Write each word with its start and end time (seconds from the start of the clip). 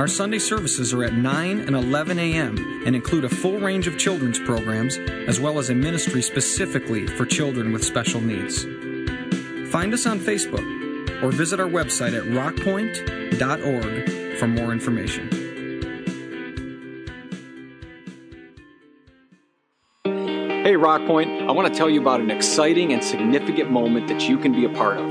Our 0.00 0.08
Sunday 0.08 0.38
services 0.38 0.94
are 0.94 1.04
at 1.04 1.12
9 1.12 1.60
and 1.60 1.76
11 1.76 2.18
a.m. 2.18 2.56
and 2.86 2.96
include 2.96 3.26
a 3.26 3.28
full 3.28 3.60
range 3.60 3.86
of 3.86 3.98
children's 3.98 4.38
programs 4.38 4.96
as 4.96 5.38
well 5.38 5.58
as 5.58 5.68
a 5.68 5.74
ministry 5.74 6.22
specifically 6.22 7.06
for 7.06 7.26
children 7.26 7.70
with 7.70 7.84
special 7.84 8.22
needs. 8.22 8.64
Find 9.70 9.92
us 9.92 10.06
on 10.06 10.18
Facebook 10.18 11.22
or 11.22 11.30
visit 11.30 11.60
our 11.60 11.66
website 11.66 12.16
at 12.16 12.24
rockpointe.org 12.24 14.38
for 14.38 14.48
more 14.48 14.72
information. 14.72 15.28
Hey, 20.64 20.76
Rockpointe, 20.76 21.46
I 21.46 21.52
want 21.52 21.68
to 21.68 21.74
tell 21.78 21.90
you 21.90 22.00
about 22.00 22.22
an 22.22 22.30
exciting 22.30 22.94
and 22.94 23.04
significant 23.04 23.70
moment 23.70 24.08
that 24.08 24.26
you 24.26 24.38
can 24.38 24.52
be 24.52 24.64
a 24.64 24.70
part 24.70 24.96
of. 24.96 25.10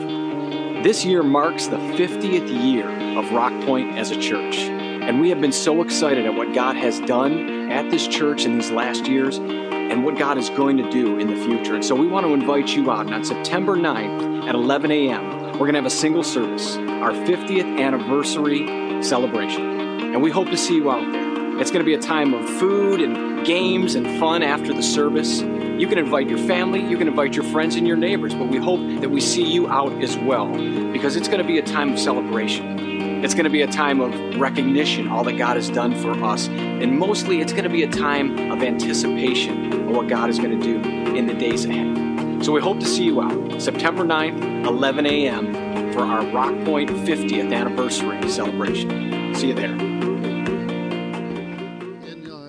This 0.84 1.06
year 1.06 1.22
marks 1.22 1.68
the 1.68 1.78
50th 1.78 2.64
year 2.64 2.90
of 3.20 3.26
Rockpointe 3.26 3.96
as 3.96 4.10
a 4.10 4.20
church. 4.20 4.79
And 5.10 5.20
we 5.20 5.30
have 5.30 5.42
been 5.42 5.52
so 5.52 5.82
excited 5.82 6.28
at 6.28 6.36
what 6.36 6.54
God 6.54 6.76
has 6.76 7.00
done 7.00 7.72
at 7.72 7.90
this 7.90 8.08
church 8.08 8.46
in 8.46 8.60
these 8.60 8.70
last 8.70 9.08
years 9.08 9.40
and 9.40 10.06
what 10.06 10.20
God 10.20 10.38
is 10.38 10.52
going 10.52 10.78
to 10.78 10.88
do 10.92 11.18
in 11.18 11.26
the 11.26 11.36
future. 11.36 11.74
And 11.74 11.84
so 11.84 11.96
we 11.96 12.06
want 12.06 12.28
to 12.28 12.34
invite 12.36 12.76
you 12.76 12.92
out. 12.92 13.08
And 13.08 13.16
on 13.16 13.26
September 13.26 13.76
9th 13.76 14.48
at 14.48 14.54
11 14.54 14.92
a.m., 14.92 15.54
we're 15.54 15.66
going 15.66 15.74
to 15.74 15.80
have 15.80 15.88
a 15.88 15.90
single 15.90 16.22
service, 16.22 16.76
our 16.78 17.12
50th 17.12 17.80
anniversary 17.80 19.02
celebration. 19.02 19.80
And 20.14 20.22
we 20.22 20.30
hope 20.30 20.48
to 20.52 20.58
see 20.58 20.76
you 20.76 20.92
out 20.92 21.12
there. 21.12 21.60
It's 21.60 21.72
going 21.72 21.84
to 21.84 21.90
be 21.90 21.96
a 21.96 22.00
time 22.00 22.36
of 22.36 22.48
food 22.48 23.02
and 23.02 23.44
games 23.48 23.96
and 23.96 24.20
fun 24.20 24.44
after 24.44 24.74
the 24.74 24.84
service. 24.84 25.42
You 25.42 25.88
can 25.88 25.98
invite 25.98 26.30
your 26.30 26.38
family, 26.38 26.86
you 26.86 27.00
can 27.00 27.08
invite 27.08 27.34
your 27.34 27.46
friends 27.46 27.76
and 27.76 27.88
your 27.88 27.98
neighbors, 27.98 28.36
but 28.36 28.50
we 28.50 28.58
hope 28.58 28.82
that 29.02 29.10
we 29.10 29.22
see 29.22 29.52
you 29.52 29.68
out 29.70 29.92
as 30.04 30.20
well 30.20 30.46
because 30.92 31.16
it's 31.16 31.28
going 31.28 31.42
to 31.42 31.48
be 31.48 31.58
a 31.58 31.64
time 31.64 31.94
of 31.94 32.00
celebration. 32.00 32.89
It's 33.22 33.34
going 33.34 33.44
to 33.44 33.50
be 33.50 33.64
a 33.64 33.68
time 33.68 34.00
of 34.00 34.40
recognition, 34.40 35.10
all 35.10 35.26
that 35.26 35.38
God 35.38 35.58
has 35.58 35.70
done 35.70 35.94
for 35.94 36.12
us. 36.24 36.48
And 36.48 36.98
mostly, 36.98 37.42
it's 37.42 37.52
going 37.52 37.66
to 37.66 37.70
be 37.70 37.84
a 37.84 37.90
time 37.90 38.50
of 38.50 38.64
anticipation 38.64 39.74
of 39.74 39.90
what 39.90 40.08
God 40.08 40.30
is 40.30 40.40
going 40.40 40.58
to 40.58 40.64
do 40.64 40.90
in 41.18 41.28
the 41.28 41.34
days 41.34 41.66
ahead. 41.66 42.46
So 42.46 42.54
we 42.54 42.62
hope 42.62 42.80
to 42.80 42.86
see 42.86 43.04
you 43.04 43.22
out 43.22 43.62
September 43.62 44.06
9th, 44.06 44.66
11 44.66 45.06
a.m. 45.06 45.54
for 45.92 46.00
our 46.00 46.22
Rockpointe 46.22 46.92
50th 47.06 47.54
anniversary 47.54 48.30
celebration. 48.30 49.36
See 49.36 49.50
you 49.50 49.54
there 49.54 49.76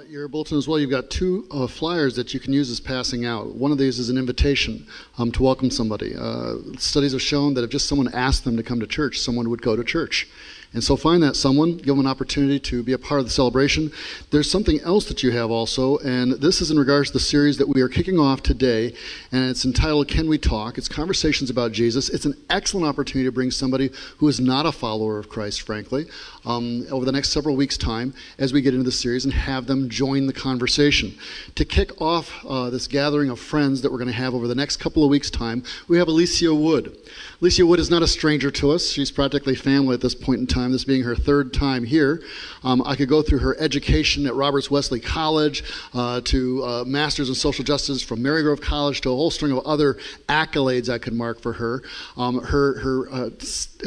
uh, 0.01 0.03
your 0.09 0.29
bulletin 0.29 0.57
as 0.57 0.69
well, 0.69 0.79
you've 0.79 0.91
got 0.91 1.11
two 1.11 1.47
uh, 1.51 1.67
flyers 1.67 2.17
that 2.17 2.33
you 2.33 2.41
can 2.41 2.53
use 2.53 2.71
as 2.71 2.81
passing 2.81 3.25
out. 3.25 3.55
One 3.55 3.73
of 3.73 3.79
these 3.79 3.99
is 3.99 4.11
an 4.11 4.19
invitation 4.19 4.87
um, 5.19 5.33
to 5.33 5.43
welcome 5.43 5.71
somebody. 5.71 6.15
Uh, 6.17 6.57
studies 6.79 7.13
have 7.13 7.23
shown 7.23 7.55
that 7.55 7.65
if 7.65 7.71
just 7.71 7.89
someone 7.89 8.13
asked 8.15 8.45
them 8.45 8.57
to 8.57 8.63
come 8.63 8.81
to 8.81 8.87
church, 8.87 9.19
someone 9.19 9.51
would 9.51 9.63
go 9.63 9.77
to 9.77 9.85
church. 9.85 10.29
And 10.73 10.85
so 10.85 10.97
find 10.97 11.21
that 11.25 11.35
someone, 11.35 11.79
give 11.79 11.87
them 11.87 11.99
an 11.99 12.07
opportunity 12.07 12.61
to 12.61 12.85
be 12.85 12.93
a 12.93 12.99
part 12.99 13.19
of 13.19 13.27
the 13.27 13.33
celebration. 13.33 13.91
There's 14.31 14.49
something 14.49 14.81
else 14.83 15.07
that 15.07 15.21
you 15.21 15.33
have 15.33 15.51
also, 15.51 15.99
and 15.99 16.35
this 16.35 16.61
is 16.61 16.71
in 16.71 16.79
regards 16.79 17.09
to 17.09 17.15
the 17.15 17.21
series 17.21 17.57
that 17.59 17.69
we 17.69 17.81
are 17.81 17.89
kicking 17.89 18.21
off 18.21 18.45
today, 18.45 18.95
and 19.33 19.51
it's 19.51 19.65
entitled 19.65 20.07
Can 20.07 20.29
We 20.29 20.39
Talk? 20.39 20.79
It's 20.79 20.89
conversations 20.89 21.51
about 21.51 21.73
Jesus. 21.73 22.09
It's 22.09 22.25
an 22.25 22.37
excellent 22.49 22.87
opportunity 22.87 23.27
to 23.27 23.33
bring 23.33 23.51
somebody 23.51 23.91
who 24.19 24.29
is 24.29 24.39
not 24.39 24.65
a 24.65 24.71
follower 24.71 25.19
of 25.19 25.29
Christ, 25.29 25.63
frankly, 25.63 26.07
um, 26.45 26.87
over 26.93 27.05
the 27.05 27.13
next 27.13 27.31
several 27.31 27.57
weeks' 27.57 27.77
time 27.77 28.15
as 28.39 28.53
we 28.53 28.63
get 28.63 28.73
into 28.73 28.85
the 28.85 28.93
series 28.93 29.25
and 29.25 29.35
have 29.35 29.67
them 29.67 29.91
join 29.91 30.29
the 30.29 30.33
conversation. 30.33 31.19
To 31.57 31.65
kick 31.65 32.01
off 32.01 32.45
uh, 32.47 32.71
this 32.71 32.87
gathering 32.87 33.29
of 33.29 33.41
friends 33.41 33.83
that 33.83 33.91
we're 33.91 33.99
going 33.99 34.07
to 34.07 34.15
have 34.15 34.35
over 34.35 34.47
the 34.47 34.55
next 34.55 34.77
couple 34.77 35.03
of 35.03 35.11
weeks' 35.11 35.31
time, 35.31 35.65
we 35.89 35.99
have 35.99 36.07
Alycia 36.07 36.57
Wood. 36.57 36.97
Alycia 37.43 37.67
Wood 37.67 37.81
is 37.81 37.89
not 37.89 38.03
a 38.03 38.07
stranger 38.07 38.51
to 38.51 38.71
us. 38.73 38.91
She's 38.91 39.11
practically 39.11 39.55
family 39.55 39.95
at 39.95 40.03
this 40.03 40.15
point 40.15 40.41
in 40.41 40.47
time, 40.47 40.73
this 40.73 40.85
being 40.85 41.05
her 41.05 41.17
third 41.17 41.55
time 41.55 41.85
here. 41.85 42.23
Um, 42.63 42.83
I 42.85 42.97
could 42.97 43.09
go 43.09 43.23
through 43.23 43.39
her 43.39 43.59
education 43.59 44.27
at 44.27 44.35
Roberts 44.35 44.71
Wesleyan 44.71 45.03
College 45.03 45.65
uh, 45.95 46.21
to 46.25 46.63
uh, 46.63 46.85
Masters 46.87 47.31
in 47.31 47.35
Social 47.35 47.65
Justice 47.65 48.03
from 48.03 48.21
Marygrove 48.21 48.61
College 48.61 49.01
to 49.01 49.09
a 49.09 49.15
whole 49.15 49.31
string 49.31 49.53
of 49.53 49.65
other 49.65 49.97
accolades 50.29 50.91
I 50.91 50.99
could 50.99 51.15
mark 51.15 51.41
for 51.41 51.55
her. 51.55 51.83
Um, 52.19 52.43
her 52.43 52.79
her 52.81 53.11
uh, 53.11 53.31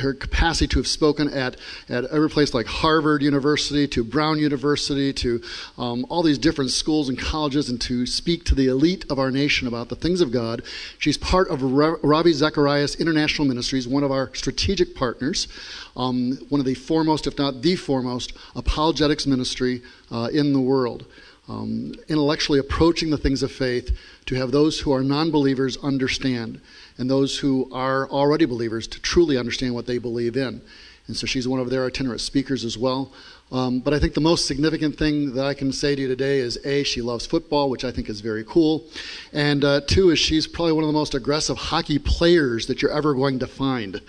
her 0.02 0.16
capacity 0.16 0.68
to 0.68 0.80
have 0.80 0.88
spoken 0.88 1.30
at, 1.30 1.58
at 1.90 2.06
every 2.06 2.32
place 2.32 2.56
like 2.56 2.66
Harvard 2.66 3.22
University 3.22 3.88
to 3.90 4.04
Brown 4.04 4.40
University 4.40 5.14
to 5.14 5.42
um, 5.78 6.08
all 6.10 6.24
these 6.24 6.40
different 6.40 6.72
schools 6.72 7.10
and 7.10 7.20
colleges 7.20 7.70
and 7.70 7.80
to 7.82 8.08
speak 8.08 8.46
to 8.46 8.56
the 8.56 8.68
elite 8.68 9.06
of 9.12 9.20
our 9.20 9.30
nation 9.30 9.68
about 9.68 9.90
the 9.90 9.96
things 9.96 10.22
of 10.22 10.32
God. 10.32 10.64
She's 10.98 11.18
part 11.20 11.50
of 11.50 11.62
Ravi 11.62 12.34
Zacharias 12.34 12.96
International 12.96 13.43
Ministries, 13.46 13.88
one 13.88 14.04
of 14.04 14.12
our 14.12 14.34
strategic 14.36 14.96
partners, 14.96 15.48
um, 15.96 16.38
one 16.50 16.60
of 16.60 16.66
the 16.66 16.76
foremost, 16.76 17.28
if 17.28 17.38
not 17.38 17.62
the 17.62 17.76
foremost, 17.76 18.34
apologetics 18.56 19.26
ministry 19.26 19.82
uh, 20.12 20.30
in 20.32 20.54
the 20.54 20.62
world. 20.62 21.06
Um, 21.50 21.94
intellectually 22.08 22.60
approaching 22.60 23.10
the 23.10 23.18
things 23.18 23.44
of 23.44 23.52
faith 23.52 23.98
to 24.28 24.36
have 24.36 24.52
those 24.52 24.80
who 24.80 24.94
are 24.94 25.04
non 25.04 25.30
believers 25.30 25.76
understand 25.84 26.62
and 26.98 27.10
those 27.10 27.38
who 27.38 27.70
are 27.74 28.10
already 28.10 28.46
believers 28.46 28.88
to 28.88 29.02
truly 29.02 29.38
understand 29.38 29.74
what 29.74 29.86
they 29.86 29.98
believe 29.98 30.38
in. 30.38 30.62
And 31.08 31.18
so 31.18 31.28
she's 31.28 31.48
one 31.48 31.60
of 31.60 31.70
their 31.70 31.86
itinerant 31.86 32.22
speakers 32.22 32.64
as 32.64 32.78
well. 32.78 33.12
Um, 33.52 33.82
but 33.82 33.94
I 33.94 34.00
think 34.00 34.14
the 34.14 34.22
most 34.22 34.48
significant 34.48 34.98
thing 34.98 35.34
that 35.36 35.46
I 35.46 35.54
can 35.54 35.72
say 35.72 35.96
to 35.96 36.02
you 36.02 36.08
today 36.08 36.40
is 36.40 36.58
A, 36.66 36.84
she 36.84 37.02
loves 37.02 37.26
football, 37.26 37.70
which 37.70 37.84
I 37.84 37.92
think 37.92 38.10
is 38.10 38.22
very 38.22 38.44
cool. 38.46 38.86
And 39.34 39.64
uh, 39.64 39.82
two, 39.82 40.12
is 40.12 40.18
she's 40.18 40.48
probably 40.48 40.72
one 40.72 40.84
of 40.84 40.88
the 40.88 40.94
most 40.94 41.14
aggressive 41.14 41.58
hockey 41.58 42.00
players 42.00 42.68
that 42.68 42.82
you're 42.82 42.92
ever 42.92 43.14
going 43.14 43.40
to 43.40 43.48
find. 43.48 44.02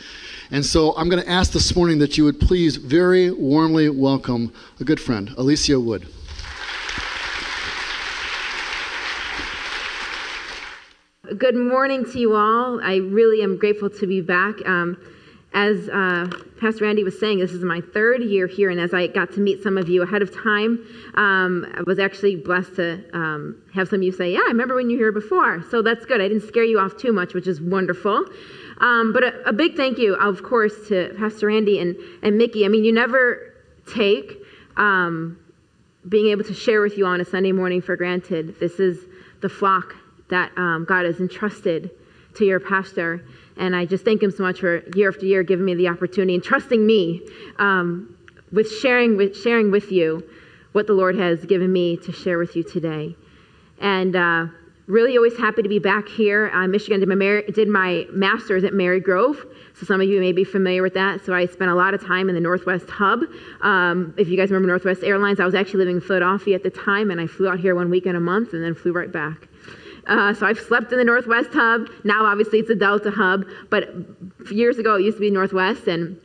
And 0.50 0.64
so 0.64 0.96
I'm 0.96 1.08
going 1.08 1.22
to 1.22 1.28
ask 1.28 1.52
this 1.52 1.74
morning 1.74 1.98
that 1.98 2.16
you 2.16 2.24
would 2.24 2.38
please 2.40 2.76
very 2.76 3.30
warmly 3.30 3.88
welcome 3.88 4.52
a 4.80 4.84
good 4.84 5.00
friend, 5.00 5.30
Alycia 5.30 5.82
Wood. 5.82 6.06
Good 11.36 11.56
morning 11.56 12.04
to 12.12 12.18
you 12.18 12.34
all. 12.34 12.80
I 12.82 12.96
really 12.96 13.42
am 13.42 13.58
grateful 13.58 13.90
to 13.90 14.06
be 14.06 14.20
back. 14.20 14.54
Um, 14.66 14.96
as 15.54 15.88
uh, 15.88 16.28
Pastor 16.60 16.84
Andy 16.84 17.04
was 17.04 17.18
saying, 17.18 17.38
this 17.38 17.52
is 17.52 17.62
my 17.62 17.80
third 17.80 18.22
year 18.22 18.48
here, 18.48 18.70
and 18.70 18.80
as 18.80 18.92
I 18.92 19.06
got 19.06 19.32
to 19.34 19.40
meet 19.40 19.62
some 19.62 19.78
of 19.78 19.88
you 19.88 20.02
ahead 20.02 20.20
of 20.20 20.34
time, 20.34 20.84
um, 21.14 21.72
I 21.76 21.82
was 21.86 22.00
actually 22.00 22.34
blessed 22.36 22.74
to 22.76 23.04
um, 23.12 23.62
have 23.72 23.88
some 23.88 24.00
of 24.00 24.02
you 24.02 24.10
say, 24.10 24.32
Yeah, 24.32 24.40
I 24.40 24.48
remember 24.48 24.74
when 24.74 24.90
you 24.90 24.96
were 24.98 25.04
here 25.04 25.12
before. 25.12 25.62
So 25.70 25.80
that's 25.80 26.04
good. 26.04 26.20
I 26.20 26.26
didn't 26.26 26.48
scare 26.48 26.64
you 26.64 26.80
off 26.80 26.96
too 26.96 27.12
much, 27.12 27.34
which 27.34 27.46
is 27.46 27.60
wonderful. 27.60 28.24
Um, 28.78 29.12
but 29.12 29.22
a, 29.22 29.48
a, 29.48 29.52
big 29.52 29.76
thank 29.76 29.98
you, 29.98 30.16
of 30.16 30.42
course, 30.42 30.88
to 30.88 31.14
Pastor 31.16 31.48
Andy 31.48 31.78
and, 31.78 31.96
and 32.24 32.36
Mickey. 32.36 32.64
I 32.64 32.68
mean, 32.68 32.84
you 32.84 32.92
never 32.92 33.54
take 33.94 34.32
um, 34.76 35.38
being 36.08 36.26
able 36.26 36.42
to 36.44 36.54
share 36.54 36.80
with 36.80 36.98
you 36.98 37.06
on 37.06 37.20
a 37.20 37.24
Sunday 37.24 37.52
morning 37.52 37.80
for 37.80 37.96
granted. 37.96 38.58
This 38.58 38.80
is 38.80 39.04
the 39.40 39.48
flock 39.48 39.94
that 40.30 40.50
um, 40.58 40.84
God 40.88 41.04
has 41.06 41.20
entrusted 41.20 41.92
to 42.34 42.44
your 42.44 42.58
pastor. 42.58 43.24
And 43.56 43.74
I 43.76 43.84
just 43.86 44.04
thank 44.04 44.22
him 44.22 44.30
so 44.30 44.42
much 44.42 44.60
for 44.60 44.82
year 44.96 45.08
after 45.08 45.26
year 45.26 45.42
giving 45.42 45.64
me 45.64 45.74
the 45.74 45.88
opportunity 45.88 46.34
and 46.34 46.42
trusting 46.42 46.84
me 46.84 47.22
um, 47.58 48.16
with 48.52 48.70
sharing 48.70 49.16
with 49.16 49.36
sharing 49.36 49.70
with 49.70 49.92
you 49.92 50.28
what 50.72 50.86
the 50.86 50.92
Lord 50.92 51.16
has 51.16 51.44
given 51.44 51.72
me 51.72 51.96
to 51.98 52.12
share 52.12 52.38
with 52.38 52.56
you 52.56 52.64
today. 52.64 53.16
And 53.80 54.16
uh, 54.16 54.46
really, 54.86 55.16
always 55.16 55.36
happy 55.36 55.62
to 55.62 55.68
be 55.68 55.78
back 55.78 56.08
here. 56.08 56.50
Uh, 56.52 56.66
Michigan 56.66 57.00
did 57.00 57.08
my, 57.08 57.42
did 57.54 57.68
my 57.68 58.06
master's 58.10 58.64
at 58.64 58.72
Marygrove. 58.72 59.36
So 59.74 59.86
some 59.86 60.00
of 60.00 60.08
you 60.08 60.20
may 60.20 60.32
be 60.32 60.44
familiar 60.44 60.82
with 60.82 60.94
that. 60.94 61.24
So 61.24 61.32
I 61.32 61.46
spent 61.46 61.70
a 61.70 61.74
lot 61.74 61.94
of 61.94 62.04
time 62.04 62.28
in 62.28 62.34
the 62.34 62.40
Northwest 62.40 62.88
Hub. 62.90 63.20
Um, 63.62 64.14
if 64.18 64.28
you 64.28 64.36
guys 64.36 64.50
remember 64.50 64.68
Northwest 64.68 65.02
Airlines, 65.02 65.40
I 65.40 65.44
was 65.44 65.54
actually 65.54 65.78
living 65.78 65.96
in 65.96 66.00
Philadelphia 66.00 66.54
at 66.54 66.62
the 66.62 66.70
time, 66.70 67.10
and 67.10 67.20
I 67.20 67.26
flew 67.26 67.48
out 67.48 67.58
here 67.58 67.74
one 67.74 67.90
week 67.90 68.06
in 68.06 68.16
a 68.16 68.20
month 68.20 68.52
and 68.52 68.62
then 68.62 68.74
flew 68.74 68.92
right 68.92 69.10
back. 69.10 69.48
Uh, 70.06 70.34
so 70.34 70.46
I've 70.46 70.58
slept 70.58 70.92
in 70.92 70.98
the 70.98 71.04
Northwest 71.04 71.50
hub. 71.52 71.88
Now, 72.04 72.24
obviously, 72.26 72.58
it's 72.58 72.70
a 72.70 72.74
Delta 72.74 73.10
hub. 73.10 73.46
But 73.70 73.88
years 74.50 74.78
ago, 74.78 74.96
it 74.96 75.02
used 75.02 75.16
to 75.16 75.20
be 75.20 75.30
Northwest. 75.30 75.86
And 75.86 76.18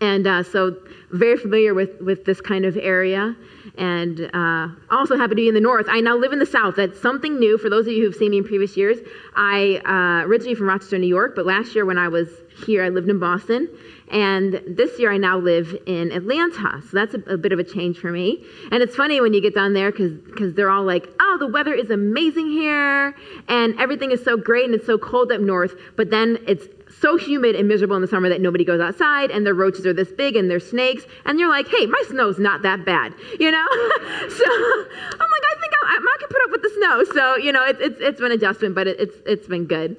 And 0.00 0.26
uh, 0.26 0.42
so, 0.42 0.76
very 1.10 1.38
familiar 1.38 1.72
with, 1.72 2.00
with 2.02 2.24
this 2.24 2.40
kind 2.40 2.66
of 2.66 2.76
area. 2.76 3.34
And 3.78 4.30
uh, 4.34 4.68
also 4.90 5.16
happy 5.16 5.30
to 5.30 5.34
be 5.34 5.48
in 5.48 5.54
the 5.54 5.60
north. 5.60 5.86
I 5.88 6.00
now 6.00 6.16
live 6.16 6.32
in 6.32 6.38
the 6.38 6.46
south. 6.46 6.76
That's 6.76 7.00
something 7.00 7.38
new 7.38 7.56
for 7.58 7.70
those 7.70 7.86
of 7.86 7.92
you 7.92 8.04
who've 8.04 8.14
seen 8.14 8.30
me 8.30 8.38
in 8.38 8.44
previous 8.44 8.76
years. 8.76 8.98
I 9.36 9.80
uh, 9.84 10.26
originally 10.26 10.54
from 10.54 10.68
Rochester, 10.68 10.98
New 10.98 11.06
York, 11.06 11.34
but 11.34 11.46
last 11.46 11.74
year 11.74 11.84
when 11.84 11.98
I 11.98 12.08
was 12.08 12.28
here, 12.66 12.84
I 12.84 12.88
lived 12.88 13.08
in 13.08 13.18
Boston. 13.18 13.68
And 14.10 14.62
this 14.66 14.98
year 14.98 15.12
I 15.12 15.16
now 15.16 15.38
live 15.38 15.76
in 15.86 16.12
Atlanta. 16.12 16.80
So 16.82 16.90
that's 16.92 17.14
a, 17.14 17.20
a 17.32 17.36
bit 17.36 17.52
of 17.52 17.58
a 17.58 17.64
change 17.64 17.98
for 17.98 18.12
me. 18.12 18.44
And 18.70 18.82
it's 18.82 18.94
funny 18.94 19.20
when 19.20 19.34
you 19.34 19.40
get 19.40 19.54
down 19.54 19.72
there 19.72 19.90
because 19.90 20.54
they're 20.54 20.70
all 20.70 20.84
like, 20.84 21.08
oh, 21.20 21.36
the 21.40 21.48
weather 21.48 21.74
is 21.74 21.90
amazing 21.90 22.48
here 22.48 23.14
and 23.48 23.78
everything 23.80 24.12
is 24.12 24.22
so 24.22 24.36
great 24.36 24.64
and 24.64 24.74
it's 24.74 24.86
so 24.86 24.96
cold 24.98 25.32
up 25.32 25.40
north. 25.40 25.74
But 25.96 26.10
then 26.10 26.38
it's 26.46 26.66
so 27.00 27.16
humid 27.16 27.54
and 27.54 27.68
miserable 27.68 27.96
in 27.96 28.02
the 28.02 28.08
summer 28.08 28.28
that 28.28 28.40
nobody 28.40 28.64
goes 28.64 28.80
outside 28.80 29.30
and 29.30 29.46
the 29.46 29.54
roaches 29.54 29.86
are 29.86 29.92
this 29.92 30.10
big 30.12 30.36
and 30.36 30.50
they're 30.50 30.60
snakes. 30.60 31.04
And 31.24 31.38
you're 31.38 31.50
like, 31.50 31.68
hey, 31.68 31.86
my 31.86 32.02
snow's 32.08 32.38
not 32.38 32.62
that 32.62 32.84
bad, 32.84 33.12
you 33.38 33.50
know? 33.50 33.66
so 33.70 34.44
I'm 34.44 35.30
like, 35.30 35.44
I 35.44 35.56
think 35.60 35.72
I, 35.82 35.98
I, 35.98 36.16
can 36.18 36.28
put 36.28 36.44
up 36.44 36.50
with 36.50 36.62
the 36.62 36.70
snow. 36.76 37.04
So, 37.12 37.36
you 37.36 37.52
know, 37.52 37.64
it's, 37.64 37.80
it's, 37.80 38.00
it's 38.00 38.20
been 38.20 38.32
adjustment, 38.32 38.74
but 38.74 38.86
it, 38.86 39.00
it's, 39.00 39.16
it's 39.26 39.46
been 39.46 39.66
good. 39.66 39.96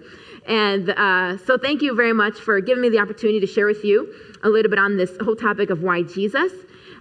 And 0.47 0.89
uh, 0.91 1.37
so, 1.45 1.57
thank 1.57 1.81
you 1.81 1.93
very 1.93 2.13
much 2.13 2.39
for 2.39 2.61
giving 2.61 2.81
me 2.81 2.89
the 2.89 2.99
opportunity 2.99 3.41
to 3.41 3.47
share 3.47 3.65
with 3.65 3.83
you 3.83 4.13
a 4.43 4.49
little 4.49 4.69
bit 4.69 4.79
on 4.79 4.95
this 4.95 5.11
whole 5.21 5.35
topic 5.35 5.69
of 5.69 5.83
why 5.83 6.03
Jesus. 6.03 6.53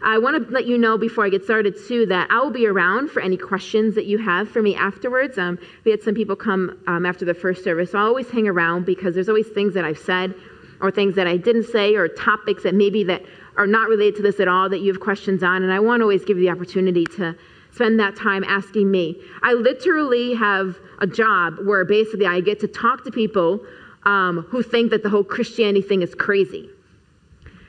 I 0.03 0.19
want 0.19 0.47
to 0.47 0.53
let 0.53 0.67
you 0.67 0.79
know 0.79 0.99
before 0.99 1.25
I 1.25 1.29
get 1.29 1.45
started, 1.45 1.77
too, 1.89 2.07
that 2.07 2.31
I 2.31 2.39
will 2.41 2.51
be 2.51 2.67
around 2.67 3.11
for 3.11 3.21
any 3.21 3.37
questions 3.37 3.95
that 3.95 4.07
you 4.07 4.19
have 4.19 4.49
for 4.49 4.63
me 4.63 4.75
afterwards. 4.75 5.39
Um, 5.39 5.59
we 5.85 5.91
had 5.91 6.03
some 6.03 6.15
people 6.15 6.37
come 6.37 6.79
um, 6.87 7.07
after 7.07 7.25
the 7.25 7.35
first 7.35 7.65
service, 7.65 7.93
so 7.93 7.99
I'll 7.99 8.07
always 8.07 8.31
hang 8.31 8.47
around 8.47 8.87
because 8.87 9.15
there's 9.15 9.29
always 9.29 9.49
things 9.49 9.75
that 9.75 9.85
I've 9.85 9.99
said 9.99 10.35
or 10.81 10.91
things 10.91 11.15
that 11.17 11.27
I 11.27 11.37
didn't 11.37 11.65
say 11.65 11.95
or 11.95 12.09
topics 12.09 12.63
that 12.65 12.75
maybe 12.75 13.05
that 13.05 13.23
are 13.57 13.67
not 13.67 13.89
related 13.89 14.17
to 14.17 14.23
this 14.23 14.41
at 14.41 14.49
all 14.49 14.69
that 14.69 14.81
you 14.81 14.93
have 14.93 15.01
questions 15.01 15.43
on. 15.43 15.63
And 15.63 15.73
I 15.73 15.81
want 15.81 16.01
to 16.01 16.05
always 16.05 16.25
give 16.25 16.37
you 16.37 16.45
the 16.45 16.51
opportunity 16.51 17.05
to 17.17 17.35
spend 17.73 17.99
that 18.01 18.17
time 18.17 18.45
asking 18.45 18.91
me. 18.91 19.21
I 19.43 19.55
literally 19.55 20.35
have 20.35 20.77
a 20.99 21.07
job 21.07 21.57
where 21.65 21.85
basically 21.85 22.27
I 22.27 22.41
get 22.41 22.61
to 22.61 22.69
talk 22.69 23.05
to 23.05 23.11
people 23.11 23.65
um, 24.05 24.47
who 24.49 24.63
think 24.63 24.91
that 24.91 25.03
the 25.03 25.09
whole 25.09 25.25
Christianity 25.25 25.83
thing 25.83 26.03
is 26.03 26.15
crazy, 26.15 26.71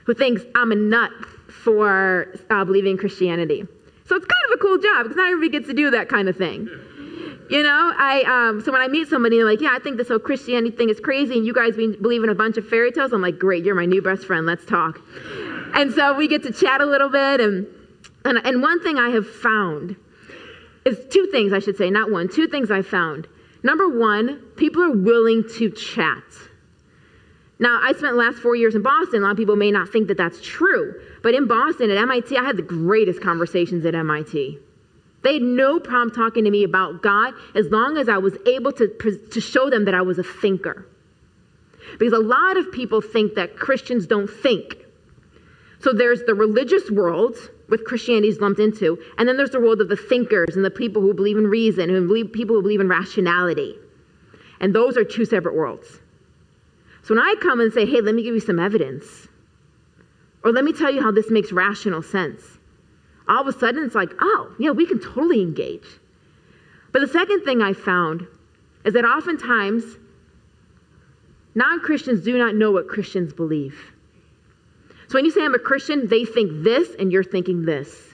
who 0.06 0.14
thinks 0.14 0.44
I'm 0.56 0.72
a 0.72 0.76
nut 0.76 1.12
for 1.50 2.34
uh, 2.50 2.66
believing 2.66 2.92
in 2.92 2.98
Christianity. 2.98 3.66
So 4.06 4.16
it's 4.16 4.26
kind 4.26 4.54
of 4.54 4.60
a 4.60 4.62
cool 4.62 4.78
job 4.78 5.04
because 5.04 5.18
not 5.18 5.28
everybody 5.28 5.50
gets 5.50 5.68
to 5.68 5.74
do 5.74 5.90
that 5.92 6.10
kind 6.10 6.30
of 6.30 6.38
thing. 6.38 6.70
You 7.50 7.64
know, 7.64 7.94
I 7.98 8.24
um, 8.28 8.62
so 8.62 8.72
when 8.72 8.82
I 8.82 8.88
meet 8.88 9.08
somebody, 9.08 9.38
they're 9.38 9.46
like, 9.46 9.62
"Yeah, 9.62 9.74
I 9.74 9.80
think 9.80 9.98
this 9.98 10.10
whole 10.10 10.20
Christianity 10.20 10.76
thing 10.76 10.90
is 10.90 11.00
crazy," 11.00 11.38
and 11.38 11.46
you 11.46 11.54
guys 11.54 11.76
believe 11.76 12.24
in 12.24 12.30
a 12.30 12.36
bunch 12.36 12.58
of 12.58 12.68
fairy 12.68 12.92
tales. 12.92 13.14
I'm 13.14 13.22
like, 13.22 13.40
"Great, 13.40 13.64
you're 13.64 13.76
my 13.76 13.86
new 13.86 14.02
best 14.02 14.26
friend. 14.26 14.46
Let's 14.46 14.66
talk." 14.66 15.00
And 15.74 15.94
so 15.94 16.14
we 16.14 16.28
get 16.28 16.44
to 16.44 16.52
chat 16.52 16.82
a 16.82 16.86
little 16.86 17.10
bit, 17.10 17.40
and 17.40 17.68
and, 18.26 18.38
and 18.46 18.62
one 18.62 18.82
thing 18.84 18.98
I 18.98 19.10
have 19.10 19.30
found 19.30 19.96
is 20.86 21.00
two 21.10 21.28
things 21.28 21.54
I 21.54 21.60
should 21.60 21.78
say, 21.78 21.90
not 21.90 22.12
one, 22.12 22.28
two 22.28 22.48
things 22.48 22.72
I 22.72 22.82
found. 22.82 23.28
Number 23.64 23.88
one, 23.88 24.40
people 24.56 24.84
are 24.84 24.92
willing 24.92 25.44
to 25.58 25.70
chat. 25.72 26.24
Now, 27.60 27.80
I 27.82 27.92
spent 27.94 28.14
the 28.14 28.20
last 28.20 28.38
four 28.38 28.56
years 28.56 28.76
in 28.76 28.84
Boston. 28.84 29.24
A 29.24 29.26
lot 29.26 29.32
of 29.32 29.38
people 29.38 29.56
may 29.56 29.72
not 29.72 29.90
think 29.90 30.08
that 30.10 30.18
that's 30.18 30.40
true. 30.42 31.02
But 31.28 31.36
in 31.36 31.46
Boston 31.46 31.92
at 31.92 31.98
MIT, 31.98 32.38
I 32.38 32.44
had 32.46 32.56
the 32.56 32.62
greatest 32.62 33.22
conversations 33.22 33.86
at 33.86 33.94
MIT. 33.94 34.60
They 35.24 35.34
had 35.34 35.42
no 35.42 35.78
problem 35.78 36.10
talking 36.10 36.46
to 36.46 36.50
me 36.50 36.64
about 36.64 37.04
God 37.04 37.34
as 37.54 37.68
long 37.68 37.98
as 37.98 38.08
I 38.08 38.18
was 38.18 38.38
able 38.46 38.72
to, 38.72 38.88
to 39.30 39.42
show 39.42 39.70
them 39.70 39.84
that 39.84 39.94
I 39.94 40.02
was 40.02 40.20
a 40.20 40.24
thinker. 40.24 40.88
Because 42.00 42.14
a 42.14 42.20
lot 42.20 42.56
of 42.56 42.72
people 42.72 43.02
think 43.02 43.36
that 43.36 43.58
Christians 43.58 44.08
don't 44.08 44.30
think. 44.30 44.78
So 45.82 45.92
there's 45.92 46.24
the 46.24 46.34
religious 46.34 46.90
world, 46.90 47.36
with 47.68 47.84
Christianity 47.84 48.30
is 48.30 48.40
lumped 48.40 48.62
into. 48.62 48.98
And 49.18 49.28
then 49.28 49.36
there's 49.36 49.52
the 49.52 49.60
world 49.60 49.82
of 49.82 49.90
the 49.90 49.98
thinkers 49.98 50.56
and 50.56 50.64
the 50.64 50.72
people 50.72 51.02
who 51.02 51.14
believe 51.14 51.38
in 51.38 51.48
reason 51.48 51.90
and 51.90 52.08
believe, 52.08 52.32
people 52.32 52.56
who 52.56 52.62
believe 52.62 52.80
in 52.80 52.88
rationality. 52.88 53.76
And 54.62 54.74
those 54.74 54.96
are 54.96 55.04
two 55.04 55.26
separate 55.26 55.56
worlds. 55.56 56.00
So 57.04 57.16
when 57.16 57.22
I 57.22 57.36
come 57.42 57.60
and 57.60 57.74
say, 57.74 57.86
hey, 57.86 58.00
let 58.00 58.16
me 58.16 58.24
give 58.24 58.34
you 58.34 58.40
some 58.40 58.60
evidence, 58.60 59.27
or 60.44 60.52
let 60.52 60.64
me 60.64 60.74
tell 60.74 60.94
you 60.94 61.02
how 61.02 61.12
this 61.12 61.30
makes 61.30 61.52
rational 61.52 62.02
sense, 62.02 62.42
all 63.28 63.42
of 63.42 63.48
a 63.48 63.58
sudden 63.58 63.84
it's 63.84 63.96
like, 63.96 64.12
oh, 64.20 64.56
yeah, 64.60 64.72
we 64.72 64.86
can 64.86 65.00
totally 65.00 65.42
engage. 65.42 65.86
But 66.92 67.00
the 67.00 67.08
second 67.08 67.44
thing 67.44 67.62
I 67.62 67.74
found 67.74 68.26
is 68.86 68.94
that 68.94 69.04
oftentimes 69.04 69.84
non 71.56 71.80
Christians 71.82 72.24
do 72.24 72.38
not 72.38 72.56
know 72.56 72.72
what 72.72 72.88
Christians 72.88 73.34
believe. 73.34 73.94
So 75.10 75.16
when 75.16 75.26
you 75.26 75.32
say 75.32 75.44
I'm 75.44 75.56
a 75.56 75.60
Christian, 75.60 76.08
they 76.08 76.26
think 76.26 76.64
this 76.64 76.90
and 77.00 77.12
you're 77.12 77.24
thinking 77.24 77.66
this. 77.66 78.14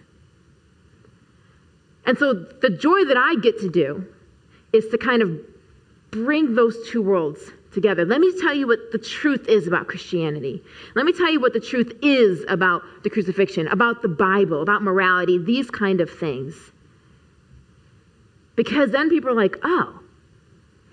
And 2.06 2.18
so 2.18 2.34
the 2.34 2.70
joy 2.70 3.06
that 3.06 3.18
I 3.18 3.36
get 3.42 3.60
to 3.60 3.70
do 3.70 4.06
is 4.74 4.88
to 4.90 4.98
kind 4.98 5.22
of 5.22 5.40
bring 6.12 6.56
those 6.56 6.90
two 6.90 7.02
worlds 7.02 7.52
together. 7.74 8.06
Let 8.06 8.22
me 8.22 8.34
tell 8.40 8.54
you 8.54 8.68
what 8.68 8.92
the 8.92 8.98
truth 8.98 9.48
is 9.48 9.68
about 9.68 9.88
Christianity. 9.88 10.64
Let 10.96 11.06
me 11.06 11.14
tell 11.14 11.32
you 11.32 11.40
what 11.40 11.54
the 11.54 11.60
truth 11.60 11.94
is 12.02 12.46
about 12.48 12.82
the 13.04 13.10
crucifixion, 13.10 13.68
about 13.68 14.02
the 14.02 14.08
Bible, 14.08 14.62
about 14.62 14.84
morality, 14.84 15.38
these 15.38 15.70
kind 15.70 16.02
of 16.02 16.10
things. 16.10 16.56
Because 18.56 18.92
then 18.92 19.10
people 19.10 19.30
are 19.30 19.36
like, 19.36 19.58
oh, 19.64 20.00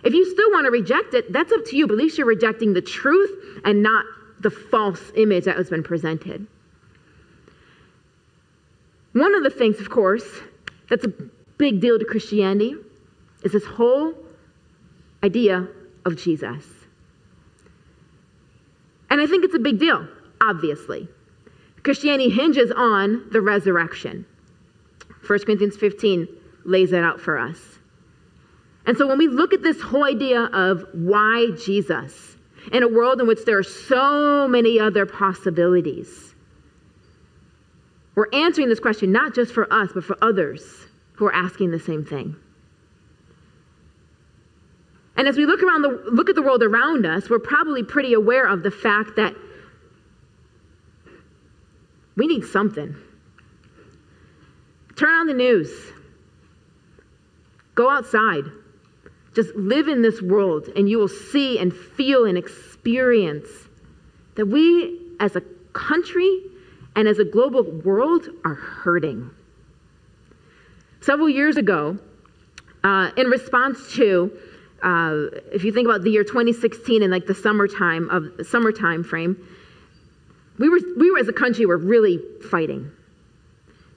if 0.03 0.15
you 0.15 0.31
still 0.31 0.51
want 0.51 0.65
to 0.65 0.71
reject 0.71 1.15
it, 1.15 1.33
that's 1.33 1.53
up 1.53 1.65
to 1.67 1.77
you, 1.77 1.87
but 1.87 1.95
at 1.95 1.99
least 1.99 2.17
you're 2.17 2.27
rejecting 2.27 2.73
the 2.73 2.81
truth 2.81 3.61
and 3.65 3.83
not 3.83 4.05
the 4.41 4.51
false 4.51 5.13
image 5.17 5.45
that 5.45 5.57
has 5.57 5.69
been 5.69 5.83
presented. 5.83 6.47
One 9.13 9.35
of 9.35 9.43
the 9.43 9.51
things, 9.51 9.81
of 9.81 9.91
course, 9.91 10.25
that's 10.89 11.05
a 11.05 11.13
big 11.59 11.81
deal 11.81 11.99
to 11.99 12.05
Christianity 12.05 12.77
is 13.43 13.53
this 13.53 13.67
whole 13.67 14.15
idea 15.23 15.69
of 16.05 16.17
Jesus. 16.17 16.65
And 19.11 19.21
I 19.21 19.27
think 19.27 19.45
it's 19.45 19.55
a 19.55 19.59
big 19.59 19.79
deal, 19.79 20.07
obviously. 20.41 21.09
Christianity 21.83 22.31
hinges 22.31 22.71
on 22.71 23.29
the 23.33 23.41
resurrection. 23.41 24.25
1 25.27 25.39
Corinthians 25.41 25.77
15 25.77 26.29
lays 26.65 26.91
that 26.91 27.03
out 27.03 27.21
for 27.21 27.39
us. 27.39 27.59
And 28.87 28.97
so 28.97 29.07
when 29.07 29.19
we 29.19 29.29
look 29.29 29.53
at 29.53 29.63
this 29.63 29.81
whole 29.81 30.05
idea 30.05 30.45
of 30.45 30.85
why 30.93 31.49
Jesus, 31.63 32.37
in 32.73 32.83
a 32.83 32.89
world 32.89 33.21
in 33.21 33.27
which 33.27 33.45
there 33.45 33.59
are 33.59 33.63
so 33.63 34.47
many 34.49 34.79
other 34.79 35.07
possibilities. 35.07 36.35
We're 38.15 38.29
answering 38.33 38.69
this 38.69 38.81
question 38.81 39.13
not 39.13 39.35
just 39.35 39.53
for 39.53 39.73
us, 39.73 39.91
but 39.95 40.05
for 40.05 40.17
others 40.23 40.87
who 41.13 41.27
are 41.27 41.35
asking 41.35 41.71
the 41.71 41.79
same 41.79 42.05
thing. 42.05 42.37
And 45.21 45.29
as 45.29 45.37
we 45.37 45.45
look 45.45 45.63
around 45.63 45.83
the 45.83 46.03
look 46.11 46.31
at 46.31 46.35
the 46.35 46.41
world 46.41 46.63
around 46.63 47.05
us, 47.05 47.29
we're 47.29 47.41
probably 47.41 47.83
pretty 47.83 48.15
aware 48.15 48.47
of 48.47 48.63
the 48.63 48.71
fact 48.71 49.17
that 49.17 49.35
we 52.17 52.27
need 52.27 52.43
something. 52.43 52.97
Turn 54.97 55.11
on 55.11 55.27
the 55.27 55.35
news. 55.35 55.93
Go 57.75 57.91
outside. 57.91 58.45
Just 59.35 59.55
live 59.55 59.89
in 59.89 60.01
this 60.01 60.23
world, 60.23 60.71
and 60.75 60.89
you 60.89 60.97
will 60.97 61.07
see 61.07 61.59
and 61.59 61.71
feel 61.71 62.25
and 62.25 62.39
experience 62.39 63.47
that 64.37 64.47
we 64.47 65.03
as 65.21 65.37
a 65.37 65.43
country 65.75 66.45
and 66.97 67.07
as 67.07 67.19
a 67.19 67.27
global 67.27 67.63
world 67.63 68.27
are 68.47 68.55
hurting. 68.55 69.31
Several 71.03 71.29
years 71.29 71.59
ago, 71.59 71.99
uh, 72.83 73.11
in 73.19 73.27
response 73.27 73.93
to, 73.97 74.33
uh, 74.83 75.27
if 75.53 75.65
you 75.65 75.73
think 75.73 75.87
about 75.87 76.03
the 76.03 76.11
year 76.11 76.25
2016 76.25 77.03
and 77.03 77.13
like 77.13 77.27
the 77.27 77.35
summertime 77.35 78.09
of 78.11 78.47
summertime 78.47 79.05
frame, 79.05 79.37
we 80.59 80.69
were, 80.69 80.81
we 80.97 81.11
were 81.11 81.19
as 81.19 81.29
a 81.29 81.33
country 81.33 81.67
were 81.67 81.79
really 81.79 82.19
fighting. 82.51 82.91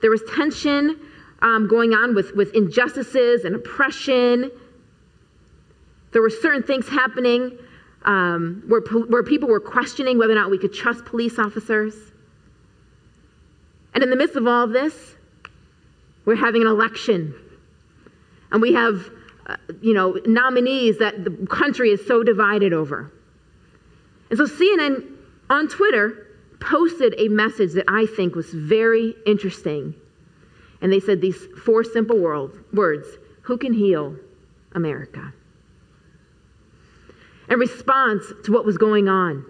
There 0.02 0.12
was 0.12 0.22
tension 0.36 1.00
um, 1.42 1.68
going 1.68 1.94
on 1.94 2.16
with, 2.16 2.34
with 2.36 2.54
injustices 2.54 3.46
and 3.46 3.56
oppression 3.56 4.52
there 6.14 6.22
were 6.22 6.30
certain 6.30 6.64
things 6.64 6.88
happening 6.88 7.58
um, 8.06 8.64
where, 8.68 8.82
where 8.82 9.24
people 9.24 9.50
were 9.50 9.60
questioning 9.60 10.18
whether 10.18 10.34
or 10.34 10.36
not 10.36 10.52
we 10.52 10.60
could 10.60 10.74
trust 10.74 11.06
police 11.06 11.40
officers. 11.40 11.96
And 13.94 14.04
in 14.04 14.10
the 14.10 14.16
midst 14.16 14.36
of 14.36 14.48
all 14.48 14.68
this, 14.68 15.16
we're 16.26 16.36
having 16.36 16.62
an 16.62 16.68
election. 16.68 17.34
And 18.52 18.62
we 18.62 18.74
have, 18.74 19.10
uh, 19.48 19.58
you 19.82 19.94
know, 19.94 20.18
nominees 20.26 20.98
that 21.00 21.24
the 21.24 21.32
country 21.48 21.92
is 21.92 22.06
so 22.08 22.24
divided 22.24 22.74
over. 22.74 23.12
And 24.30 24.38
so 24.38 24.46
CNN 24.46 25.06
on 25.50 25.68
Twitter 25.68 26.28
posted 26.60 27.14
a 27.18 27.28
message 27.28 27.74
that 27.74 27.86
I 27.88 28.06
think 28.06 28.36
was 28.36 28.54
very 28.54 29.16
interesting. 29.26 29.94
And 30.82 30.92
they 30.92 31.00
said 31.00 31.22
these 31.22 31.38
four 31.66 31.84
simple 31.84 32.20
words 32.20 33.08
Who 33.44 33.58
can 33.58 33.74
heal 33.74 34.16
America? 34.74 35.34
in 37.50 37.60
response 37.60 38.26
to 38.46 38.52
what 38.52 38.66
was 38.66 38.78
going 38.78 39.08
on. 39.08 39.46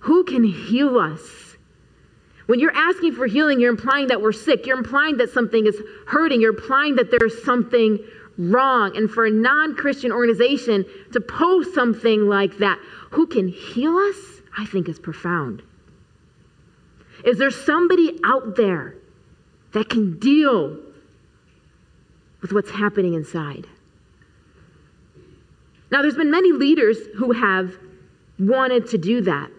Who 0.00 0.24
can 0.24 0.44
heal 0.44 0.98
us 0.98 1.20
When 2.46 2.58
you're 2.58 2.74
asking 2.74 3.12
for 3.12 3.26
healing, 3.26 3.60
you're 3.60 3.70
implying 3.70 4.08
that 4.08 4.20
we're 4.20 4.32
sick. 4.32 4.66
You're 4.66 4.76
implying 4.76 5.16
that 5.18 5.30
something 5.30 5.66
is 5.66 5.80
hurting. 6.06 6.40
You're 6.40 6.54
implying 6.54 6.96
that 6.96 7.10
there's 7.10 7.42
something 7.44 7.98
wrong. 8.38 8.96
And 8.96 9.10
for 9.10 9.26
a 9.26 9.30
non 9.30 9.74
Christian 9.74 10.12
organization 10.12 10.84
to 11.12 11.20
post 11.20 11.74
something 11.74 12.26
like 12.26 12.58
that, 12.58 12.78
who 13.10 13.26
can 13.26 13.48
heal 13.48 13.96
us, 13.96 14.16
I 14.56 14.66
think 14.66 14.88
is 14.88 14.98
profound. 14.98 15.62
Is 17.24 17.38
there 17.38 17.50
somebody 17.50 18.18
out 18.24 18.56
there 18.56 18.96
that 19.72 19.88
can 19.88 20.18
deal 20.18 20.78
with 22.40 22.52
what's 22.52 22.70
happening 22.70 23.14
inside? 23.14 23.66
Now, 25.90 26.00
there's 26.00 26.16
been 26.16 26.30
many 26.30 26.52
leaders 26.52 26.96
who 27.16 27.32
have 27.32 27.76
wanted 28.38 28.88
to 28.88 28.98
do 28.98 29.20
that. 29.22 29.50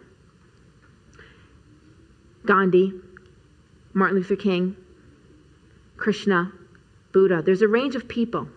Gandhi, 2.46 2.92
Martin 3.94 4.18
Luther 4.18 4.36
King, 4.36 4.75
Krishna, 5.96 6.51
Buddha. 7.12 7.42
There's 7.46 7.62
a 7.62 7.68
range 7.68 7.96
of 7.96 8.08
people. 8.08 8.48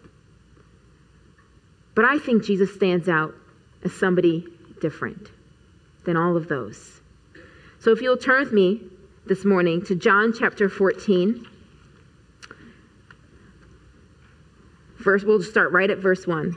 But 1.96 2.04
I 2.04 2.18
think 2.18 2.44
Jesus 2.44 2.72
stands 2.72 3.08
out 3.08 3.34
as 3.82 3.92
somebody 3.92 4.46
different 4.80 5.30
than 6.04 6.16
all 6.16 6.36
of 6.36 6.46
those. 6.46 7.00
So 7.80 7.90
if 7.90 8.00
you'll 8.00 8.16
turn 8.16 8.44
with 8.44 8.52
me 8.52 8.82
this 9.26 9.44
morning 9.44 9.82
to 9.86 9.96
John 9.96 10.32
chapter 10.32 10.68
14. 10.68 11.48
First, 15.02 15.26
we'll 15.26 15.42
start 15.42 15.72
right 15.72 15.90
at 15.90 15.98
verse 15.98 16.26
1. 16.26 16.54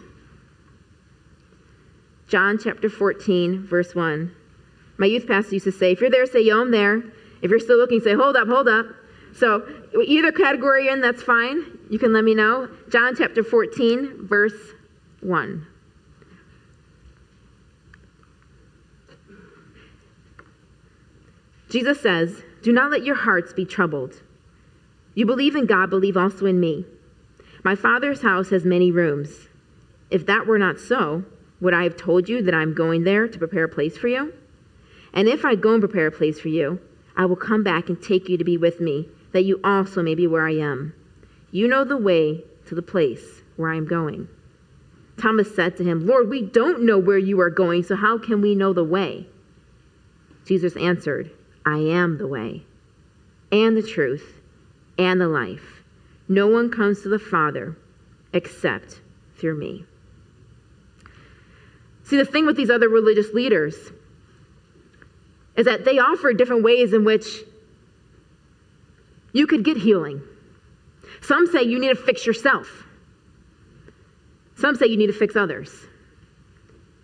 John 2.28 2.60
chapter 2.62 2.90
14, 2.90 3.66
verse 3.66 3.96
1. 3.96 4.36
My 4.98 5.06
youth 5.08 5.26
pastor 5.26 5.54
used 5.54 5.66
to 5.66 5.72
say, 5.72 5.94
if 5.94 6.02
you're 6.02 6.12
there, 6.12 6.26
say, 6.26 6.42
yo, 6.42 6.62
I'm 6.62 6.70
there. 6.70 7.02
If 7.42 7.50
you're 7.50 7.60
still 7.60 7.78
looking, 7.78 8.02
say, 8.02 8.14
hold 8.14 8.36
up, 8.36 8.48
hold 8.48 8.68
up. 8.68 8.86
So 9.34 9.66
either 10.06 10.32
category 10.32 10.86
you're 10.86 10.94
in, 10.94 11.02
that's 11.02 11.24
fine. 11.24 11.64
You 11.90 11.98
can 11.98 12.14
let 12.14 12.24
me 12.24 12.36
know. 12.36 12.70
John 12.90 13.16
chapter 13.16 13.44
14, 13.44 14.28
verse 14.28 14.54
1. 15.22 15.68
Jesus 21.70 22.02
says, 22.02 22.44
Do 22.64 22.72
not 22.72 22.92
let 22.92 23.06
your 23.06 23.16
hearts 23.16 23.54
be 23.54 23.66
troubled. 23.66 24.22
You 25.14 25.26
believe 25.26 25.56
in 25.56 25.66
God, 25.66 25.90
believe 25.90 26.18
also 26.18 26.46
in 26.46 26.60
me. 26.60 26.86
My 27.64 27.76
Father's 27.76 28.22
house 28.22 28.50
has 28.50 28.66
many 28.66 28.92
rooms. 28.92 29.50
If 30.10 30.26
that 30.26 30.48
were 30.48 30.58
not 30.58 30.80
so, 30.80 31.24
would 31.62 31.74
I 31.74 31.84
have 31.84 31.98
told 31.98 32.30
you 32.30 32.42
that 32.42 32.56
I'm 32.56 32.74
going 32.74 33.04
there 33.04 33.28
to 33.28 33.38
prepare 33.38 33.66
a 33.66 33.70
place 33.70 33.98
for 33.98 34.08
you? 34.08 34.34
And 35.14 35.28
if 35.28 35.46
I 35.46 35.56
go 35.56 35.74
and 35.74 35.82
prepare 35.82 36.08
a 36.08 36.12
place 36.12 36.40
for 36.40 36.48
you, 36.48 36.80
I 37.16 37.26
will 37.26 37.36
come 37.36 37.64
back 37.64 37.90
and 37.90 38.02
take 38.02 38.30
you 38.30 38.38
to 38.38 38.44
be 38.44 38.58
with 38.58 38.80
me, 38.80 39.10
that 39.34 39.44
you 39.44 39.60
also 39.64 40.02
may 40.02 40.16
be 40.16 40.26
where 40.26 40.48
I 40.48 40.54
am. 40.54 40.94
You 41.52 41.68
know 41.68 41.84
the 41.84 41.98
way 41.98 42.44
to 42.68 42.76
the 42.76 42.82
place 42.82 43.42
where 43.58 43.72
I 43.72 43.76
am 43.76 43.86
going. 43.86 44.30
Thomas 45.20 45.54
said 45.54 45.78
to 45.78 45.84
him, 45.84 46.06
Lord, 46.06 46.30
we 46.30 46.42
don't 46.42 46.84
know 46.84 46.98
where 46.98 47.18
you 47.18 47.40
are 47.42 47.50
going, 47.50 47.84
so 47.84 47.96
how 47.96 48.18
can 48.18 48.42
we 48.42 48.56
know 48.56 48.74
the 48.74 48.84
way? 48.84 49.28
Jesus 50.46 50.76
answered, 50.78 51.32
I 51.66 51.78
am 51.78 52.18
the 52.18 52.28
way, 52.28 52.64
and 53.52 53.78
the 53.78 53.84
truth, 53.84 54.40
and 54.98 55.20
the 55.20 55.28
life. 55.28 55.84
No 56.28 56.48
one 56.48 56.72
comes 56.72 57.02
to 57.02 57.10
the 57.10 57.20
Father 57.20 57.76
except 58.34 59.02
through 59.38 59.58
me. 59.58 59.86
See, 62.04 62.18
the 62.18 62.26
thing 62.26 62.46
with 62.46 62.58
these 62.58 62.70
other 62.70 62.90
religious 62.90 63.34
leaders 63.34 63.76
is 65.56 65.66
that 65.66 65.86
they 65.86 66.00
offer 66.00 66.34
different 66.34 66.64
ways 66.64 66.94
in 66.94 67.04
which 67.04 67.44
you 69.34 69.46
could 69.46 69.64
get 69.64 69.78
healing. 69.78 70.22
Some 71.22 71.48
say 71.48 71.64
you 71.64 71.80
need 71.80 71.90
to 71.90 71.96
fix 71.96 72.26
yourself. 72.26 72.86
Some 74.60 74.76
say 74.76 74.88
you 74.88 74.98
need 74.98 75.08
to 75.08 75.14
fix 75.14 75.36
others. 75.36 75.72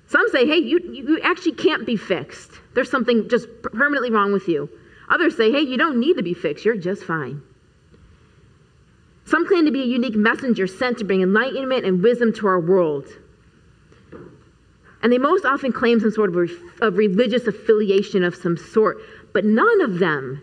Some 0.07 0.29
say, 0.29 0.45
hey, 0.45 0.57
you, 0.57 0.79
you 0.79 1.19
actually 1.23 1.53
can't 1.53 1.85
be 1.85 1.95
fixed. 1.95 2.51
There's 2.73 2.91
something 2.91 3.29
just 3.29 3.47
permanently 3.61 4.11
wrong 4.11 4.33
with 4.33 4.47
you. 4.47 4.69
Others 5.09 5.37
say, 5.37 5.51
hey, 5.51 5.61
you 5.61 5.77
don't 5.77 5.99
need 5.99 6.17
to 6.17 6.23
be 6.23 6.33
fixed. 6.33 6.65
You're 6.65 6.75
just 6.75 7.03
fine. 7.03 7.41
Some 9.25 9.47
claim 9.47 9.65
to 9.65 9.71
be 9.71 9.81
a 9.81 9.85
unique 9.85 10.15
messenger 10.15 10.67
sent 10.67 10.99
to 10.99 11.05
bring 11.05 11.21
enlightenment 11.21 11.85
and 11.85 12.03
wisdom 12.03 12.33
to 12.33 12.47
our 12.47 12.59
world. 12.59 13.07
And 15.01 15.11
they 15.11 15.17
most 15.17 15.45
often 15.45 15.71
claim 15.71 15.99
some 15.99 16.11
sort 16.11 16.29
of, 16.29 16.35
re- 16.35 16.57
of 16.81 16.97
religious 16.97 17.47
affiliation 17.47 18.23
of 18.23 18.35
some 18.35 18.57
sort, 18.57 18.97
but 19.33 19.45
none 19.45 19.81
of 19.81 19.99
them 19.99 20.41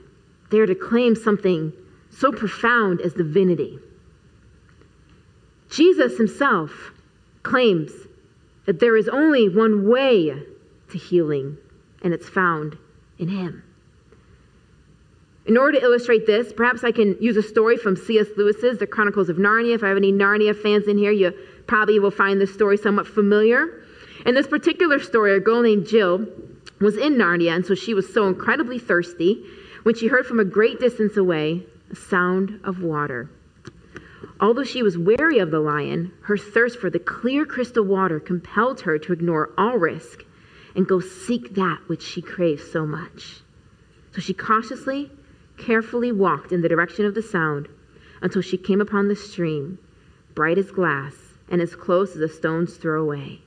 dare 0.50 0.66
to 0.66 0.74
claim 0.74 1.14
something 1.14 1.72
so 2.10 2.32
profound 2.32 3.00
as 3.00 3.14
divinity. 3.14 3.78
Jesus 5.70 6.18
himself 6.18 6.91
claims 7.42 7.92
that 8.66 8.80
there 8.80 8.96
is 8.96 9.08
only 9.08 9.48
one 9.48 9.88
way 9.88 10.32
to 10.90 10.98
healing, 10.98 11.56
and 12.02 12.14
it's 12.14 12.28
found 12.28 12.78
in 13.18 13.28
him. 13.28 13.62
In 15.44 15.56
order 15.56 15.80
to 15.80 15.84
illustrate 15.84 16.26
this, 16.26 16.52
perhaps 16.52 16.84
I 16.84 16.92
can 16.92 17.16
use 17.20 17.36
a 17.36 17.42
story 17.42 17.76
from 17.76 17.96
C.S. 17.96 18.28
Lewis's 18.36 18.78
The 18.78 18.86
Chronicles 18.86 19.28
of 19.28 19.38
Narnia. 19.38 19.74
If 19.74 19.82
I 19.82 19.88
have 19.88 19.96
any 19.96 20.12
Narnia 20.12 20.54
fans 20.56 20.86
in 20.86 20.96
here, 20.98 21.10
you 21.10 21.32
probably 21.66 21.98
will 21.98 22.12
find 22.12 22.40
this 22.40 22.54
story 22.54 22.76
somewhat 22.76 23.08
familiar. 23.08 23.82
In 24.24 24.36
this 24.36 24.46
particular 24.46 25.00
story, 25.00 25.34
a 25.34 25.40
girl 25.40 25.62
named 25.62 25.88
Jill 25.88 26.26
was 26.80 26.96
in 26.96 27.14
Narnia, 27.14 27.56
and 27.56 27.66
so 27.66 27.74
she 27.74 27.92
was 27.92 28.12
so 28.12 28.28
incredibly 28.28 28.78
thirsty 28.78 29.44
when 29.82 29.96
she 29.96 30.06
heard 30.06 30.26
from 30.26 30.38
a 30.38 30.44
great 30.44 30.78
distance 30.78 31.16
away 31.16 31.66
a 31.90 31.96
sound 31.96 32.60
of 32.62 32.82
water. 32.82 33.28
Although 34.42 34.64
she 34.64 34.82
was 34.82 34.98
wary 34.98 35.38
of 35.38 35.52
the 35.52 35.60
lion, 35.60 36.10
her 36.22 36.36
thirst 36.36 36.80
for 36.80 36.90
the 36.90 36.98
clear 36.98 37.46
crystal 37.46 37.84
water 37.84 38.18
compelled 38.18 38.80
her 38.80 38.98
to 38.98 39.12
ignore 39.12 39.52
all 39.56 39.78
risk 39.78 40.24
and 40.74 40.88
go 40.88 40.98
seek 40.98 41.54
that 41.54 41.78
which 41.86 42.02
she 42.02 42.20
craved 42.20 42.64
so 42.64 42.84
much. 42.84 43.42
So 44.10 44.20
she 44.20 44.34
cautiously, 44.34 45.12
carefully 45.58 46.10
walked 46.10 46.50
in 46.50 46.60
the 46.60 46.68
direction 46.68 47.06
of 47.06 47.14
the 47.14 47.22
sound 47.22 47.68
until 48.20 48.42
she 48.42 48.58
came 48.58 48.80
upon 48.80 49.06
the 49.06 49.14
stream, 49.14 49.78
bright 50.34 50.58
as 50.58 50.72
glass 50.72 51.14
and 51.48 51.62
as 51.62 51.76
close 51.76 52.16
as 52.16 52.20
a 52.20 52.28
stone's 52.28 52.76
throw 52.76 53.00
away. 53.00 53.42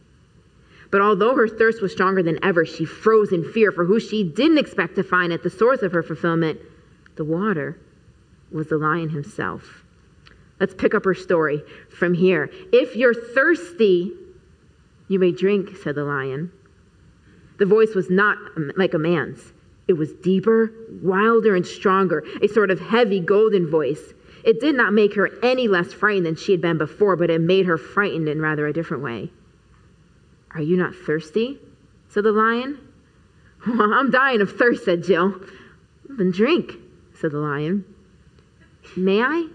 But 0.91 1.01
although 1.01 1.35
her 1.35 1.49
thirst 1.49 1.81
was 1.81 1.91
stronger 1.91 2.23
than 2.23 2.39
ever, 2.41 2.63
she 2.63 2.85
froze 2.85 3.33
in 3.33 3.43
fear 3.43 3.73
for 3.73 3.83
who 3.83 3.99
she 3.99 4.23
didn't 4.23 4.59
expect 4.59 4.95
to 4.95 5.03
find 5.03 5.33
at 5.33 5.43
the 5.43 5.49
source 5.49 5.81
of 5.81 5.91
her 5.91 6.03
fulfillment. 6.03 6.61
The 7.17 7.25
water 7.25 7.77
was 8.49 8.67
the 8.67 8.77
lion 8.77 9.09
himself. 9.09 9.84
Let's 10.59 10.73
pick 10.73 10.93
up 10.93 11.03
her 11.05 11.13
story 11.13 11.61
from 11.89 12.13
here. 12.13 12.49
If 12.71 12.95
you're 12.95 13.13
thirsty, 13.13 14.13
you 15.07 15.19
may 15.19 15.31
drink, 15.31 15.75
said 15.77 15.95
the 15.95 16.05
lion. 16.05 16.51
The 17.57 17.65
voice 17.65 17.93
was 17.95 18.09
not 18.09 18.37
like 18.77 18.93
a 18.93 18.97
man's. 18.99 19.53
It 19.87 19.93
was 19.93 20.13
deeper, 20.13 20.71
wilder, 21.01 21.55
and 21.55 21.65
stronger, 21.65 22.23
a 22.41 22.47
sort 22.47 22.71
of 22.71 22.79
heavy 22.79 23.19
golden 23.19 23.69
voice. 23.69 24.13
It 24.43 24.59
did 24.59 24.75
not 24.75 24.93
make 24.93 25.15
her 25.15 25.29
any 25.43 25.67
less 25.67 25.91
frightened 25.93 26.25
than 26.25 26.35
she 26.35 26.51
had 26.51 26.61
been 26.61 26.77
before, 26.77 27.15
but 27.15 27.29
it 27.29 27.41
made 27.41 27.65
her 27.65 27.77
frightened 27.77 28.27
in 28.27 28.41
rather 28.41 28.67
a 28.67 28.73
different 28.73 29.03
way. 29.03 29.31
Are 30.51 30.61
you 30.61 30.77
not 30.77 30.95
thirsty? 30.95 31.59
said 32.09 32.23
the 32.23 32.31
lion. 32.31 32.79
Well, 33.67 33.91
I'm 33.91 34.11
dying 34.11 34.41
of 34.41 34.55
thirst, 34.55 34.85
said 34.85 35.03
Jill. 35.03 35.41
Then 36.07 36.29
drink, 36.29 36.73
said 37.19 37.31
the 37.31 37.39
lion. 37.39 37.83
May 38.95 39.23
I? 39.23 39.47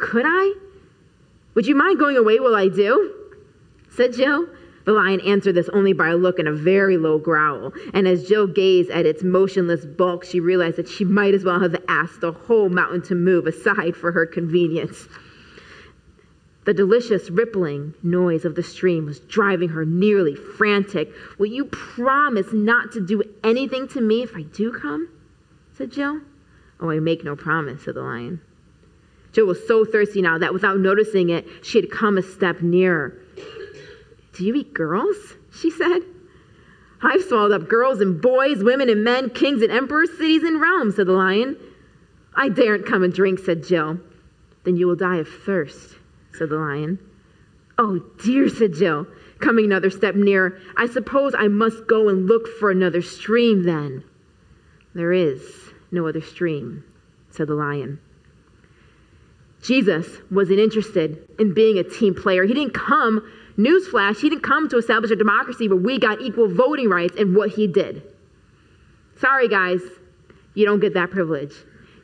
Could 0.00 0.24
I? 0.26 0.54
Would 1.54 1.66
you 1.66 1.74
mind 1.74 1.98
going 1.98 2.16
away 2.16 2.40
while 2.40 2.54
I 2.54 2.68
do? 2.68 3.14
said 3.90 4.14
Jill. 4.14 4.46
The 4.86 4.92
lion 4.92 5.20
answered 5.20 5.54
this 5.54 5.68
only 5.68 5.92
by 5.92 6.08
a 6.08 6.16
look 6.16 6.38
and 6.38 6.48
a 6.48 6.54
very 6.54 6.96
low 6.96 7.18
growl. 7.18 7.74
And 7.92 8.08
as 8.08 8.26
Jill 8.26 8.46
gazed 8.46 8.90
at 8.90 9.04
its 9.04 9.22
motionless 9.22 9.84
bulk, 9.84 10.24
she 10.24 10.40
realized 10.40 10.76
that 10.76 10.88
she 10.88 11.04
might 11.04 11.34
as 11.34 11.44
well 11.44 11.60
have 11.60 11.76
asked 11.86 12.22
the 12.22 12.32
whole 12.32 12.70
mountain 12.70 13.02
to 13.02 13.14
move 13.14 13.46
aside 13.46 13.94
for 13.94 14.10
her 14.12 14.24
convenience. 14.24 15.06
The 16.64 16.72
delicious 16.72 17.28
rippling 17.28 17.94
noise 18.02 18.46
of 18.46 18.54
the 18.54 18.62
stream 18.62 19.04
was 19.04 19.20
driving 19.20 19.68
her 19.68 19.84
nearly 19.84 20.34
frantic. 20.34 21.12
Will 21.38 21.46
you 21.46 21.66
promise 21.66 22.52
not 22.54 22.90
to 22.92 23.00
do 23.02 23.22
anything 23.44 23.86
to 23.88 24.00
me 24.00 24.22
if 24.22 24.34
I 24.34 24.42
do 24.42 24.72
come? 24.72 25.08
said 25.74 25.92
Jill. 25.92 26.22
Oh, 26.80 26.88
I 26.88 27.00
make 27.00 27.22
no 27.22 27.36
promise, 27.36 27.82
said 27.84 27.94
the 27.94 28.02
lion. 28.02 28.40
Jill 29.32 29.46
was 29.46 29.66
so 29.66 29.84
thirsty 29.84 30.22
now 30.22 30.38
that 30.38 30.52
without 30.52 30.78
noticing 30.78 31.30
it, 31.30 31.46
she 31.62 31.80
had 31.80 31.90
come 31.90 32.18
a 32.18 32.22
step 32.22 32.62
nearer. 32.62 33.16
Do 34.32 34.44
you 34.44 34.54
eat 34.54 34.74
girls? 34.74 35.16
she 35.52 35.70
said. 35.70 36.02
I've 37.02 37.24
swallowed 37.24 37.52
up 37.52 37.68
girls 37.68 38.00
and 38.00 38.20
boys, 38.20 38.62
women 38.62 38.88
and 38.88 39.04
men, 39.04 39.30
kings 39.30 39.62
and 39.62 39.72
emperors, 39.72 40.10
cities 40.16 40.42
and 40.42 40.60
realms, 40.60 40.96
said 40.96 41.06
the 41.06 41.12
lion. 41.12 41.56
I 42.34 42.48
daren't 42.48 42.86
come 42.86 43.02
and 43.02 43.12
drink, 43.12 43.38
said 43.38 43.64
Jill. 43.64 43.98
Then 44.64 44.76
you 44.76 44.86
will 44.86 44.96
die 44.96 45.16
of 45.16 45.28
thirst, 45.28 45.96
said 46.32 46.50
the 46.50 46.58
lion. 46.58 46.98
Oh, 47.78 47.98
dear, 48.22 48.48
said 48.48 48.74
Jill, 48.74 49.06
coming 49.38 49.64
another 49.64 49.90
step 49.90 50.14
nearer. 50.14 50.58
I 50.76 50.86
suppose 50.86 51.34
I 51.36 51.48
must 51.48 51.86
go 51.86 52.08
and 52.08 52.26
look 52.26 52.46
for 52.58 52.70
another 52.70 53.00
stream 53.00 53.62
then. 53.62 54.04
There 54.94 55.12
is, 55.12 55.42
no 55.90 56.06
other 56.06 56.20
stream, 56.20 56.84
said 57.30 57.48
the 57.48 57.54
lion. 57.54 58.00
Jesus 59.62 60.06
wasn't 60.30 60.58
interested 60.58 61.28
in 61.38 61.52
being 61.52 61.78
a 61.78 61.84
team 61.84 62.14
player. 62.14 62.44
He 62.44 62.54
didn't 62.54 62.74
come, 62.74 63.30
newsflash, 63.58 64.20
he 64.20 64.30
didn't 64.30 64.42
come 64.42 64.68
to 64.70 64.78
establish 64.78 65.10
a 65.10 65.16
democracy 65.16 65.68
where 65.68 65.76
we 65.76 65.98
got 65.98 66.20
equal 66.20 66.48
voting 66.48 66.88
rights 66.88 67.14
and 67.18 67.36
what 67.36 67.50
he 67.50 67.66
did. 67.66 68.02
Sorry, 69.18 69.48
guys, 69.48 69.80
you 70.54 70.64
don't 70.64 70.80
get 70.80 70.94
that 70.94 71.10
privilege. 71.10 71.52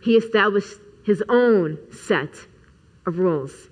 He 0.02 0.16
established 0.16 0.75
his 1.04 1.22
own 1.28 1.78
set 1.92 2.34
of 3.06 3.18
rules. 3.18 3.68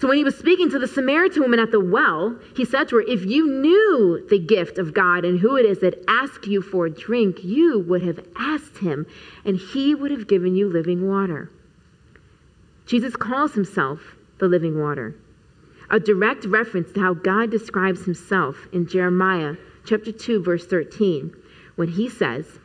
So 0.00 0.08
when 0.08 0.16
he 0.16 0.24
was 0.24 0.36
speaking 0.36 0.70
to 0.70 0.78
the 0.78 0.88
Samaritan 0.88 1.42
woman 1.42 1.60
at 1.60 1.72
the 1.72 1.80
well, 1.80 2.38
he 2.56 2.64
said 2.64 2.88
to 2.88 2.96
her, 2.96 3.02
If 3.02 3.26
you 3.26 3.46
knew 3.46 4.26
the 4.30 4.38
gift 4.38 4.78
of 4.78 4.94
God 4.94 5.26
and 5.26 5.38
who 5.38 5.56
it 5.56 5.66
is 5.66 5.80
that 5.80 6.02
asks 6.08 6.46
you 6.46 6.62
for 6.62 6.86
a 6.86 6.90
drink, 6.90 7.44
you 7.44 7.80
would 7.80 8.02
have 8.02 8.26
asked 8.36 8.78
him, 8.78 9.06
and 9.44 9.56
he 9.56 9.94
would 9.94 10.10
have 10.10 10.26
given 10.26 10.56
you 10.56 10.68
living 10.70 11.06
water. 11.06 11.50
Jesus 12.90 13.14
calls 13.14 13.54
himself 13.54 14.16
the 14.38 14.48
living 14.48 14.80
water, 14.80 15.14
a 15.90 16.00
direct 16.00 16.44
reference 16.44 16.90
to 16.90 16.98
how 17.00 17.14
God 17.14 17.48
describes 17.48 18.04
himself 18.04 18.66
in 18.72 18.88
Jeremiah 18.88 19.54
chapter 19.84 20.10
2 20.10 20.42
verse 20.42 20.66
13 20.66 21.32
when 21.76 21.86
he 21.86 22.08
says, 22.08 22.58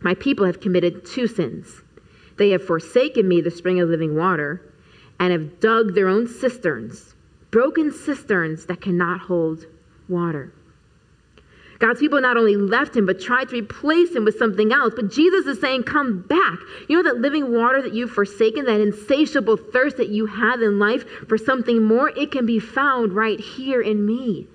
"My 0.00 0.14
people 0.14 0.46
have 0.46 0.58
committed 0.58 1.04
two 1.04 1.28
sins. 1.28 1.84
They 2.38 2.50
have 2.50 2.64
forsaken 2.64 3.28
me, 3.28 3.40
the 3.40 3.52
spring 3.52 3.78
of 3.78 3.88
living 3.88 4.16
water, 4.16 4.60
and 5.20 5.30
have 5.30 5.60
dug 5.60 5.94
their 5.94 6.08
own 6.08 6.26
cisterns, 6.26 7.14
broken 7.52 7.92
cisterns 7.92 8.66
that 8.66 8.80
cannot 8.80 9.20
hold 9.20 9.66
water. 10.08 10.50
God's 11.82 11.98
people 11.98 12.20
not 12.20 12.36
only 12.36 12.54
left 12.54 12.96
him, 12.96 13.06
but 13.06 13.20
tried 13.20 13.48
to 13.48 13.56
replace 13.56 14.14
him 14.14 14.24
with 14.24 14.38
something 14.38 14.72
else. 14.72 14.94
But 14.94 15.10
Jesus 15.10 15.46
is 15.46 15.60
saying, 15.60 15.82
Come 15.82 16.20
back. 16.22 16.60
You 16.88 16.96
know 16.96 17.02
that 17.02 17.20
living 17.20 17.52
water 17.52 17.82
that 17.82 17.92
you've 17.92 18.12
forsaken, 18.12 18.66
that 18.66 18.80
insatiable 18.80 19.56
thirst 19.56 19.96
that 19.96 20.08
you 20.08 20.26
have 20.26 20.62
in 20.62 20.78
life 20.78 21.04
for 21.26 21.36
something 21.36 21.82
more? 21.82 22.10
It 22.10 22.30
can 22.30 22.46
be 22.46 22.60
found 22.60 23.14
right 23.14 23.40
here 23.40 23.82
in 23.82 24.06
me. 24.06 24.46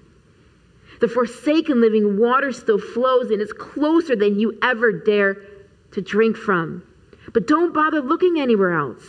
The 1.01 1.09
forsaken 1.09 1.81
living 1.81 2.17
water 2.17 2.53
still 2.53 2.79
flows 2.79 3.29
and 3.29 3.41
it's 3.41 3.51
closer 3.51 4.15
than 4.15 4.39
you 4.39 4.57
ever 4.63 4.93
dare 4.93 5.35
to 5.91 6.01
drink 6.01 6.37
from. 6.37 6.81
But 7.33 7.45
don't 7.45 7.73
bother 7.73 7.99
looking 7.99 8.39
anywhere 8.39 8.71
else. 8.71 9.03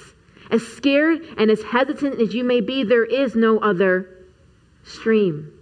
As 0.51 0.67
scared 0.67 1.21
and 1.37 1.53
as 1.53 1.63
hesitant 1.63 2.21
as 2.21 2.35
you 2.35 2.43
may 2.43 2.63
be, 2.63 2.83
there 2.83 3.05
is 3.05 3.37
no 3.37 3.61
other 3.61 4.11
stream. 4.83 5.53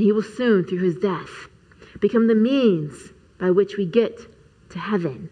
And 0.00 0.06
he 0.06 0.12
will 0.12 0.22
soon, 0.22 0.64
through 0.64 0.82
his 0.82 0.96
death, 0.96 1.28
become 2.00 2.26
the 2.26 2.34
means 2.34 3.12
by 3.38 3.50
which 3.50 3.76
we 3.76 3.84
get 3.84 4.18
to 4.70 4.78
heaven. 4.78 5.28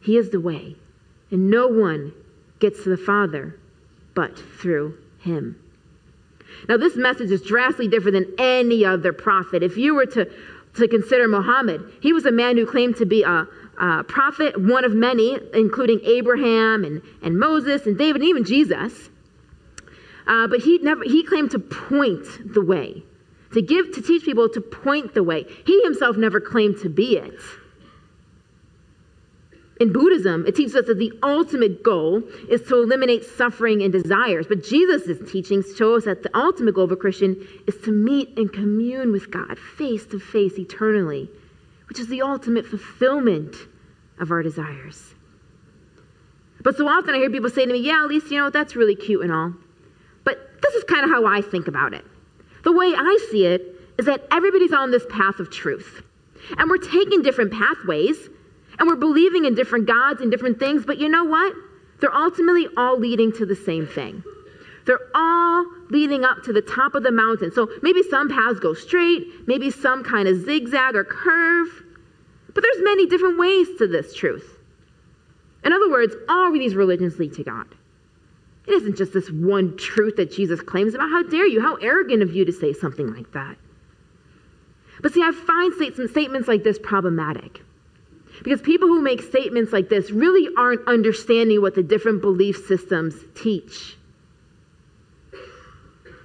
He 0.00 0.16
is 0.16 0.30
the 0.30 0.40
way, 0.40 0.74
and 1.30 1.50
no 1.50 1.68
one 1.68 2.12
gets 2.58 2.82
to 2.82 2.88
the 2.88 2.96
Father 2.96 3.56
but 4.12 4.36
through 4.36 4.98
him. 5.20 5.56
Now, 6.68 6.78
this 6.78 6.96
message 6.96 7.30
is 7.30 7.42
drastically 7.42 7.86
different 7.86 8.26
than 8.26 8.34
any 8.40 8.84
other 8.84 9.12
prophet. 9.12 9.62
If 9.62 9.76
you 9.76 9.94
were 9.94 10.06
to, 10.06 10.28
to 10.74 10.88
consider 10.88 11.28
Muhammad, 11.28 11.80
he 12.02 12.12
was 12.12 12.26
a 12.26 12.32
man 12.32 12.56
who 12.56 12.66
claimed 12.66 12.96
to 12.96 13.06
be 13.06 13.22
a, 13.22 13.46
uh, 13.78 14.02
prophet, 14.02 14.60
one 14.60 14.84
of 14.84 14.94
many, 14.94 15.38
including 15.52 16.00
Abraham 16.02 16.84
and, 16.84 17.02
and 17.22 17.38
Moses 17.38 17.86
and 17.86 17.96
David 17.96 18.20
and 18.20 18.28
even 18.28 18.42
Jesus. 18.42 19.10
Uh, 20.26 20.48
but 20.48 20.58
he 20.58 20.78
never 20.78 21.04
he 21.04 21.22
claimed 21.22 21.52
to 21.52 21.60
point 21.60 22.26
the 22.52 22.60
way, 22.60 23.04
to 23.54 23.62
give 23.62 23.92
to 23.92 24.02
teach 24.02 24.24
people 24.24 24.48
to 24.50 24.60
point 24.60 25.14
the 25.14 25.22
way. 25.22 25.46
He 25.66 25.82
himself 25.82 26.16
never 26.16 26.40
claimed 26.40 26.78
to 26.82 26.88
be 26.88 27.16
it. 27.16 27.40
In 29.80 29.92
Buddhism, 29.92 30.46
it 30.46 30.54
teaches 30.54 30.76
us 30.76 30.86
that 30.86 30.98
the 30.98 31.12
ultimate 31.22 31.82
goal 31.82 32.22
is 32.48 32.62
to 32.62 32.76
eliminate 32.76 33.24
suffering 33.24 33.82
and 33.82 33.92
desires. 33.92 34.46
But 34.46 34.62
Jesus' 34.62 35.18
teachings 35.30 35.74
show 35.76 35.96
us 35.96 36.04
that 36.04 36.22
the 36.22 36.36
ultimate 36.36 36.76
goal 36.76 36.84
of 36.84 36.92
a 36.92 36.96
Christian 36.96 37.44
is 37.66 37.76
to 37.78 37.90
meet 37.90 38.38
and 38.38 38.52
commune 38.52 39.10
with 39.10 39.32
God 39.32 39.58
face 39.58 40.06
to 40.06 40.20
face 40.20 40.58
eternally 40.58 41.28
which 41.88 42.00
is 42.00 42.08
the 42.08 42.22
ultimate 42.22 42.66
fulfillment 42.66 43.54
of 44.18 44.30
our 44.30 44.42
desires. 44.42 45.14
But 46.60 46.76
so 46.76 46.88
often 46.88 47.14
I 47.14 47.18
hear 47.18 47.30
people 47.30 47.50
say 47.50 47.66
to 47.66 47.72
me, 47.72 47.80
Yeah, 47.80 48.02
at 48.02 48.08
least 48.08 48.30
you 48.30 48.38
know, 48.38 48.50
that's 48.50 48.74
really 48.74 48.96
cute 48.96 49.22
and 49.22 49.32
all. 49.32 49.52
But 50.24 50.60
this 50.62 50.74
is 50.74 50.84
kind 50.84 51.04
of 51.04 51.10
how 51.10 51.26
I 51.26 51.42
think 51.42 51.68
about 51.68 51.94
it. 51.94 52.04
The 52.64 52.72
way 52.72 52.92
I 52.96 53.18
see 53.30 53.46
it 53.46 53.62
is 53.98 54.06
that 54.06 54.26
everybody's 54.30 54.72
on 54.72 54.90
this 54.90 55.04
path 55.10 55.38
of 55.38 55.50
truth. 55.50 56.02
And 56.58 56.68
we're 56.68 56.78
taking 56.78 57.22
different 57.22 57.52
pathways, 57.52 58.28
and 58.78 58.88
we're 58.88 58.96
believing 58.96 59.44
in 59.44 59.54
different 59.54 59.86
gods 59.86 60.20
and 60.20 60.30
different 60.30 60.58
things, 60.58 60.84
but 60.84 60.98
you 60.98 61.08
know 61.08 61.24
what? 61.24 61.54
They're 62.00 62.14
ultimately 62.14 62.68
all 62.76 62.98
leading 62.98 63.32
to 63.34 63.46
the 63.46 63.56
same 63.56 63.86
thing. 63.86 64.22
They're 64.86 65.08
all 65.14 65.66
leading 65.90 66.24
up 66.24 66.42
to 66.44 66.52
the 66.52 66.60
top 66.60 66.94
of 66.94 67.02
the 67.02 67.12
mountain. 67.12 67.52
So 67.52 67.68
maybe 67.82 68.02
some 68.02 68.28
paths 68.28 68.60
go 68.60 68.74
straight, 68.74 69.26
maybe 69.46 69.70
some 69.70 70.04
kind 70.04 70.28
of 70.28 70.44
zigzag 70.44 70.96
or 70.96 71.04
curve. 71.04 71.68
But 72.52 72.62
there's 72.62 72.82
many 72.82 73.06
different 73.06 73.38
ways 73.38 73.68
to 73.78 73.86
this 73.86 74.14
truth. 74.14 74.58
In 75.64 75.72
other 75.72 75.90
words, 75.90 76.14
all 76.28 76.48
of 76.48 76.54
these 76.54 76.74
religions 76.74 77.18
lead 77.18 77.32
to 77.34 77.44
God. 77.44 77.66
It 78.66 78.72
isn't 78.72 78.96
just 78.96 79.12
this 79.12 79.30
one 79.30 79.76
truth 79.76 80.16
that 80.16 80.32
Jesus 80.32 80.60
claims 80.60 80.94
about. 80.94 81.10
How 81.10 81.22
dare 81.22 81.46
you? 81.46 81.60
How 81.60 81.74
arrogant 81.76 82.22
of 82.22 82.34
you 82.34 82.44
to 82.44 82.52
say 82.52 82.72
something 82.72 83.12
like 83.14 83.30
that. 83.32 83.56
But 85.02 85.12
see, 85.12 85.22
I 85.22 85.32
find 85.32 85.74
statements 86.08 86.48
like 86.48 86.62
this 86.62 86.78
problematic. 86.78 87.60
Because 88.42 88.62
people 88.62 88.88
who 88.88 89.02
make 89.02 89.22
statements 89.22 89.72
like 89.72 89.88
this 89.88 90.10
really 90.10 90.48
aren't 90.56 90.86
understanding 90.88 91.60
what 91.60 91.74
the 91.74 91.82
different 91.82 92.20
belief 92.20 92.66
systems 92.66 93.14
teach. 93.34 93.96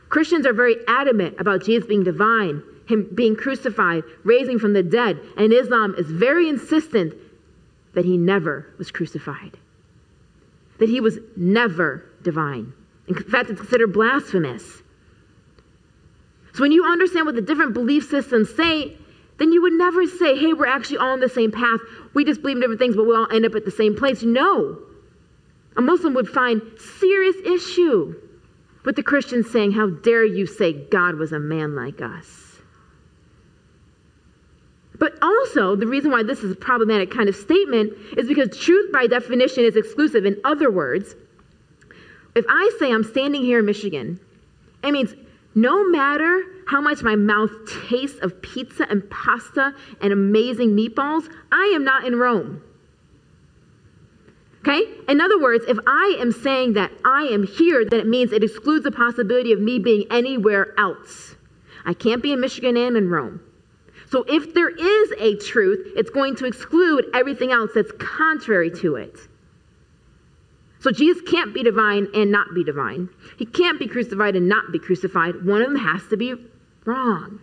Christians 0.07 0.45
are 0.47 0.53
very 0.53 0.77
adamant 0.87 1.35
about 1.39 1.63
Jesus 1.63 1.87
being 1.87 2.03
divine, 2.03 2.63
him 2.87 3.07
being 3.13 3.35
crucified, 3.35 4.03
raising 4.23 4.57
from 4.57 4.73
the 4.73 4.81
dead, 4.81 5.19
and 5.37 5.53
Islam 5.53 5.93
is 5.97 6.09
very 6.09 6.49
insistent 6.49 7.13
that 7.93 8.05
he 8.05 8.17
never 8.17 8.65
was 8.79 8.89
crucified, 8.89 9.57
that 10.79 10.89
he 10.89 10.99
was 10.99 11.19
never 11.35 12.08
divine. 12.23 12.73
In 13.07 13.15
fact, 13.15 13.49
it's 13.49 13.59
considered 13.59 13.93
blasphemous. 13.93 14.81
So 16.53 16.61
when 16.61 16.71
you 16.71 16.85
understand 16.85 17.25
what 17.25 17.35
the 17.35 17.41
different 17.41 17.73
belief 17.73 18.09
systems 18.09 18.53
say, 18.55 18.97
then 19.37 19.51
you 19.51 19.61
would 19.61 19.73
never 19.73 20.05
say, 20.05 20.37
hey, 20.37 20.53
we're 20.53 20.67
actually 20.67 20.97
all 20.97 21.13
on 21.13 21.19
the 21.19 21.29
same 21.29 21.51
path. 21.51 21.79
We 22.13 22.25
just 22.25 22.41
believe 22.41 22.57
in 22.57 22.61
different 22.61 22.79
things, 22.79 22.95
but 22.95 23.05
we 23.05 23.15
all 23.15 23.27
end 23.31 23.45
up 23.45 23.55
at 23.55 23.65
the 23.65 23.71
same 23.71 23.95
place. 23.95 24.21
No. 24.23 24.79
A 25.77 25.81
Muslim 25.81 26.13
would 26.13 26.27
find 26.27 26.61
serious 26.99 27.35
issue 27.45 28.15
with 28.83 28.95
the 28.95 29.03
Christians 29.03 29.49
saying, 29.49 29.71
How 29.71 29.87
dare 29.87 30.25
you 30.25 30.45
say 30.45 30.73
God 30.73 31.15
was 31.15 31.31
a 31.31 31.39
man 31.39 31.75
like 31.75 32.01
us? 32.01 32.49
But 34.97 35.13
also, 35.21 35.77
the 35.77 35.87
reason 35.87 36.11
why 36.11 36.23
this 36.23 36.43
is 36.43 36.51
a 36.51 36.55
problematic 36.55 37.09
kind 37.09 37.29
of 37.29 37.35
statement 37.35 37.93
is 38.17 38.27
because 38.27 38.57
truth 38.57 38.91
by 38.91 39.07
definition 39.07 39.63
is 39.63 39.77
exclusive. 39.77 40.25
In 40.25 40.35
other 40.43 40.69
words, 40.69 41.15
if 42.35 42.45
I 42.49 42.71
say 42.79 42.91
I'm 42.91 43.03
standing 43.03 43.41
here 43.41 43.59
in 43.59 43.65
Michigan, 43.65 44.19
it 44.83 44.91
means 44.91 45.13
no 45.55 45.89
matter 45.89 46.43
how 46.67 46.79
much 46.79 47.01
my 47.01 47.15
mouth 47.15 47.51
tastes 47.89 48.19
of 48.21 48.41
pizza 48.41 48.89
and 48.89 49.09
pasta 49.09 49.73
and 50.01 50.13
amazing 50.13 50.75
meatballs, 50.75 51.29
I 51.51 51.71
am 51.75 51.83
not 51.83 52.05
in 52.05 52.15
Rome. 52.15 52.61
Okay? 54.59 54.83
In 55.07 55.21
other 55.21 55.39
words, 55.39 55.65
if 55.67 55.77
I 55.87 56.17
am 56.19 56.31
saying 56.31 56.73
that 56.73 56.91
I 57.03 57.23
am 57.23 57.45
here, 57.45 57.85
then 57.85 57.99
it 57.99 58.07
means 58.07 58.31
it 58.31 58.43
excludes 58.43 58.83
the 58.83 58.91
possibility 58.91 59.51
of 59.51 59.59
me 59.59 59.79
being 59.79 60.05
anywhere 60.11 60.73
else. 60.77 61.35
I 61.85 61.93
can't 61.93 62.21
be 62.21 62.33
in 62.33 62.41
Michigan 62.41 62.77
and 62.77 62.95
in 62.95 63.09
Rome. 63.09 63.41
So 64.11 64.25
if 64.27 64.53
there 64.53 64.69
is 64.69 65.13
a 65.19 65.35
truth, 65.37 65.93
it's 65.95 66.09
going 66.09 66.35
to 66.37 66.45
exclude 66.45 67.05
everything 67.13 67.51
else 67.51 67.71
that's 67.73 67.91
contrary 67.99 68.71
to 68.81 68.95
it. 68.95 69.17
So 70.79 70.91
Jesus 70.91 71.21
can't 71.29 71.53
be 71.53 71.61
divine 71.61 72.07
and 72.13 72.31
not 72.31 72.53
be 72.55 72.63
divine. 72.63 73.09
He 73.37 73.45
can't 73.45 73.77
be 73.79 73.87
crucified 73.87 74.35
and 74.35 74.47
not 74.47 74.71
be 74.71 74.79
crucified. 74.79 75.45
One 75.45 75.61
of 75.61 75.67
them 75.67 75.79
has 75.79 76.07
to 76.07 76.17
be 76.17 76.35
wrong. 76.85 77.41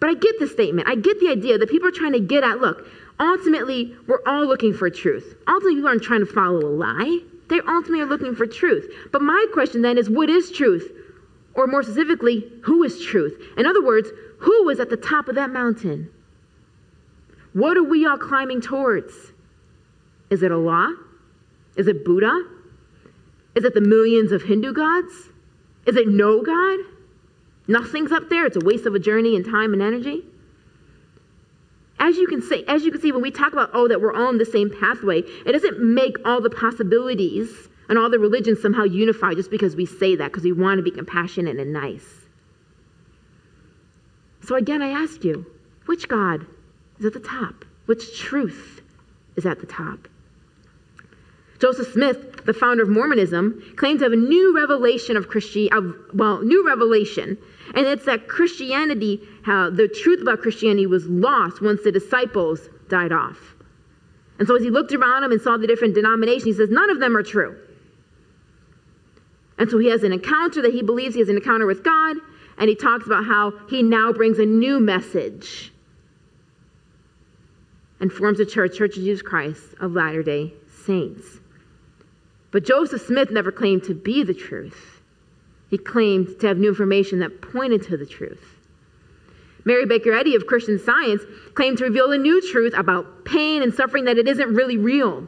But 0.00 0.10
I 0.10 0.14
get 0.14 0.38
the 0.38 0.46
statement. 0.46 0.86
I 0.86 0.96
get 0.96 1.18
the 1.18 1.30
idea 1.30 1.56
that 1.56 1.70
people 1.70 1.88
are 1.88 1.92
trying 1.92 2.12
to 2.12 2.20
get 2.20 2.44
at 2.44 2.58
look, 2.58 2.86
ultimately, 3.18 3.96
we're 4.06 4.20
all 4.26 4.46
looking 4.46 4.74
for 4.74 4.90
truth. 4.90 5.34
Ultimately, 5.48 5.76
people 5.76 5.88
aren't 5.88 6.02
trying 6.02 6.20
to 6.20 6.26
follow 6.26 6.58
a 6.58 6.68
lie. 6.68 7.20
They 7.48 7.60
ultimately 7.60 8.00
are 8.00 8.06
looking 8.06 8.34
for 8.34 8.46
truth. 8.46 8.92
But 9.12 9.22
my 9.22 9.46
question 9.54 9.80
then 9.80 9.96
is 9.96 10.10
what 10.10 10.28
is 10.28 10.50
truth? 10.50 10.92
Or 11.54 11.66
more 11.66 11.82
specifically, 11.82 12.44
who 12.62 12.82
is 12.82 13.02
truth? 13.02 13.40
In 13.56 13.64
other 13.64 13.82
words, 13.82 14.10
who 14.38 14.68
is 14.68 14.78
at 14.78 14.90
the 14.90 14.96
top 14.96 15.28
of 15.28 15.36
that 15.36 15.50
mountain? 15.50 16.10
What 17.54 17.78
are 17.78 17.84
we 17.84 18.04
all 18.04 18.18
climbing 18.18 18.60
towards? 18.60 19.32
Is 20.30 20.42
it 20.42 20.50
Allah? 20.52 20.96
Is 21.76 21.86
it 21.86 22.04
Buddha? 22.04 22.44
Is 23.54 23.64
it 23.64 23.74
the 23.74 23.80
millions 23.80 24.32
of 24.32 24.42
Hindu 24.42 24.72
gods? 24.72 25.12
Is 25.86 25.96
it 25.96 26.08
no 26.08 26.42
God? 26.42 26.80
Nothing's 27.68 28.12
up 28.12 28.28
there. 28.28 28.46
It's 28.46 28.56
a 28.56 28.64
waste 28.64 28.86
of 28.86 28.94
a 28.94 28.98
journey 28.98 29.36
and 29.36 29.44
time 29.44 29.72
and 29.72 29.82
energy. 29.82 30.22
as 31.98 32.16
you 32.16 32.26
can 32.26 32.42
see, 32.42 32.64
as 32.68 32.84
you 32.84 32.90
can 32.90 33.00
see, 33.00 33.12
when 33.12 33.22
we 33.22 33.30
talk 33.30 33.52
about 33.52 33.70
oh 33.72 33.88
that 33.88 34.00
we're 34.00 34.12
all 34.12 34.28
on 34.28 34.38
the 34.38 34.44
same 34.44 34.70
pathway, 34.70 35.20
it 35.46 35.52
doesn't 35.52 35.80
make 35.80 36.16
all 36.26 36.40
the 36.40 36.50
possibilities 36.50 37.68
and 37.88 37.98
all 37.98 38.10
the 38.10 38.18
religions 38.18 38.60
somehow 38.60 38.84
unify 38.84 39.34
just 39.34 39.50
because 39.50 39.76
we 39.76 39.86
say 39.86 40.16
that 40.16 40.30
because 40.30 40.44
we 40.44 40.52
want 40.52 40.78
to 40.78 40.82
be 40.82 40.90
compassionate 40.90 41.58
and 41.58 41.72
nice. 41.72 42.26
So 44.42 44.56
again, 44.56 44.82
I 44.82 44.90
ask 44.90 45.24
you, 45.24 45.46
which 45.86 46.08
God 46.08 46.46
is 46.98 47.06
at 47.06 47.14
the 47.14 47.20
top? 47.20 47.64
Which 47.86 48.18
truth 48.18 48.82
is 49.36 49.46
at 49.46 49.60
the 49.60 49.66
top? 49.66 50.08
Joseph 51.60 51.92
Smith, 51.92 52.44
the 52.44 52.52
founder 52.52 52.82
of 52.82 52.88
Mormonism, 52.88 53.62
claimed 53.76 54.00
to 54.00 54.04
have 54.04 54.12
a 54.12 54.16
new 54.16 54.54
revelation 54.54 55.16
of 55.16 55.28
Christianity, 55.28 55.96
well, 56.12 56.42
new 56.42 56.66
revelation, 56.66 57.38
and 57.74 57.86
it's 57.86 58.04
that 58.04 58.28
Christianity, 58.28 59.20
the 59.46 59.90
truth 60.02 60.20
about 60.20 60.40
Christianity 60.40 60.86
was 60.86 61.06
lost 61.06 61.62
once 61.62 61.82
the 61.82 61.92
disciples 61.92 62.68
died 62.88 63.12
off. 63.12 63.54
And 64.38 64.48
so 64.48 64.56
as 64.56 64.62
he 64.62 64.70
looked 64.70 64.92
around 64.92 65.22
him 65.22 65.32
and 65.32 65.40
saw 65.40 65.56
the 65.56 65.66
different 65.66 65.94
denominations, 65.94 66.44
he 66.44 66.52
says, 66.52 66.68
none 66.70 66.90
of 66.90 66.98
them 66.98 67.16
are 67.16 67.22
true. 67.22 67.56
And 69.56 69.70
so 69.70 69.78
he 69.78 69.88
has 69.88 70.02
an 70.02 70.12
encounter 70.12 70.60
that 70.62 70.72
he 70.74 70.82
believes 70.82 71.14
he 71.14 71.20
has 71.20 71.28
an 71.28 71.36
encounter 71.36 71.66
with 71.66 71.84
God, 71.84 72.16
and 72.58 72.68
he 72.68 72.74
talks 72.74 73.06
about 73.06 73.24
how 73.24 73.52
he 73.70 73.82
now 73.82 74.12
brings 74.12 74.40
a 74.40 74.44
new 74.44 74.80
message 74.80 75.72
and 78.00 78.12
forms 78.12 78.40
a 78.40 78.44
church, 78.44 78.76
Church 78.76 78.96
of 78.96 79.04
Jesus 79.04 79.22
Christ 79.22 79.62
of 79.80 79.92
Latter 79.92 80.24
day 80.24 80.52
Saints. 80.84 81.38
But 82.54 82.64
Joseph 82.64 83.02
Smith 83.02 83.32
never 83.32 83.50
claimed 83.50 83.82
to 83.82 83.94
be 83.94 84.22
the 84.22 84.32
truth. 84.32 85.02
He 85.70 85.76
claimed 85.76 86.38
to 86.38 86.46
have 86.46 86.56
new 86.56 86.68
information 86.68 87.18
that 87.18 87.42
pointed 87.42 87.82
to 87.82 87.96
the 87.96 88.06
truth. 88.06 88.54
Mary 89.64 89.86
Baker 89.86 90.12
Eddy 90.12 90.36
of 90.36 90.46
Christian 90.46 90.78
Science 90.78 91.22
claimed 91.54 91.78
to 91.78 91.84
reveal 91.84 92.12
a 92.12 92.16
new 92.16 92.40
truth 92.52 92.72
about 92.76 93.24
pain 93.24 93.60
and 93.64 93.74
suffering 93.74 94.04
that 94.04 94.18
it 94.18 94.28
isn't 94.28 94.54
really 94.54 94.76
real. 94.76 95.26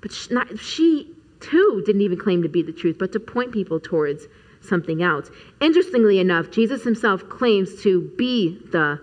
But 0.00 0.10
she, 0.10 0.32
not, 0.32 0.58
she 0.58 1.14
too 1.40 1.82
didn't 1.84 2.00
even 2.00 2.18
claim 2.18 2.42
to 2.42 2.48
be 2.48 2.62
the 2.62 2.72
truth, 2.72 2.96
but 2.98 3.12
to 3.12 3.20
point 3.20 3.52
people 3.52 3.78
towards 3.78 4.26
something 4.62 5.02
else. 5.02 5.30
Interestingly 5.60 6.18
enough, 6.18 6.50
Jesus 6.50 6.82
himself 6.82 7.28
claims 7.28 7.82
to 7.82 8.10
be 8.16 8.58
the 8.72 8.98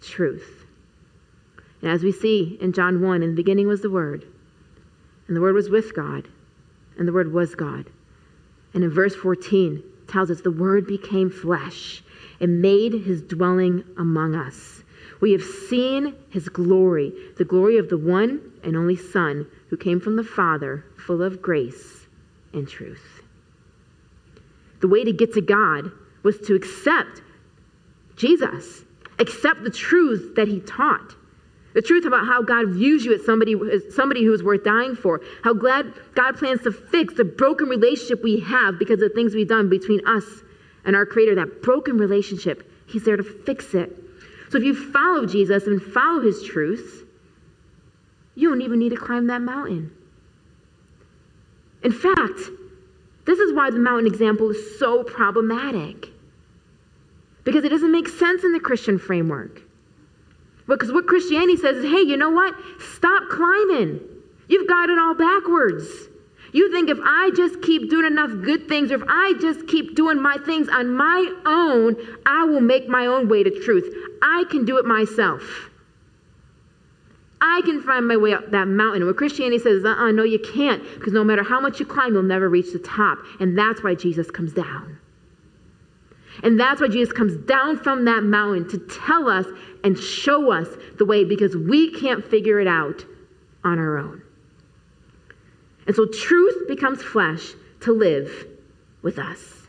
truth. 0.00 0.64
And 1.82 1.90
as 1.90 2.02
we 2.02 2.10
see 2.10 2.56
in 2.58 2.72
John 2.72 3.02
1, 3.02 3.22
in 3.22 3.28
the 3.28 3.36
beginning 3.36 3.68
was 3.68 3.82
the 3.82 3.90
Word, 3.90 4.24
and 5.28 5.36
the 5.36 5.42
Word 5.42 5.54
was 5.54 5.68
with 5.68 5.94
God, 5.94 6.26
and 6.98 7.06
the 7.06 7.12
Word 7.12 7.32
was 7.32 7.54
God. 7.54 7.86
And 8.74 8.84
in 8.84 8.90
verse 8.90 9.14
14, 9.14 9.82
tells 10.06 10.30
us 10.30 10.40
the 10.40 10.50
Word 10.50 10.86
became 10.86 11.30
flesh 11.30 12.02
and 12.40 12.60
made 12.60 12.92
his 12.92 13.22
dwelling 13.22 13.84
among 13.96 14.34
us. 14.34 14.82
We 15.20 15.32
have 15.32 15.42
seen 15.42 16.14
his 16.30 16.48
glory, 16.48 17.12
the 17.36 17.44
glory 17.44 17.78
of 17.78 17.88
the 17.88 17.98
one 17.98 18.52
and 18.62 18.76
only 18.76 18.96
Son 18.96 19.46
who 19.68 19.76
came 19.76 20.00
from 20.00 20.16
the 20.16 20.24
Father, 20.24 20.84
full 20.96 21.22
of 21.22 21.40
grace 21.40 22.06
and 22.52 22.68
truth. 22.68 23.22
The 24.80 24.88
way 24.88 25.04
to 25.04 25.12
get 25.12 25.32
to 25.34 25.40
God 25.40 25.90
was 26.22 26.38
to 26.40 26.54
accept 26.54 27.22
Jesus, 28.16 28.84
accept 29.18 29.62
the 29.62 29.70
truth 29.70 30.34
that 30.36 30.48
he 30.48 30.60
taught. 30.60 31.14
The 31.76 31.82
truth 31.82 32.06
about 32.06 32.26
how 32.26 32.40
God 32.40 32.70
views 32.70 33.04
you 33.04 33.12
as 33.12 33.22
somebody, 33.26 33.54
as 33.70 33.94
somebody 33.94 34.24
who 34.24 34.32
is 34.32 34.42
worth 34.42 34.64
dying 34.64 34.96
for. 34.96 35.20
How 35.44 35.52
glad 35.52 35.92
God 36.14 36.38
plans 36.38 36.62
to 36.62 36.72
fix 36.72 37.12
the 37.12 37.24
broken 37.24 37.68
relationship 37.68 38.24
we 38.24 38.40
have 38.40 38.78
because 38.78 39.02
of 39.02 39.12
things 39.12 39.34
we've 39.34 39.46
done 39.46 39.68
between 39.68 40.00
us 40.08 40.24
and 40.86 40.96
our 40.96 41.04
Creator. 41.04 41.34
That 41.34 41.60
broken 41.60 41.98
relationship, 41.98 42.72
He's 42.86 43.04
there 43.04 43.18
to 43.18 43.22
fix 43.22 43.74
it. 43.74 43.94
So 44.48 44.56
if 44.56 44.64
you 44.64 44.74
follow 44.74 45.26
Jesus 45.26 45.66
and 45.66 45.82
follow 45.82 46.22
His 46.22 46.42
truth, 46.42 47.04
you 48.36 48.48
don't 48.48 48.62
even 48.62 48.78
need 48.78 48.92
to 48.92 48.96
climb 48.96 49.26
that 49.26 49.42
mountain. 49.42 49.90
In 51.82 51.92
fact, 51.92 52.40
this 53.26 53.38
is 53.38 53.52
why 53.52 53.70
the 53.70 53.80
mountain 53.80 54.06
example 54.06 54.48
is 54.48 54.78
so 54.78 55.04
problematic. 55.04 56.08
Because 57.44 57.66
it 57.66 57.68
doesn't 57.68 57.92
make 57.92 58.08
sense 58.08 58.44
in 58.44 58.54
the 58.54 58.60
Christian 58.60 58.98
framework. 58.98 59.60
Because 60.66 60.92
what 60.92 61.06
Christianity 61.06 61.56
says 61.56 61.78
is 61.78 61.84
hey, 61.84 62.00
you 62.00 62.16
know 62.16 62.30
what? 62.30 62.54
Stop 62.94 63.28
climbing. 63.30 64.00
You've 64.48 64.68
got 64.68 64.88
it 64.88 64.98
all 64.98 65.14
backwards. 65.14 65.86
You 66.52 66.72
think 66.72 66.88
if 66.88 66.98
I 67.02 67.30
just 67.36 67.60
keep 67.62 67.90
doing 67.90 68.06
enough 68.06 68.30
good 68.42 68.68
things, 68.68 68.90
or 68.90 68.96
if 68.96 69.02
I 69.08 69.34
just 69.40 69.66
keep 69.66 69.94
doing 69.94 70.20
my 70.20 70.38
things 70.46 70.68
on 70.68 70.94
my 70.94 71.32
own, 71.44 71.96
I 72.24 72.44
will 72.44 72.60
make 72.60 72.88
my 72.88 73.06
own 73.06 73.28
way 73.28 73.42
to 73.42 73.50
truth. 73.50 73.92
I 74.22 74.44
can 74.50 74.64
do 74.64 74.78
it 74.78 74.84
myself. 74.84 75.42
I 77.40 77.60
can 77.64 77.82
find 77.82 78.08
my 78.08 78.16
way 78.16 78.32
up 78.32 78.50
that 78.52 78.68
mountain. 78.68 79.04
What 79.04 79.16
Christianity 79.16 79.58
says, 79.58 79.84
uh 79.84 79.88
uh 79.88 80.10
no, 80.10 80.22
you 80.22 80.38
can't, 80.38 80.82
because 80.94 81.12
no 81.12 81.24
matter 81.24 81.42
how 81.42 81.60
much 81.60 81.78
you 81.78 81.86
climb, 81.86 82.14
you'll 82.14 82.22
never 82.22 82.48
reach 82.48 82.72
the 82.72 82.78
top. 82.78 83.18
And 83.40 83.58
that's 83.58 83.82
why 83.82 83.94
Jesus 83.94 84.30
comes 84.30 84.52
down. 84.52 84.98
And 86.42 86.58
that's 86.60 86.80
why 86.80 86.88
Jesus 86.88 87.12
comes 87.12 87.36
down 87.46 87.78
from 87.78 88.04
that 88.04 88.22
mountain 88.22 88.68
to 88.68 88.78
tell 88.78 89.28
us 89.28 89.46
and 89.84 89.98
show 89.98 90.52
us 90.52 90.68
the 90.98 91.04
way 91.04 91.24
because 91.24 91.56
we 91.56 91.92
can't 91.92 92.24
figure 92.24 92.60
it 92.60 92.66
out 92.66 93.04
on 93.64 93.78
our 93.78 93.98
own. 93.98 94.22
And 95.86 95.94
so 95.94 96.06
truth 96.06 96.68
becomes 96.68 97.02
flesh 97.02 97.52
to 97.80 97.92
live 97.92 98.46
with 99.02 99.18
us. 99.18 99.66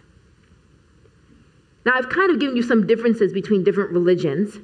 Now, 1.85 1.93
I've 1.93 2.09
kind 2.09 2.31
of 2.31 2.39
given 2.39 2.57
you 2.57 2.63
some 2.63 2.85
differences 2.85 3.31
between 3.31 3.63
different 3.63 3.91
religions, 3.91 4.57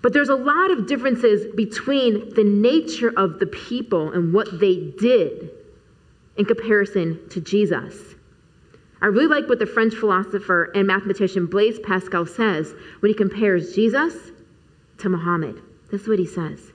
but 0.00 0.12
there's 0.12 0.28
a 0.28 0.36
lot 0.36 0.70
of 0.70 0.86
differences 0.86 1.52
between 1.56 2.34
the 2.34 2.44
nature 2.44 3.12
of 3.16 3.38
the 3.38 3.46
people 3.46 4.12
and 4.12 4.32
what 4.32 4.60
they 4.60 4.76
did 4.98 5.50
in 6.36 6.44
comparison 6.44 7.20
to 7.30 7.40
Jesus. 7.40 8.14
I 9.02 9.06
really 9.06 9.26
like 9.26 9.48
what 9.48 9.58
the 9.58 9.66
French 9.66 9.94
philosopher 9.94 10.70
and 10.76 10.86
mathematician 10.86 11.46
Blaise 11.46 11.80
Pascal 11.80 12.24
says 12.24 12.72
when 13.00 13.10
he 13.10 13.14
compares 13.14 13.74
Jesus 13.74 14.30
to 14.98 15.08
Muhammad. 15.08 15.60
This 15.90 16.02
is 16.02 16.08
what 16.08 16.20
he 16.20 16.26
says. 16.26 16.70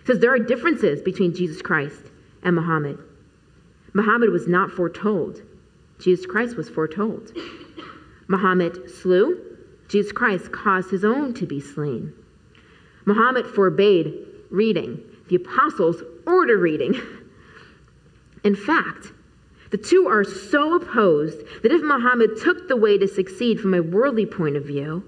He 0.00 0.06
says 0.06 0.20
there 0.20 0.32
are 0.32 0.38
differences 0.38 1.02
between 1.02 1.34
Jesus 1.34 1.60
Christ 1.60 2.00
and 2.44 2.54
Muhammad. 2.54 2.98
Muhammad 3.92 4.30
was 4.30 4.46
not 4.46 4.70
foretold. 4.70 5.42
Jesus 5.98 6.26
Christ 6.26 6.56
was 6.56 6.68
foretold. 6.68 7.36
Muhammad 8.28 8.88
slew. 8.88 9.40
Jesus 9.88 10.12
Christ 10.12 10.52
caused 10.52 10.90
his 10.90 11.04
own 11.04 11.34
to 11.34 11.46
be 11.46 11.60
slain. 11.60 12.12
Muhammad 13.04 13.46
forbade 13.46 14.14
reading. 14.50 15.00
The 15.28 15.36
apostles 15.36 16.02
ordered 16.24 16.60
reading. 16.60 16.94
In 18.44 18.54
fact, 18.54 19.12
the 19.74 19.78
two 19.78 20.06
are 20.06 20.22
so 20.22 20.76
opposed 20.76 21.40
that 21.64 21.72
if 21.72 21.82
Muhammad 21.82 22.36
took 22.40 22.68
the 22.68 22.76
way 22.76 22.96
to 22.96 23.08
succeed 23.08 23.58
from 23.58 23.74
a 23.74 23.82
worldly 23.82 24.24
point 24.24 24.54
of 24.54 24.64
view, 24.64 25.02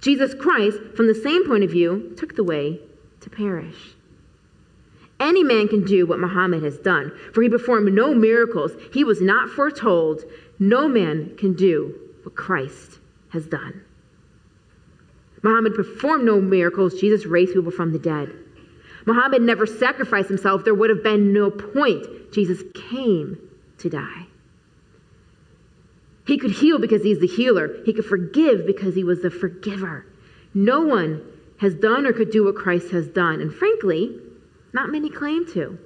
Jesus 0.00 0.34
Christ, 0.34 0.76
from 0.96 1.06
the 1.06 1.14
same 1.14 1.46
point 1.46 1.62
of 1.62 1.70
view, 1.70 2.12
took 2.16 2.34
the 2.34 2.42
way 2.42 2.80
to 3.20 3.30
perish. 3.30 3.94
Any 5.20 5.44
man 5.44 5.68
can 5.68 5.84
do 5.84 6.04
what 6.04 6.18
Muhammad 6.18 6.64
has 6.64 6.78
done, 6.78 7.12
for 7.32 7.42
he 7.42 7.48
performed 7.48 7.94
no 7.94 8.12
miracles. 8.12 8.72
He 8.92 9.04
was 9.04 9.20
not 9.20 9.50
foretold. 9.50 10.24
No 10.58 10.88
man 10.88 11.36
can 11.36 11.54
do 11.54 11.94
what 12.24 12.34
Christ 12.34 12.98
has 13.28 13.46
done. 13.46 13.84
Muhammad 15.44 15.76
performed 15.76 16.24
no 16.24 16.40
miracles. 16.40 17.00
Jesus 17.00 17.24
raised 17.24 17.54
people 17.54 17.70
from 17.70 17.92
the 17.92 18.00
dead. 18.00 18.34
Muhammad 19.06 19.42
never 19.42 19.64
sacrificed 19.64 20.28
himself. 20.28 20.64
There 20.64 20.74
would 20.74 20.90
have 20.90 21.04
been 21.04 21.32
no 21.32 21.52
point. 21.52 22.32
Jesus 22.32 22.64
came 22.90 23.38
to 23.82 23.90
die. 23.90 24.26
He 26.26 26.38
could 26.38 26.52
heal 26.52 26.78
because 26.78 27.02
he's 27.02 27.18
the 27.18 27.26
healer. 27.26 27.78
He 27.84 27.92
could 27.92 28.04
forgive 28.04 28.66
because 28.66 28.94
he 28.94 29.04
was 29.04 29.22
the 29.22 29.30
forgiver. 29.30 30.06
No 30.54 30.80
one 30.80 31.22
has 31.58 31.74
done 31.74 32.06
or 32.06 32.12
could 32.12 32.30
do 32.30 32.44
what 32.44 32.54
Christ 32.54 32.90
has 32.92 33.08
done. 33.08 33.40
And 33.40 33.52
frankly, 33.52 34.18
not 34.72 34.90
many 34.90 35.10
claim 35.10 35.46
to. 35.52 35.78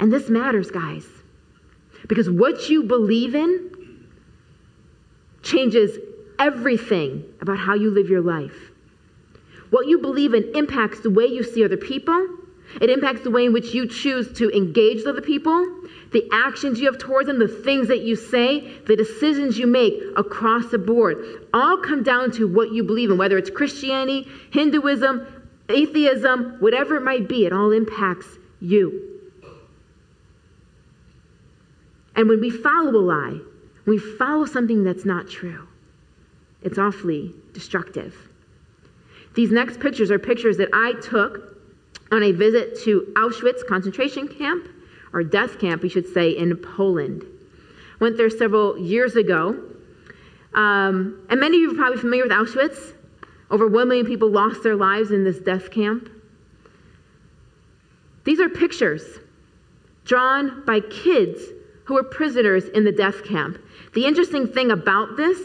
And 0.00 0.12
this 0.12 0.28
matters, 0.28 0.70
guys, 0.70 1.04
because 2.06 2.30
what 2.30 2.68
you 2.68 2.84
believe 2.84 3.34
in 3.34 4.04
changes 5.42 5.98
everything 6.38 7.24
about 7.40 7.58
how 7.58 7.74
you 7.74 7.90
live 7.90 8.08
your 8.08 8.20
life. 8.20 8.70
What 9.70 9.86
you 9.86 9.98
believe 9.98 10.34
in 10.34 10.50
impacts 10.54 11.00
the 11.00 11.10
way 11.10 11.26
you 11.26 11.42
see 11.42 11.64
other 11.64 11.76
people, 11.76 12.37
it 12.80 12.90
impacts 12.90 13.22
the 13.22 13.30
way 13.30 13.46
in 13.46 13.52
which 13.52 13.74
you 13.74 13.86
choose 13.86 14.32
to 14.38 14.50
engage 14.50 15.04
other 15.06 15.20
people, 15.20 15.66
the 16.12 16.28
actions 16.32 16.78
you 16.78 16.86
have 16.86 16.98
towards 16.98 17.26
them, 17.26 17.38
the 17.38 17.48
things 17.48 17.88
that 17.88 18.02
you 18.02 18.16
say, 18.16 18.72
the 18.86 18.96
decisions 18.96 19.58
you 19.58 19.66
make 19.66 20.00
across 20.16 20.70
the 20.70 20.78
board. 20.78 21.46
All 21.52 21.78
come 21.78 22.02
down 22.02 22.30
to 22.32 22.46
what 22.46 22.72
you 22.72 22.84
believe 22.84 23.10
in, 23.10 23.18
whether 23.18 23.38
it's 23.38 23.50
Christianity, 23.50 24.28
Hinduism, 24.52 25.26
atheism, 25.68 26.56
whatever 26.60 26.96
it 26.96 27.02
might 27.02 27.28
be, 27.28 27.46
it 27.46 27.52
all 27.52 27.72
impacts 27.72 28.38
you. 28.60 29.20
And 32.16 32.28
when 32.28 32.40
we 32.40 32.50
follow 32.50 32.90
a 32.90 32.98
lie, 32.98 33.40
when 33.84 33.96
we 33.96 33.98
follow 33.98 34.44
something 34.44 34.82
that's 34.82 35.04
not 35.04 35.28
true, 35.28 35.66
it's 36.62 36.78
awfully 36.78 37.34
destructive 37.52 38.28
These 39.34 39.52
next 39.52 39.78
pictures 39.78 40.10
are 40.10 40.18
pictures 40.18 40.56
that 40.56 40.68
I 40.72 40.94
took 41.00 41.57
on 42.10 42.22
a 42.22 42.32
visit 42.32 42.78
to 42.84 43.12
Auschwitz 43.14 43.66
concentration 43.66 44.28
camp, 44.28 44.68
or 45.12 45.22
death 45.22 45.58
camp, 45.58 45.82
we 45.82 45.88
should 45.88 46.06
say, 46.12 46.30
in 46.30 46.56
Poland. 46.56 47.24
Went 48.00 48.16
there 48.16 48.30
several 48.30 48.78
years 48.78 49.16
ago. 49.16 49.62
Um, 50.54 51.26
and 51.30 51.40
many 51.40 51.56
of 51.56 51.62
you 51.62 51.72
are 51.72 51.74
probably 51.74 51.98
familiar 51.98 52.24
with 52.24 52.32
Auschwitz. 52.32 52.94
Over 53.50 53.66
1 53.66 53.88
million 53.88 54.06
people 54.06 54.30
lost 54.30 54.62
their 54.62 54.76
lives 54.76 55.10
in 55.10 55.24
this 55.24 55.38
death 55.38 55.70
camp. 55.70 56.10
These 58.24 58.40
are 58.40 58.48
pictures 58.48 59.02
drawn 60.04 60.64
by 60.66 60.80
kids 60.80 61.42
who 61.84 61.94
were 61.94 62.02
prisoners 62.02 62.68
in 62.68 62.84
the 62.84 62.92
death 62.92 63.24
camp. 63.24 63.58
The 63.94 64.04
interesting 64.04 64.46
thing 64.46 64.70
about 64.70 65.16
this 65.16 65.38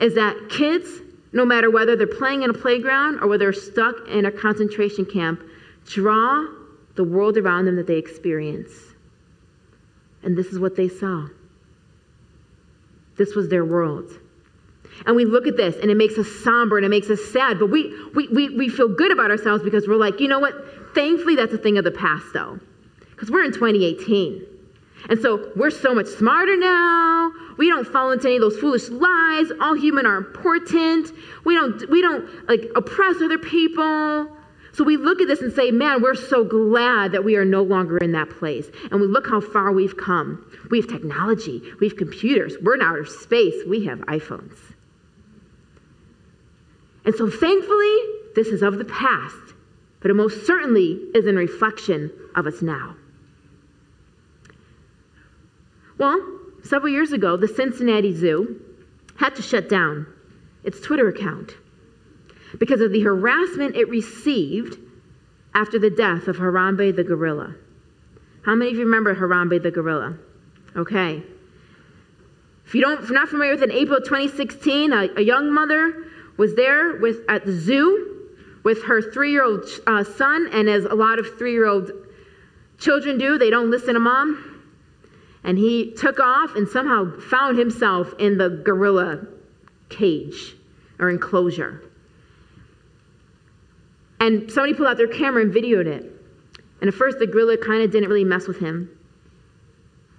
is 0.00 0.14
that 0.14 0.48
kids, 0.48 0.88
no 1.32 1.44
matter 1.44 1.70
whether 1.70 1.96
they're 1.96 2.06
playing 2.06 2.42
in 2.42 2.50
a 2.50 2.54
playground 2.54 3.20
or 3.20 3.28
whether 3.28 3.44
they're 3.44 3.52
stuck 3.52 3.94
in 4.08 4.26
a 4.26 4.32
concentration 4.32 5.04
camp, 5.04 5.42
draw 5.86 6.46
the 6.94 7.04
world 7.04 7.36
around 7.36 7.66
them 7.66 7.76
that 7.76 7.86
they 7.86 7.96
experience. 7.96 8.72
And 10.22 10.36
this 10.36 10.46
is 10.46 10.58
what 10.58 10.76
they 10.76 10.88
saw. 10.88 11.28
This 13.16 13.34
was 13.34 13.48
their 13.48 13.64
world. 13.64 14.10
And 15.04 15.14
we 15.14 15.24
look 15.24 15.46
at 15.46 15.56
this 15.56 15.76
and 15.80 15.90
it 15.90 15.96
makes 15.96 16.16
us 16.18 16.28
somber 16.42 16.76
and 16.76 16.86
it 16.86 16.88
makes 16.88 17.10
us 17.10 17.22
sad, 17.32 17.58
but 17.58 17.66
we, 17.66 17.94
we, 18.14 18.28
we, 18.28 18.56
we 18.56 18.68
feel 18.68 18.88
good 18.88 19.12
about 19.12 19.30
ourselves 19.30 19.62
because 19.62 19.86
we're 19.86 19.96
like, 19.96 20.20
you 20.20 20.28
know 20.28 20.38
what? 20.38 20.54
Thankfully, 20.94 21.36
that's 21.36 21.52
a 21.52 21.58
thing 21.58 21.76
of 21.76 21.84
the 21.84 21.90
past, 21.90 22.24
though. 22.32 22.58
Because 23.10 23.30
we're 23.30 23.44
in 23.44 23.52
2018. 23.52 24.44
And 25.08 25.20
so 25.20 25.52
we're 25.54 25.70
so 25.70 25.94
much 25.94 26.06
smarter 26.06 26.56
now. 26.56 27.30
We 27.58 27.68
don't 27.68 27.86
fall 27.86 28.10
into 28.10 28.26
any 28.26 28.36
of 28.36 28.40
those 28.40 28.58
foolish 28.58 28.88
lies. 28.88 29.46
All 29.60 29.74
human 29.74 30.06
are 30.06 30.16
important. 30.16 31.12
We 31.44 31.54
don't, 31.54 31.88
we 31.90 32.00
don't 32.00 32.48
like 32.48 32.64
oppress 32.74 33.16
other 33.22 33.38
people. 33.38 34.35
So 34.76 34.84
we 34.84 34.98
look 34.98 35.22
at 35.22 35.26
this 35.26 35.40
and 35.40 35.50
say, 35.54 35.70
man, 35.70 36.02
we're 36.02 36.14
so 36.14 36.44
glad 36.44 37.12
that 37.12 37.24
we 37.24 37.36
are 37.36 37.46
no 37.46 37.62
longer 37.62 37.96
in 37.96 38.12
that 38.12 38.28
place. 38.28 38.66
And 38.90 39.00
we 39.00 39.06
look 39.06 39.26
how 39.26 39.40
far 39.40 39.72
we've 39.72 39.96
come. 39.96 40.44
We 40.70 40.82
have 40.82 40.90
technology, 40.90 41.62
we 41.80 41.88
have 41.88 41.96
computers, 41.96 42.56
we're 42.60 42.74
in 42.74 42.82
outer 42.82 43.06
space, 43.06 43.54
we 43.66 43.86
have 43.86 44.00
iPhones. 44.00 44.58
And 47.06 47.14
so 47.14 47.30
thankfully, 47.30 47.96
this 48.34 48.48
is 48.48 48.60
of 48.60 48.76
the 48.76 48.84
past, 48.84 49.54
but 50.00 50.10
it 50.10 50.14
most 50.14 50.46
certainly 50.46 51.00
is 51.14 51.26
in 51.26 51.36
reflection 51.36 52.12
of 52.34 52.46
us 52.46 52.60
now. 52.60 52.96
Well, 55.96 56.20
several 56.64 56.92
years 56.92 57.12
ago, 57.12 57.38
the 57.38 57.48
Cincinnati 57.48 58.14
Zoo 58.14 58.60
had 59.16 59.36
to 59.36 59.42
shut 59.42 59.70
down 59.70 60.06
its 60.64 60.82
Twitter 60.82 61.08
account 61.08 61.54
because 62.58 62.80
of 62.80 62.92
the 62.92 63.00
harassment 63.00 63.76
it 63.76 63.88
received 63.88 64.78
after 65.54 65.78
the 65.78 65.90
death 65.90 66.28
of 66.28 66.36
Harambe 66.36 66.94
the 66.94 67.04
gorilla. 67.04 67.54
How 68.42 68.54
many 68.54 68.70
of 68.70 68.76
you 68.76 68.84
remember 68.84 69.14
Harambe 69.14 69.62
the 69.62 69.70
gorilla? 69.70 70.16
Okay. 70.76 71.22
If 72.66 72.74
you 72.74 72.80
don't, 72.80 73.02
if 73.02 73.08
you're 73.08 73.18
not 73.18 73.28
familiar 73.28 73.52
with 73.52 73.62
it, 73.62 73.70
in 73.70 73.76
April 73.76 74.00
2016, 74.00 74.92
a, 74.92 75.08
a 75.16 75.22
young 75.22 75.52
mother 75.52 76.04
was 76.36 76.54
there 76.54 76.96
with 76.96 77.20
at 77.28 77.44
the 77.46 77.52
zoo 77.52 78.28
with 78.62 78.84
her 78.84 79.00
three-year-old 79.00 79.64
uh, 79.86 80.02
son, 80.02 80.48
and 80.52 80.68
as 80.68 80.84
a 80.84 80.94
lot 80.94 81.20
of 81.20 81.38
three-year-old 81.38 81.92
children 82.78 83.16
do, 83.16 83.38
they 83.38 83.48
don't 83.50 83.70
listen 83.70 83.94
to 83.94 84.00
mom. 84.00 84.64
And 85.44 85.56
he 85.56 85.92
took 85.92 86.18
off 86.18 86.56
and 86.56 86.68
somehow 86.68 87.18
found 87.20 87.58
himself 87.58 88.12
in 88.18 88.36
the 88.38 88.48
gorilla 88.48 89.24
cage 89.88 90.56
or 90.98 91.08
enclosure. 91.08 91.82
And 94.20 94.50
somebody 94.50 94.74
pulled 94.74 94.88
out 94.88 94.96
their 94.96 95.08
camera 95.08 95.42
and 95.42 95.52
videoed 95.52 95.86
it. 95.86 96.12
And 96.80 96.88
at 96.88 96.94
first, 96.94 97.18
the 97.18 97.26
gorilla 97.26 97.56
kind 97.56 97.82
of 97.82 97.90
didn't 97.90 98.08
really 98.08 98.24
mess 98.24 98.46
with 98.46 98.58
him. 98.58 98.90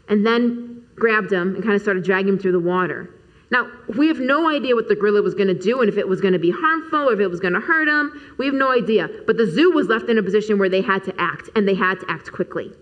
And 0.10 0.26
then 0.26 0.86
grabbed 0.96 1.32
him 1.32 1.56
and 1.56 1.64
kind 1.64 1.76
of 1.76 1.82
started 1.82 2.04
dragging 2.04 2.34
him 2.34 2.40
through 2.40 2.54
the 2.54 2.60
water. 2.60 3.14
Now, 3.50 3.72
we 3.96 4.08
have 4.08 4.20
no 4.20 4.50
idea 4.50 4.76
what 4.76 4.90
the 4.90 4.96
gorilla 4.96 5.22
was 5.22 5.34
going 5.34 5.48
to 5.48 5.54
do 5.54 5.80
and 5.80 5.90
if 5.90 5.98
it 5.98 6.08
was 6.08 6.20
going 6.20 6.34
to 6.34 6.40
be 6.40 6.52
harmful 6.52 7.10
or 7.10 7.14
if 7.14 7.20
it 7.20 7.28
was 7.28 7.40
going 7.40 7.54
to 7.54 7.60
hurt 7.60 7.88
him. 7.88 8.36
We 8.38 8.46
have 8.46 8.56
no 8.56 8.72
idea. 8.72 9.10
But 9.26 9.38
the 9.38 9.50
zoo 9.50 9.72
was 9.72 9.88
left 9.88 10.10
in 10.10 10.18
a 10.18 10.24
position 10.24 10.58
where 10.60 10.70
they 10.70 10.82
had 10.82 11.04
to 11.06 11.14
act, 11.18 11.50
and 11.56 11.68
they 11.68 11.76
had 11.76 12.00
to 12.02 12.06
act 12.10 12.32
quickly. 12.32 12.74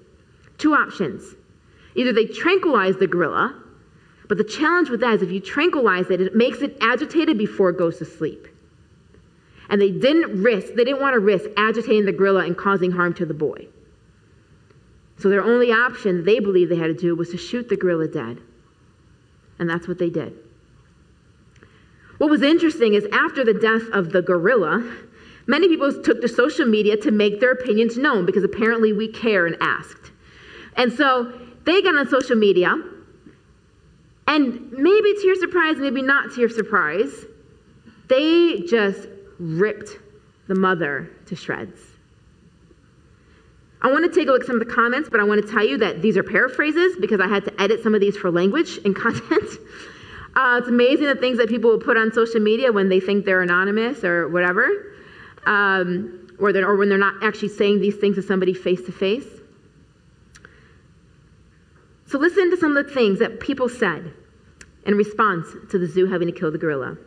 Two 0.57 0.73
options. 0.73 1.35
Either 1.95 2.11
they 2.11 2.25
tranquilize 2.25 2.97
the 2.97 3.07
gorilla, 3.07 3.61
but 4.27 4.37
the 4.37 4.43
challenge 4.43 4.89
with 4.89 5.01
that 5.01 5.15
is 5.15 5.21
if 5.21 5.31
you 5.31 5.39
tranquilize 5.39 6.09
it, 6.09 6.19
it 6.19 6.35
makes 6.35 6.61
it 6.61 6.77
agitated 6.81 7.37
before 7.37 7.69
it 7.69 7.77
goes 7.77 7.97
to 7.99 8.05
sleep. 8.05 8.47
And 9.69 9.81
they 9.81 9.91
didn't 9.91 10.43
risk, 10.43 10.73
they 10.73 10.83
didn't 10.83 11.01
want 11.01 11.13
to 11.13 11.19
risk 11.19 11.49
agitating 11.57 12.05
the 12.05 12.11
gorilla 12.11 12.45
and 12.45 12.57
causing 12.57 12.91
harm 12.91 13.13
to 13.15 13.25
the 13.25 13.33
boy. 13.33 13.67
So 15.17 15.29
their 15.29 15.43
only 15.43 15.71
option 15.71 16.25
they 16.25 16.39
believed 16.39 16.71
they 16.71 16.75
had 16.75 16.87
to 16.87 16.93
do 16.93 17.15
was 17.15 17.29
to 17.31 17.37
shoot 17.37 17.69
the 17.69 17.77
gorilla 17.77 18.07
dead. 18.07 18.39
And 19.59 19.69
that's 19.69 19.87
what 19.87 19.97
they 19.97 20.09
did. 20.09 20.37
What 22.17 22.29
was 22.29 22.41
interesting 22.41 22.93
is 22.93 23.05
after 23.11 23.43
the 23.43 23.53
death 23.53 23.83
of 23.91 24.11
the 24.11 24.21
gorilla, 24.21 24.89
many 25.47 25.67
people 25.67 25.91
took 26.01 26.21
to 26.21 26.27
social 26.27 26.65
media 26.65 26.97
to 26.97 27.11
make 27.11 27.39
their 27.39 27.51
opinions 27.51 27.97
known 27.97 28.25
because 28.25 28.43
apparently 28.43 28.93
we 28.93 29.07
care 29.07 29.45
and 29.45 29.57
asked. 29.61 30.11
And 30.77 30.91
so 30.91 31.31
they 31.65 31.81
got 31.81 31.95
on 31.95 32.07
social 32.07 32.35
media, 32.35 32.81
and 34.27 34.71
maybe 34.71 35.13
to 35.13 35.21
your 35.23 35.35
surprise, 35.35 35.77
maybe 35.77 36.01
not 36.01 36.33
to 36.33 36.39
your 36.39 36.49
surprise, 36.49 37.25
they 38.07 38.61
just 38.61 39.07
ripped 39.39 39.99
the 40.47 40.55
mother 40.55 41.09
to 41.27 41.35
shreds. 41.35 41.79
I 43.81 43.91
want 43.91 44.11
to 44.11 44.19
take 44.19 44.27
a 44.27 44.31
look 44.31 44.41
at 44.41 44.47
some 44.47 44.59
of 44.59 44.67
the 44.67 44.73
comments, 44.73 45.09
but 45.11 45.19
I 45.19 45.23
want 45.23 45.45
to 45.45 45.51
tell 45.51 45.65
you 45.65 45.77
that 45.77 46.01
these 46.01 46.17
are 46.17 46.23
paraphrases 46.23 46.97
because 46.99 47.19
I 47.19 47.27
had 47.27 47.45
to 47.45 47.61
edit 47.61 47.83
some 47.83 47.93
of 47.93 48.01
these 48.01 48.17
for 48.17 48.31
language 48.31 48.79
and 48.83 48.95
content. 49.05 49.49
Uh, 50.35 50.57
it's 50.59 50.67
amazing 50.67 51.05
the 51.05 51.15
things 51.15 51.37
that 51.37 51.47
people 51.47 51.69
will 51.69 51.79
put 51.79 51.95
on 51.95 52.11
social 52.11 52.39
media 52.39 52.71
when 52.71 52.89
they 52.89 52.99
think 52.99 53.25
they're 53.25 53.41
anonymous 53.41 54.03
or 54.03 54.27
whatever, 54.27 54.67
um, 55.45 56.27
or, 56.39 56.49
or 56.49 56.75
when 56.75 56.89
they're 56.89 56.97
not 56.97 57.23
actually 57.23 57.47
saying 57.47 57.79
these 57.79 57.95
things 57.95 58.15
to 58.15 58.21
somebody 58.21 58.53
face 58.53 58.81
to 58.81 58.91
face. 58.91 59.27
So 62.07 62.19
listen 62.19 62.49
to 62.51 62.57
some 62.57 62.75
of 62.75 62.85
the 62.85 62.93
things 62.93 63.19
that 63.19 63.39
people 63.39 63.69
said 63.69 64.13
in 64.85 64.95
response 64.95 65.47
to 65.71 65.79
the 65.79 65.87
zoo 65.87 66.05
having 66.05 66.27
to 66.27 66.33
kill 66.33 66.51
the 66.51 66.57
gorilla. 66.57 66.97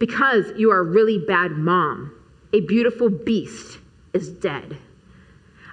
Because 0.00 0.46
you 0.56 0.72
are 0.72 0.80
a 0.80 0.82
really 0.82 1.18
bad 1.18 1.52
mom, 1.52 2.12
a 2.54 2.60
beautiful 2.62 3.10
beast 3.10 3.78
is 4.14 4.30
dead. 4.30 4.76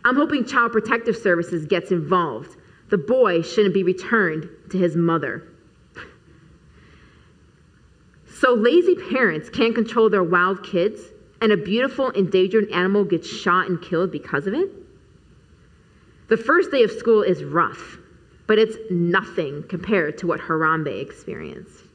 I'm 0.04 0.18
hoping 0.18 0.46
Child 0.46 0.74
Protective 0.74 1.18
Services 1.18 1.66
gets 1.66 1.92
involved. 1.92 2.58
The 2.90 2.98
boy 2.98 3.42
shouldn't 3.42 3.74
be 3.74 3.84
returned 3.84 4.50
to 4.70 4.78
his 4.78 4.96
mother. 4.96 5.44
So 8.40 8.54
lazy 8.54 8.96
parents 8.96 9.50
can't 9.50 9.74
control 9.74 10.10
their 10.10 10.24
wild 10.24 10.62
kids, 10.62 11.02
and 11.42 11.52
a 11.52 11.58
beautiful 11.58 12.10
endangered 12.10 12.70
animal 12.72 13.06
gets 13.06 13.28
shot 13.28 13.68
and 13.68 13.82
killed 13.82 14.12
because 14.12 14.46
of 14.46 14.54
it? 14.54 14.70
The 16.28 16.38
first 16.38 16.70
day 16.70 16.84
of 16.84 16.92
school 16.92 17.24
is 17.24 17.46
rough, 17.46 17.98
but 18.46 18.60
it's 18.60 18.78
nothing 18.92 19.64
compared 19.70 20.18
to 20.18 20.28
what 20.28 20.42
Harambe 20.42 21.02
experienced. 21.02 21.87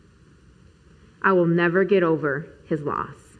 I 1.22 1.32
will 1.32 1.46
never 1.46 1.84
get 1.84 2.02
over 2.02 2.46
his 2.66 2.82
loss. 2.82 3.38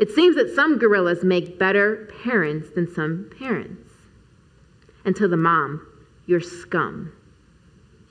It 0.00 0.10
seems 0.10 0.36
that 0.36 0.54
some 0.54 0.78
gorillas 0.78 1.22
make 1.22 1.58
better 1.58 2.10
parents 2.22 2.70
than 2.74 2.92
some 2.92 3.30
parents. 3.38 3.90
And 5.04 5.14
to 5.16 5.28
the 5.28 5.36
mom, 5.36 5.86
you're 6.26 6.40
scum. 6.40 7.12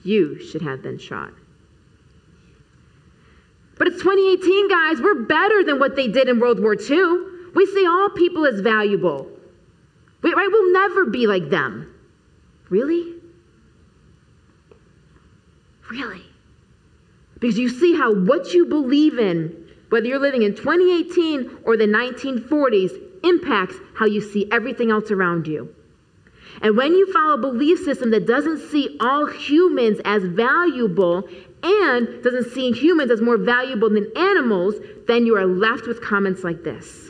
You 0.03 0.39
should 0.39 0.61
have 0.61 0.81
been 0.81 0.97
shot. 0.97 1.31
But 3.77 3.87
it's 3.87 4.01
2018, 4.03 4.69
guys. 4.69 5.01
We're 5.01 5.23
better 5.23 5.63
than 5.63 5.79
what 5.79 5.95
they 5.95 6.07
did 6.07 6.29
in 6.29 6.39
World 6.39 6.61
War 6.61 6.75
II. 6.75 7.31
We 7.55 7.65
see 7.65 7.87
all 7.87 8.09
people 8.09 8.45
as 8.45 8.61
valuable. 8.61 9.27
We, 10.21 10.33
right? 10.33 10.49
We'll 10.51 10.71
never 10.71 11.05
be 11.05 11.25
like 11.25 11.49
them. 11.49 11.93
Really? 12.69 13.15
Really? 15.89 16.30
Because 17.41 17.57
you 17.57 17.67
see 17.67 17.93
how 17.95 18.13
what 18.13 18.53
you 18.53 18.65
believe 18.65 19.19
in, 19.19 19.67
whether 19.89 20.05
you're 20.05 20.19
living 20.19 20.43
in 20.43 20.55
2018 20.55 21.63
or 21.65 21.75
the 21.75 21.85
1940s, 21.85 22.91
impacts 23.25 23.75
how 23.95 24.05
you 24.05 24.21
see 24.21 24.49
everything 24.51 24.91
else 24.91 25.11
around 25.11 25.47
you. 25.47 25.75
And 26.61 26.77
when 26.77 26.93
you 26.93 27.11
follow 27.11 27.33
a 27.33 27.37
belief 27.37 27.79
system 27.83 28.11
that 28.11 28.25
doesn't 28.27 28.69
see 28.69 28.97
all 29.01 29.25
humans 29.25 29.99
as 30.05 30.23
valuable 30.23 31.27
and 31.63 32.23
doesn't 32.23 32.51
see 32.51 32.71
humans 32.71 33.11
as 33.11 33.21
more 33.21 33.37
valuable 33.37 33.89
than 33.89 34.11
animals, 34.15 34.75
then 35.07 35.25
you 35.25 35.35
are 35.35 35.45
left 35.45 35.87
with 35.87 36.01
comments 36.01 36.43
like 36.43 36.63
this. 36.63 37.09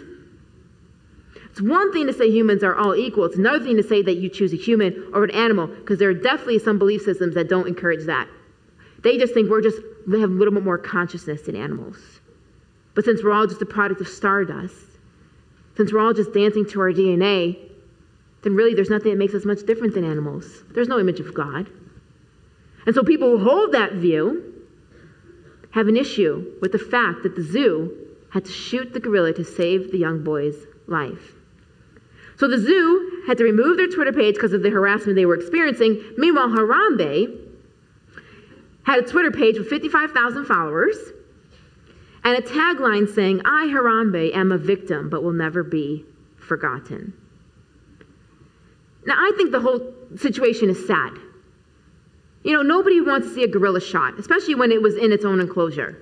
It's 1.50 1.62
one 1.62 1.92
thing 1.92 2.08
to 2.08 2.14
say 2.14 2.30
humans 2.30 2.64
are 2.64 2.76
all 2.76 2.96
equal. 2.96 3.26
It's 3.26 3.36
another 3.36 3.64
thing 3.64 3.76
to 3.78 3.84
say 3.84 4.02
that 4.02 4.16
you 4.16 4.30
choose 4.30 4.54
a 4.54 4.58
human 4.58 5.12
or 5.14 5.26
an 5.26 5.32
animal, 5.32 5.68
because 5.68 6.00
there 6.00 6.10
are 6.10 6.14
definitely 6.14 6.60
some 6.60 6.80
belief 6.80 7.02
systems 7.02 7.36
that 7.36 7.50
don't 7.50 7.68
encourage 7.68 8.06
that. 8.06 8.28
They 9.04 9.18
just 9.18 9.34
think 9.34 9.50
we're 9.50 9.62
just, 9.62 9.80
we 10.08 10.22
have 10.22 10.30
a 10.30 10.34
little 10.34 10.54
bit 10.54 10.64
more 10.64 10.78
consciousness 10.78 11.44
than 11.44 11.56
animals. 11.56 11.98
But 12.94 13.06
since 13.06 13.24
we're 13.24 13.32
all 13.32 13.48
just 13.48 13.62
a 13.62 13.66
product 13.66 14.02
of 14.02 14.08
stardust, 14.08 14.76
since 15.78 15.94
we're 15.94 16.00
all 16.00 16.14
just 16.14 16.34
dancing 16.34 16.66
to 16.70 16.82
our 16.82 16.92
DNA, 16.92 17.58
then 18.44 18.56
really 18.56 18.74
there's 18.74 18.90
nothing 18.90 19.12
that 19.12 19.18
makes 19.18 19.34
us 19.34 19.46
much 19.46 19.66
different 19.66 19.94
than 19.94 20.04
animals. 20.04 20.64
There's 20.72 20.88
no 20.88 21.00
image 21.00 21.20
of 21.20 21.34
God. 21.34 21.70
And 22.86 22.96
so 22.96 23.04
people 23.04 23.38
who 23.38 23.44
hold 23.44 23.74
that 23.74 23.94
view 23.94 24.54
have 25.72 25.88
an 25.88 25.96
issue 25.96 26.54
with 26.62 26.72
the 26.72 26.80
fact 26.80 27.24
that 27.24 27.36
the 27.36 27.44
zoo 27.44 27.96
had 28.32 28.46
to 28.46 28.52
shoot 28.52 28.94
the 28.94 29.00
gorilla 29.00 29.34
to 29.34 29.44
save 29.44 29.92
the 29.92 29.98
young 29.98 30.24
boy's 30.24 30.56
life. 30.88 31.34
So 32.38 32.48
the 32.48 32.58
zoo 32.58 33.24
had 33.28 33.38
to 33.38 33.44
remove 33.44 33.78
their 33.78 33.88
Twitter 33.88 34.12
page 34.12 34.36
because 34.36 34.54
of 34.54 34.64
the 34.64 34.70
harassment 34.70 35.16
they 35.16 35.26
were 35.26 35.36
experiencing. 35.36 36.02
Meanwhile, 36.18 36.50
Harambe 36.50 37.41
had 38.84 39.00
a 39.00 39.08
Twitter 39.08 39.32
page 39.32 39.58
with 39.58 39.68
55,000 39.68 40.46
followers 40.46 40.98
and 42.24 42.38
a 42.38 42.42
tagline 42.42 43.14
saying, 43.14 43.42
I, 43.46 43.68
Harambe, 43.68 44.36
am 44.36 44.52
a 44.52 44.58
victim 44.58 45.10
but 45.10 45.24
will 45.24 45.34
never 45.34 45.64
be 45.64 46.06
forgotten. 46.38 47.14
Now, 49.06 49.16
I 49.18 49.32
think 49.36 49.52
the 49.52 49.60
whole 49.60 49.94
situation 50.16 50.70
is 50.70 50.86
sad. 50.86 51.14
You 52.44 52.54
know, 52.54 52.62
nobody 52.62 53.02
wants 53.02 53.28
to 53.28 53.34
see 53.34 53.44
a 53.44 53.48
gorilla 53.48 53.82
shot, 53.82 54.20
especially 54.20 54.56
when 54.56 54.72
it 54.72 54.82
was 54.82 54.96
in 54.96 55.12
its 55.12 55.26
own 55.26 55.40
enclosure. 55.40 55.98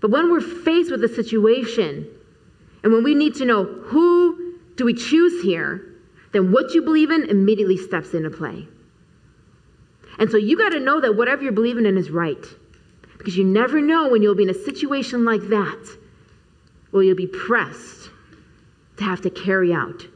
But 0.00 0.10
when 0.10 0.30
we're 0.30 0.40
faced 0.40 0.90
with 0.90 1.02
a 1.04 1.08
situation 1.08 2.08
and 2.82 2.92
when 2.92 3.04
we 3.04 3.14
need 3.14 3.34
to 3.36 3.44
know 3.44 3.64
who 3.64 4.58
do 4.76 4.84
we 4.84 4.94
choose 4.94 5.42
here, 5.42 5.84
then 6.32 6.50
what 6.50 6.74
you 6.74 6.82
believe 6.82 7.10
in 7.10 7.24
immediately 7.24 7.76
steps 7.76 8.14
into 8.14 8.30
play. 8.30 8.66
And 10.18 10.30
so 10.30 10.36
you 10.36 10.56
got 10.56 10.70
to 10.70 10.80
know 10.80 11.00
that 11.00 11.16
whatever 11.16 11.42
you're 11.42 11.52
believing 11.52 11.86
in 11.86 11.96
is 11.96 12.10
right. 12.10 12.44
Because 13.18 13.36
you 13.36 13.44
never 13.44 13.80
know 13.80 14.08
when 14.08 14.22
you'll 14.22 14.34
be 14.34 14.42
in 14.42 14.50
a 14.50 14.54
situation 14.54 15.24
like 15.24 15.42
that 15.48 15.96
where 16.90 17.02
you'll 17.02 17.16
be 17.16 17.26
pressed 17.26 18.10
to 18.98 19.04
have 19.04 19.20
to 19.22 19.30
carry 19.30 19.72
out 19.72 20.06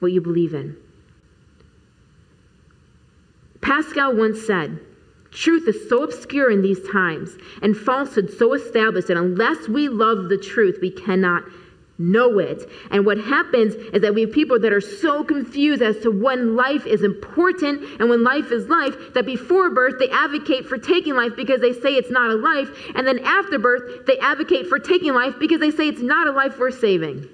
what 0.00 0.12
you 0.12 0.20
believe 0.20 0.54
in. 0.54 0.76
Pascal 3.60 4.14
once 4.14 4.40
said, 4.46 4.80
Truth 5.30 5.68
is 5.68 5.88
so 5.88 6.02
obscure 6.02 6.50
in 6.50 6.62
these 6.62 6.80
times 6.90 7.36
and 7.62 7.76
falsehood 7.76 8.30
so 8.32 8.54
established 8.54 9.08
that 9.08 9.16
unless 9.16 9.68
we 9.68 9.88
love 9.88 10.28
the 10.28 10.38
truth, 10.38 10.78
we 10.80 10.90
cannot 10.90 11.44
know 11.98 12.38
it. 12.38 12.70
And 12.90 13.04
what 13.04 13.18
happens 13.18 13.74
is 13.74 14.02
that 14.02 14.14
we 14.14 14.20
have 14.22 14.32
people 14.32 14.58
that 14.60 14.72
are 14.72 14.80
so 14.80 15.24
confused 15.24 15.82
as 15.82 15.98
to 16.00 16.10
when 16.10 16.54
life 16.54 16.86
is 16.86 17.02
important 17.02 17.82
and 18.00 18.08
when 18.08 18.22
life 18.22 18.52
is 18.52 18.68
life 18.68 18.94
that 19.14 19.26
before 19.26 19.70
birth 19.70 19.94
they 19.98 20.08
advocate 20.10 20.66
for 20.66 20.78
taking 20.78 21.14
life 21.14 21.32
because 21.36 21.60
they 21.60 21.72
say 21.72 21.94
it's 21.94 22.10
not 22.10 22.30
a 22.30 22.36
life. 22.36 22.68
And 22.94 23.06
then 23.06 23.18
after 23.20 23.58
birth 23.58 24.06
they 24.06 24.18
advocate 24.18 24.68
for 24.68 24.78
taking 24.78 25.12
life 25.12 25.34
because 25.40 25.60
they 25.60 25.72
say 25.72 25.88
it's 25.88 26.02
not 26.02 26.28
a 26.28 26.32
life 26.32 26.58
worth 26.58 26.78
saving. 26.78 27.28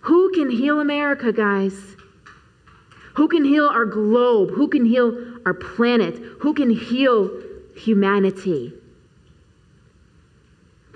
Who 0.00 0.32
can 0.32 0.50
heal 0.50 0.80
America, 0.80 1.32
guys? 1.32 1.96
Who 3.16 3.28
can 3.28 3.44
heal 3.44 3.66
our 3.66 3.84
globe? 3.84 4.50
Who 4.50 4.68
can 4.68 4.84
heal 4.84 5.38
our 5.44 5.54
planet? 5.54 6.16
Who 6.40 6.54
can 6.54 6.70
heal 6.70 7.30
humanity? 7.74 8.72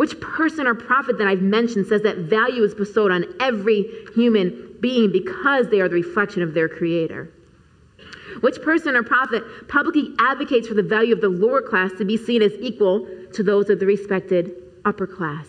Which 0.00 0.18
person 0.18 0.66
or 0.66 0.74
prophet 0.74 1.18
that 1.18 1.26
I've 1.26 1.42
mentioned 1.42 1.86
says 1.86 2.00
that 2.04 2.16
value 2.16 2.62
is 2.62 2.74
bestowed 2.74 3.10
on 3.10 3.26
every 3.38 3.84
human 4.14 4.76
being 4.80 5.12
because 5.12 5.68
they 5.68 5.82
are 5.82 5.90
the 5.90 5.96
reflection 5.96 6.42
of 6.42 6.54
their 6.54 6.70
creator? 6.70 7.30
Which 8.40 8.62
person 8.62 8.96
or 8.96 9.02
prophet 9.02 9.44
publicly 9.68 10.14
advocates 10.18 10.66
for 10.66 10.72
the 10.72 10.82
value 10.82 11.12
of 11.12 11.20
the 11.20 11.28
lower 11.28 11.60
class 11.60 11.92
to 11.98 12.06
be 12.06 12.16
seen 12.16 12.40
as 12.40 12.54
equal 12.60 13.06
to 13.34 13.42
those 13.42 13.68
of 13.68 13.78
the 13.78 13.84
respected 13.84 14.54
upper 14.86 15.06
class? 15.06 15.46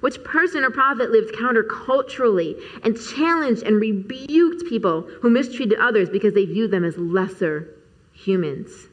Which 0.00 0.24
person 0.24 0.64
or 0.64 0.70
prophet 0.70 1.12
lived 1.12 1.32
counterculturally 1.32 2.60
and 2.82 3.00
challenged 3.00 3.62
and 3.62 3.80
rebuked 3.80 4.68
people 4.68 5.02
who 5.22 5.30
mistreated 5.30 5.78
others 5.78 6.10
because 6.10 6.34
they 6.34 6.44
viewed 6.44 6.72
them 6.72 6.82
as 6.82 6.98
lesser 6.98 7.72
humans? 8.12 8.88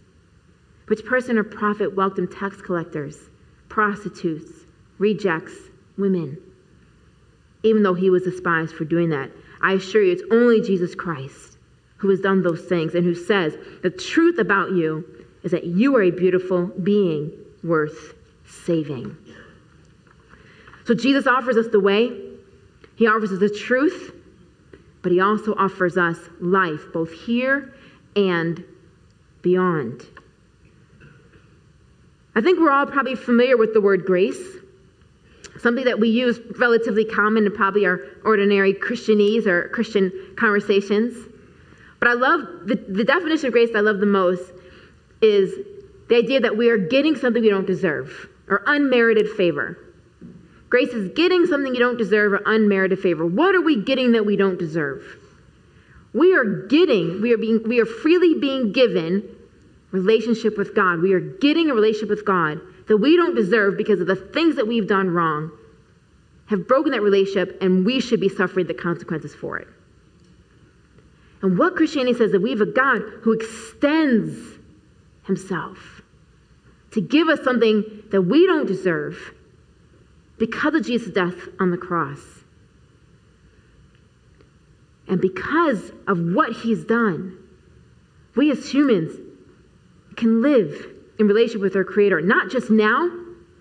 Which 0.86 1.04
person 1.04 1.40
or 1.40 1.44
prophet 1.44 1.96
welcomed 1.96 2.32
tax 2.32 2.62
collectors, 2.62 3.28
prostitutes, 3.76 4.64
rejects, 5.00 5.54
women? 5.98 6.38
Even 7.62 7.84
though 7.84 7.94
he 7.94 8.10
was 8.10 8.24
despised 8.24 8.74
for 8.74 8.86
doing 8.86 9.10
that, 9.10 9.30
I 9.62 9.74
assure 9.74 10.02
you 10.02 10.14
it's 10.14 10.24
only 10.32 10.62
Jesus 10.62 10.96
Christ 10.96 11.58
who 11.98 12.08
has 12.08 12.22
done 12.22 12.42
those 12.42 12.62
things 12.62 12.96
and 12.96 13.04
who 13.04 13.14
says 13.14 13.58
the 13.84 13.90
truth 13.90 14.40
about 14.40 14.72
you 14.72 15.26
is 15.44 15.52
that 15.52 15.66
you 15.66 15.94
are 15.98 16.04
a 16.04 16.10
beautiful 16.10 16.68
being 16.68 17.34
worth 17.66 18.14
saving. 18.48 19.18
So 20.86 20.94
Jesus 20.94 21.28
offers 21.28 21.58
us 21.58 21.68
the 21.70 21.80
way, 21.82 22.18
He 22.96 23.08
offers 23.08 23.34
us 23.34 23.40
the 23.40 23.50
truth, 23.50 24.16
but 25.02 25.12
He 25.12 25.20
also 25.20 25.54
offers 25.56 25.98
us 25.98 26.18
life, 26.40 26.80
both 26.94 27.12
here 27.12 27.74
and 28.16 28.64
beyond. 29.42 30.06
I 32.36 32.42
think 32.42 32.60
we're 32.60 32.72
all 32.72 32.86
probably 32.86 33.16
familiar 33.16 33.56
with 33.56 33.74
the 33.74 33.80
word 33.80 34.06
grace, 34.06 34.58
something 35.60 35.86
that 35.86 36.00
we 36.00 36.10
use 36.10 36.40
relatively 36.60 37.06
common 37.06 37.46
in 37.46 37.52
probably 37.54 37.86
our 37.86 38.02
ordinary 38.26 38.74
Christianese 38.74 39.48
or 39.48 39.70
Christian 39.70 40.12
conversations. 40.36 41.16
But 42.00 42.10
I 42.10 42.14
love 42.14 42.42
the, 42.66 42.76
the 42.76 43.06
definition 43.06 43.48
of 43.48 43.54
grace 43.54 43.70
I 43.74 43.80
love 43.80 44.00
the 44.00 44.06
most 44.06 44.52
is 45.22 45.54
the 46.10 46.16
idea 46.18 46.42
that 46.42 46.56
we 46.56 46.70
are 46.70 46.78
getting 46.78 47.16
something 47.16 47.42
we 47.42 47.50
don't 47.50 47.66
deserve 47.66 48.28
or 48.50 48.64
unmerited 48.68 49.30
favor. 49.30 49.80
Grace 50.70 50.90
is 50.90 51.12
getting 51.14 51.46
something 51.46 51.74
you 51.74 51.80
don't 51.80 51.98
deserve 51.98 52.34
or 52.34 52.42
unmerited 52.46 53.00
favor. 53.00 53.26
What 53.26 53.56
are 53.56 53.62
we 53.62 53.82
getting 53.82 54.12
that 54.12 54.26
we 54.26 54.36
don't 54.36 54.60
deserve? 54.60 55.04
We 56.14 56.36
are 56.36 56.44
getting, 56.68 57.22
we 57.22 57.34
are 57.34 57.38
being, 57.38 57.64
we 57.64 57.80
are 57.80 57.86
freely 57.86 58.40
being 58.40 58.72
given 58.72 59.35
relationship 59.96 60.58
with 60.58 60.76
God. 60.76 61.02
We 61.02 61.14
are 61.14 61.20
getting 61.20 61.70
a 61.70 61.74
relationship 61.74 62.10
with 62.10 62.26
God 62.26 62.60
that 62.88 62.98
we 62.98 63.16
don't 63.16 63.36
deserve 63.36 63.78
because 63.78 64.00
of 64.02 64.08
the 64.08 64.16
things 64.16 64.56
that 64.58 64.68
we've 64.68 64.88
done 64.88 65.10
wrong, 65.10 65.52
have 66.48 66.68
broken 66.68 66.92
that 66.92 67.02
relationship, 67.02 67.58
and 67.62 67.86
we 67.86 68.00
should 68.00 68.20
be 68.20 68.30
suffering 68.30 68.68
the 68.68 68.74
consequences 68.74 69.34
for 69.34 69.58
it. 69.58 69.68
And 71.42 71.58
what 71.58 71.76
Christianity 71.76 72.18
says 72.18 72.32
that 72.32 72.42
we 72.42 72.52
have 72.52 72.62
a 72.62 72.66
God 72.66 73.02
who 73.22 73.34
extends 73.34 74.60
himself 75.24 76.02
to 76.92 77.02
give 77.02 77.28
us 77.28 77.44
something 77.44 77.84
that 78.12 78.22
we 78.22 78.46
don't 78.46 78.68
deserve 78.68 79.34
because 80.38 80.76
of 80.76 80.86
Jesus' 80.86 81.14
death 81.14 81.36
on 81.60 81.72
the 81.72 81.78
cross. 81.78 82.20
And 85.08 85.22
because 85.22 85.92
of 86.08 86.20
what 86.20 86.52
he's 86.54 86.84
done, 86.84 87.38
we 88.36 88.52
as 88.52 88.70
humans 88.70 89.20
can 90.16 90.42
live 90.42 90.88
in 91.20 91.28
relationship 91.28 91.62
with 91.62 91.76
our 91.76 91.84
Creator, 91.84 92.22
not 92.22 92.50
just 92.50 92.70
now, 92.70 93.10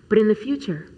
but 0.09 0.17
in 0.17 0.27
the 0.27 0.35
future. 0.35 0.91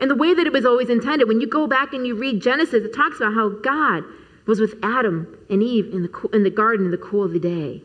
And 0.00 0.10
the 0.10 0.14
way 0.14 0.34
that 0.34 0.46
it 0.46 0.52
was 0.52 0.66
always 0.66 0.90
intended, 0.90 1.28
when 1.28 1.40
you 1.40 1.46
go 1.46 1.66
back 1.66 1.94
and 1.94 2.06
you 2.06 2.14
read 2.14 2.42
Genesis, 2.42 2.84
it 2.84 2.94
talks 2.94 3.16
about 3.16 3.34
how 3.34 3.48
God 3.48 4.04
was 4.46 4.60
with 4.60 4.74
Adam 4.82 5.36
and 5.50 5.62
Eve 5.62 5.92
in 5.92 6.02
the, 6.02 6.28
in 6.32 6.42
the 6.42 6.50
garden 6.50 6.86
in 6.86 6.90
the 6.90 6.98
cool 6.98 7.24
of 7.24 7.32
the 7.32 7.40
day. 7.40 7.82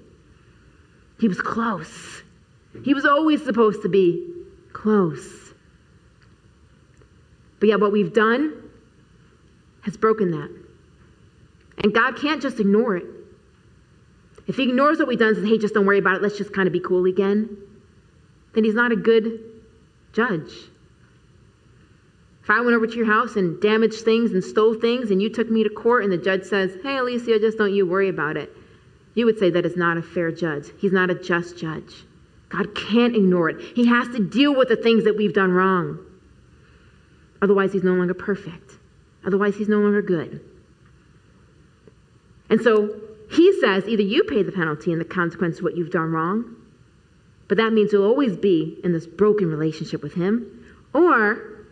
He 1.20 1.28
was 1.28 1.40
close. 1.40 2.24
He 2.84 2.94
was 2.94 3.06
always 3.06 3.44
supposed 3.44 3.82
to 3.84 3.90
be 3.90 4.28
close. 4.74 5.54
But 7.60 7.70
yet, 7.70 7.80
what 7.80 7.92
we've 7.92 8.14
done 8.14 8.70
has 9.82 9.98
broken 9.98 10.32
that. 10.32 10.50
And 11.84 11.94
God 11.94 12.18
can't 12.18 12.42
just 12.42 12.60
ignore 12.60 12.98
it. 12.98 13.06
If 14.48 14.58
He 14.58 14.64
ignores 14.64 15.00
what 15.00 15.08
we've 15.08 15.20
done 15.20 15.30
and 15.30 15.38
says, 15.38 15.48
hey, 15.48 15.58
just 15.58 15.74
don't 15.74 15.86
worry 15.86 16.00
about 16.00 16.16
it, 16.16 16.22
let's 16.22 16.38
just 16.38 16.54
kind 16.54 16.68
of 16.68 16.74
be 16.74 16.80
cool 16.80 17.06
again, 17.06 17.58
then 18.54 18.64
He's 18.64 18.76
not 18.76 18.92
a 18.92 18.96
good 18.96 19.40
judge. 20.14 20.52
If 22.44 22.50
I 22.50 22.60
went 22.62 22.76
over 22.76 22.88
to 22.88 22.96
your 22.96 23.06
house 23.06 23.36
and 23.36 23.62
damaged 23.62 24.02
things 24.02 24.32
and 24.32 24.44
stole 24.44 24.74
things 24.74 25.12
and 25.12 25.22
you 25.22 25.30
took 25.30 25.50
me 25.50 25.64
to 25.64 25.70
court 25.70 26.04
and 26.04 26.12
the 26.12 26.18
judge 26.18 26.44
says, 26.44 26.74
hey, 26.82 26.96
Alycia, 26.96 27.40
just 27.40 27.58
don't 27.58 27.74
you 27.74 27.86
worry 27.86 28.10
about 28.10 28.36
it, 28.36 28.52
you 29.14 29.26
would 29.26 29.38
say 29.38 29.50
that 29.52 29.66
is 29.66 29.78
not 29.78 29.98
a 29.98 30.02
fair 30.02 30.32
judge. 30.32 30.68
He's 30.80 30.92
not 30.92 31.10
a 31.10 31.16
just 31.16 31.58
judge. 31.58 32.04
God 32.50 32.76
can't 32.76 33.16
ignore 33.16 33.50
it. 33.50 33.62
He 33.76 33.86
has 33.86 34.08
to 34.10 34.28
deal 34.28 34.56
with 34.56 34.70
the 34.70 34.76
things 34.76 35.04
that 35.04 35.16
we've 35.16 35.34
done 35.34 35.52
wrong. 35.52 36.00
Otherwise, 37.42 37.74
he's 37.74 37.84
no 37.84 37.94
longer 37.94 38.14
perfect. 38.14 38.74
Otherwise, 39.26 39.56
he's 39.56 39.70
no 39.70 39.80
longer 39.80 40.02
good. 40.02 40.42
And 42.50 42.62
so 42.62 43.01
he 43.32 43.60
says 43.60 43.88
either 43.88 44.02
you 44.04 44.24
pay 44.24 44.44
the 44.44 44.52
penalty 44.52 44.92
and 44.92 45.00
the 45.00 45.06
consequence 45.06 45.58
of 45.58 45.64
what 45.64 45.78
you've 45.78 45.92
done 45.92 46.12
wrong, 46.12 46.56
but 47.48 47.58
that 47.58 47.74
means 47.74 47.92
you'll 47.92 48.08
always 48.08 48.36
be 48.36 48.80
in 48.84 48.94
this 48.94 49.08
broken 49.08 49.50
relationship 49.50 50.04
with 50.04 50.14
him, 50.14 50.66
or 50.94 51.66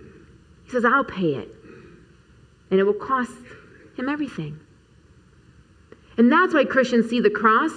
he 0.65 0.71
says, 0.71 0.85
I'll 0.85 1.03
pay 1.03 1.35
it. 1.35 1.49
And 2.71 2.79
it 2.79 2.83
will 2.83 2.93
cost 2.93 3.31
him 3.97 4.09
everything. 4.09 4.59
And 6.17 6.31
that's 6.31 6.53
why 6.53 6.65
Christians 6.65 7.09
see 7.09 7.19
the 7.19 7.29
cross 7.29 7.71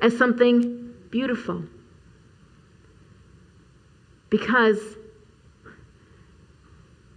as 0.00 0.16
something 0.16 0.94
beautiful. 1.10 1.62
Because 4.30 4.78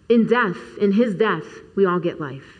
In 0.07 0.27
death, 0.27 0.57
in 0.79 0.91
his 0.91 1.15
death, 1.15 1.45
we 1.75 1.85
all 1.85 1.99
get 1.99 2.19
life. 2.19 2.54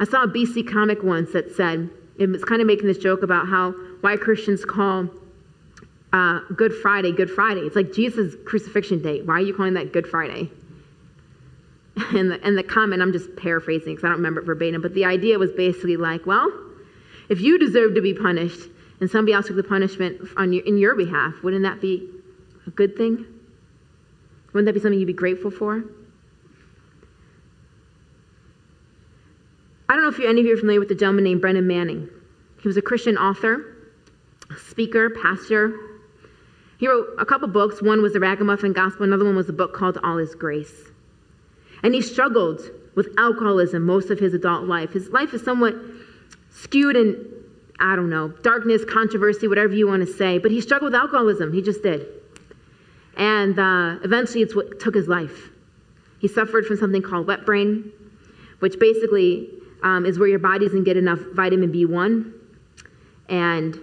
I 0.00 0.04
saw 0.04 0.22
a 0.22 0.28
BC 0.28 0.70
comic 0.70 1.02
once 1.02 1.32
that 1.32 1.54
said, 1.54 1.90
it 2.18 2.28
was 2.28 2.44
kind 2.44 2.60
of 2.60 2.66
making 2.66 2.86
this 2.86 2.98
joke 2.98 3.22
about 3.22 3.48
how 3.48 3.72
why 4.00 4.16
Christians 4.16 4.64
call 4.64 5.08
uh, 6.12 6.40
Good 6.56 6.72
Friday 6.74 7.12
Good 7.12 7.30
Friday. 7.30 7.60
It's 7.60 7.76
like 7.76 7.92
Jesus' 7.92 8.34
crucifixion 8.44 9.02
date. 9.02 9.26
Why 9.26 9.34
are 9.34 9.40
you 9.40 9.54
calling 9.54 9.74
that 9.74 9.92
Good 9.92 10.06
Friday? 10.06 10.50
And 12.14 12.30
the, 12.30 12.40
and 12.44 12.56
the 12.56 12.62
comment, 12.62 13.02
I'm 13.02 13.12
just 13.12 13.34
paraphrasing 13.34 13.96
because 13.96 14.04
I 14.04 14.08
don't 14.08 14.18
remember 14.18 14.40
it 14.40 14.44
verbatim, 14.44 14.80
but 14.80 14.94
the 14.94 15.04
idea 15.04 15.36
was 15.36 15.50
basically 15.50 15.96
like, 15.96 16.26
well, 16.26 16.48
if 17.28 17.40
you 17.40 17.58
deserve 17.58 17.96
to 17.96 18.00
be 18.00 18.14
punished 18.14 18.68
and 19.00 19.10
somebody 19.10 19.32
else 19.32 19.48
took 19.48 19.56
the 19.56 19.64
punishment 19.64 20.20
on 20.36 20.52
your, 20.52 20.64
in 20.64 20.78
your 20.78 20.94
behalf, 20.94 21.34
wouldn't 21.42 21.64
that 21.64 21.80
be 21.80 22.08
a 22.68 22.70
good 22.70 22.96
thing? 22.96 23.26
Wouldn't 24.52 24.66
that 24.66 24.74
be 24.74 24.80
something 24.80 24.98
you'd 24.98 25.06
be 25.06 25.12
grateful 25.12 25.50
for? 25.50 25.82
I 29.88 29.94
don't 29.94 30.02
know 30.02 30.08
if 30.10 30.20
any 30.20 30.40
of 30.40 30.46
you 30.46 30.52
are 30.52 30.58
familiar 30.58 30.80
with 30.80 30.90
the 30.90 30.94
gentleman 30.94 31.24
named 31.24 31.40
Brennan 31.40 31.66
Manning. 31.66 32.10
He 32.60 32.68
was 32.68 32.76
a 32.76 32.82
Christian 32.82 33.16
author, 33.16 33.76
speaker, 34.56 35.08
pastor. 35.08 35.74
He 36.78 36.86
wrote 36.86 37.08
a 37.18 37.24
couple 37.24 37.48
books. 37.48 37.80
One 37.80 38.02
was 38.02 38.12
The 38.12 38.20
Ragamuffin 38.20 38.74
Gospel, 38.74 39.04
another 39.04 39.24
one 39.24 39.34
was 39.34 39.48
a 39.48 39.52
book 39.52 39.72
called 39.72 39.98
All 40.04 40.18
Is 40.18 40.34
Grace. 40.34 40.90
And 41.82 41.94
he 41.94 42.02
struggled 42.02 42.60
with 42.96 43.08
alcoholism 43.16 43.86
most 43.86 44.10
of 44.10 44.18
his 44.18 44.34
adult 44.34 44.64
life. 44.64 44.92
His 44.92 45.08
life 45.08 45.32
is 45.32 45.42
somewhat 45.42 45.74
skewed 46.50 46.96
in, 46.96 47.24
I 47.80 47.96
don't 47.96 48.10
know, 48.10 48.28
darkness, 48.42 48.84
controversy, 48.84 49.48
whatever 49.48 49.72
you 49.72 49.86
want 49.88 50.06
to 50.06 50.12
say. 50.12 50.38
But 50.38 50.50
he 50.50 50.60
struggled 50.60 50.92
with 50.92 51.00
alcoholism. 51.00 51.52
He 51.52 51.62
just 51.62 51.82
did. 51.82 52.06
And 53.16 53.58
uh, 53.58 53.96
eventually, 54.04 54.42
it's 54.42 54.54
what 54.54 54.80
took 54.80 54.94
his 54.94 55.08
life. 55.08 55.48
He 56.18 56.28
suffered 56.28 56.66
from 56.66 56.76
something 56.76 57.00
called 57.00 57.26
wet 57.26 57.46
brain, 57.46 57.90
which 58.58 58.78
basically 58.78 59.48
um, 59.82 60.06
is 60.06 60.18
where 60.18 60.28
your 60.28 60.38
body 60.38 60.66
doesn't 60.66 60.84
get 60.84 60.96
enough 60.96 61.20
vitamin 61.34 61.72
B1 61.72 62.32
and 63.28 63.78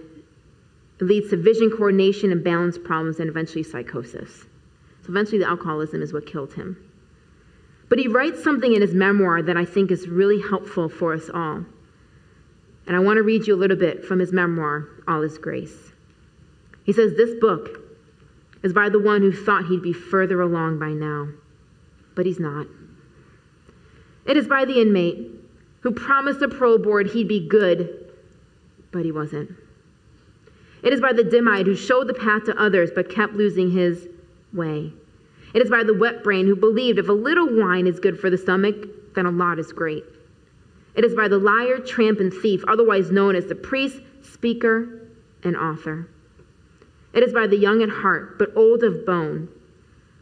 leads 1.00 1.30
to 1.30 1.36
vision 1.36 1.70
coordination 1.70 2.32
and 2.32 2.42
balance 2.42 2.78
problems 2.78 3.20
and 3.20 3.28
eventually 3.28 3.62
psychosis. 3.62 4.46
So 5.02 5.10
eventually, 5.10 5.38
the 5.38 5.48
alcoholism 5.48 6.02
is 6.02 6.12
what 6.12 6.26
killed 6.26 6.54
him. 6.54 6.76
But 7.88 7.98
he 7.98 8.08
writes 8.08 8.42
something 8.42 8.74
in 8.74 8.80
his 8.80 8.94
memoir 8.94 9.42
that 9.42 9.56
I 9.56 9.64
think 9.64 9.90
is 9.90 10.08
really 10.08 10.40
helpful 10.40 10.88
for 10.88 11.14
us 11.14 11.30
all. 11.32 11.64
And 12.86 12.96
I 12.96 12.98
want 12.98 13.18
to 13.18 13.22
read 13.22 13.46
you 13.46 13.54
a 13.54 13.56
little 13.56 13.76
bit 13.76 14.04
from 14.04 14.18
his 14.18 14.32
memoir, 14.32 14.88
All 15.06 15.22
Is 15.22 15.38
Grace. 15.38 15.92
He 16.84 16.92
says, 16.92 17.16
This 17.16 17.38
book 17.40 17.80
is 18.62 18.72
by 18.72 18.88
the 18.88 18.98
one 18.98 19.22
who 19.22 19.32
thought 19.32 19.66
he'd 19.66 19.82
be 19.82 19.92
further 19.92 20.40
along 20.40 20.78
by 20.78 20.90
now, 20.90 21.28
but 22.14 22.26
he's 22.26 22.40
not. 22.40 22.66
It 24.24 24.36
is 24.36 24.48
by 24.48 24.64
the 24.64 24.80
inmate 24.80 25.35
who 25.86 25.92
promised 25.92 26.40
the 26.40 26.48
parole 26.48 26.78
board 26.78 27.06
he'd 27.06 27.28
be 27.28 27.46
good, 27.46 28.12
but 28.90 29.04
he 29.04 29.12
wasn't. 29.12 29.48
It 30.82 30.92
is 30.92 31.00
by 31.00 31.12
the 31.12 31.22
dimite 31.22 31.66
who 31.66 31.76
showed 31.76 32.08
the 32.08 32.14
path 32.14 32.42
to 32.46 32.60
others 32.60 32.90
but 32.92 33.08
kept 33.08 33.34
losing 33.34 33.70
his 33.70 34.08
way. 34.52 34.92
It 35.54 35.62
is 35.62 35.70
by 35.70 35.84
the 35.84 35.94
wet 35.94 36.24
brain 36.24 36.44
who 36.44 36.56
believed 36.56 36.98
if 36.98 37.08
a 37.08 37.12
little 37.12 37.46
wine 37.48 37.86
is 37.86 38.00
good 38.00 38.18
for 38.18 38.30
the 38.30 38.36
stomach, 38.36 38.74
then 39.14 39.26
a 39.26 39.30
lot 39.30 39.60
is 39.60 39.72
great. 39.72 40.02
It 40.96 41.04
is 41.04 41.14
by 41.14 41.28
the 41.28 41.38
liar, 41.38 41.78
tramp, 41.78 42.18
and 42.18 42.34
thief, 42.34 42.64
otherwise 42.66 43.12
known 43.12 43.36
as 43.36 43.46
the 43.46 43.54
priest, 43.54 44.00
speaker, 44.22 45.06
and 45.44 45.56
author. 45.56 46.08
It 47.12 47.22
is 47.22 47.32
by 47.32 47.46
the 47.46 47.58
young 47.58 47.80
at 47.84 47.90
heart, 47.90 48.40
but 48.40 48.56
old 48.56 48.82
of 48.82 49.06
bone, 49.06 49.48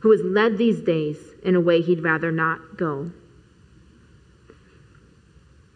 who 0.01 0.13
is 0.13 0.21
led 0.23 0.59
these 0.59 0.81
days 0.81 1.17
in 1.43 1.55
a 1.55 1.61
way 1.61 1.81
he'd 1.81 2.03
rather 2.03 2.31
not 2.31 2.77
go. 2.77 3.11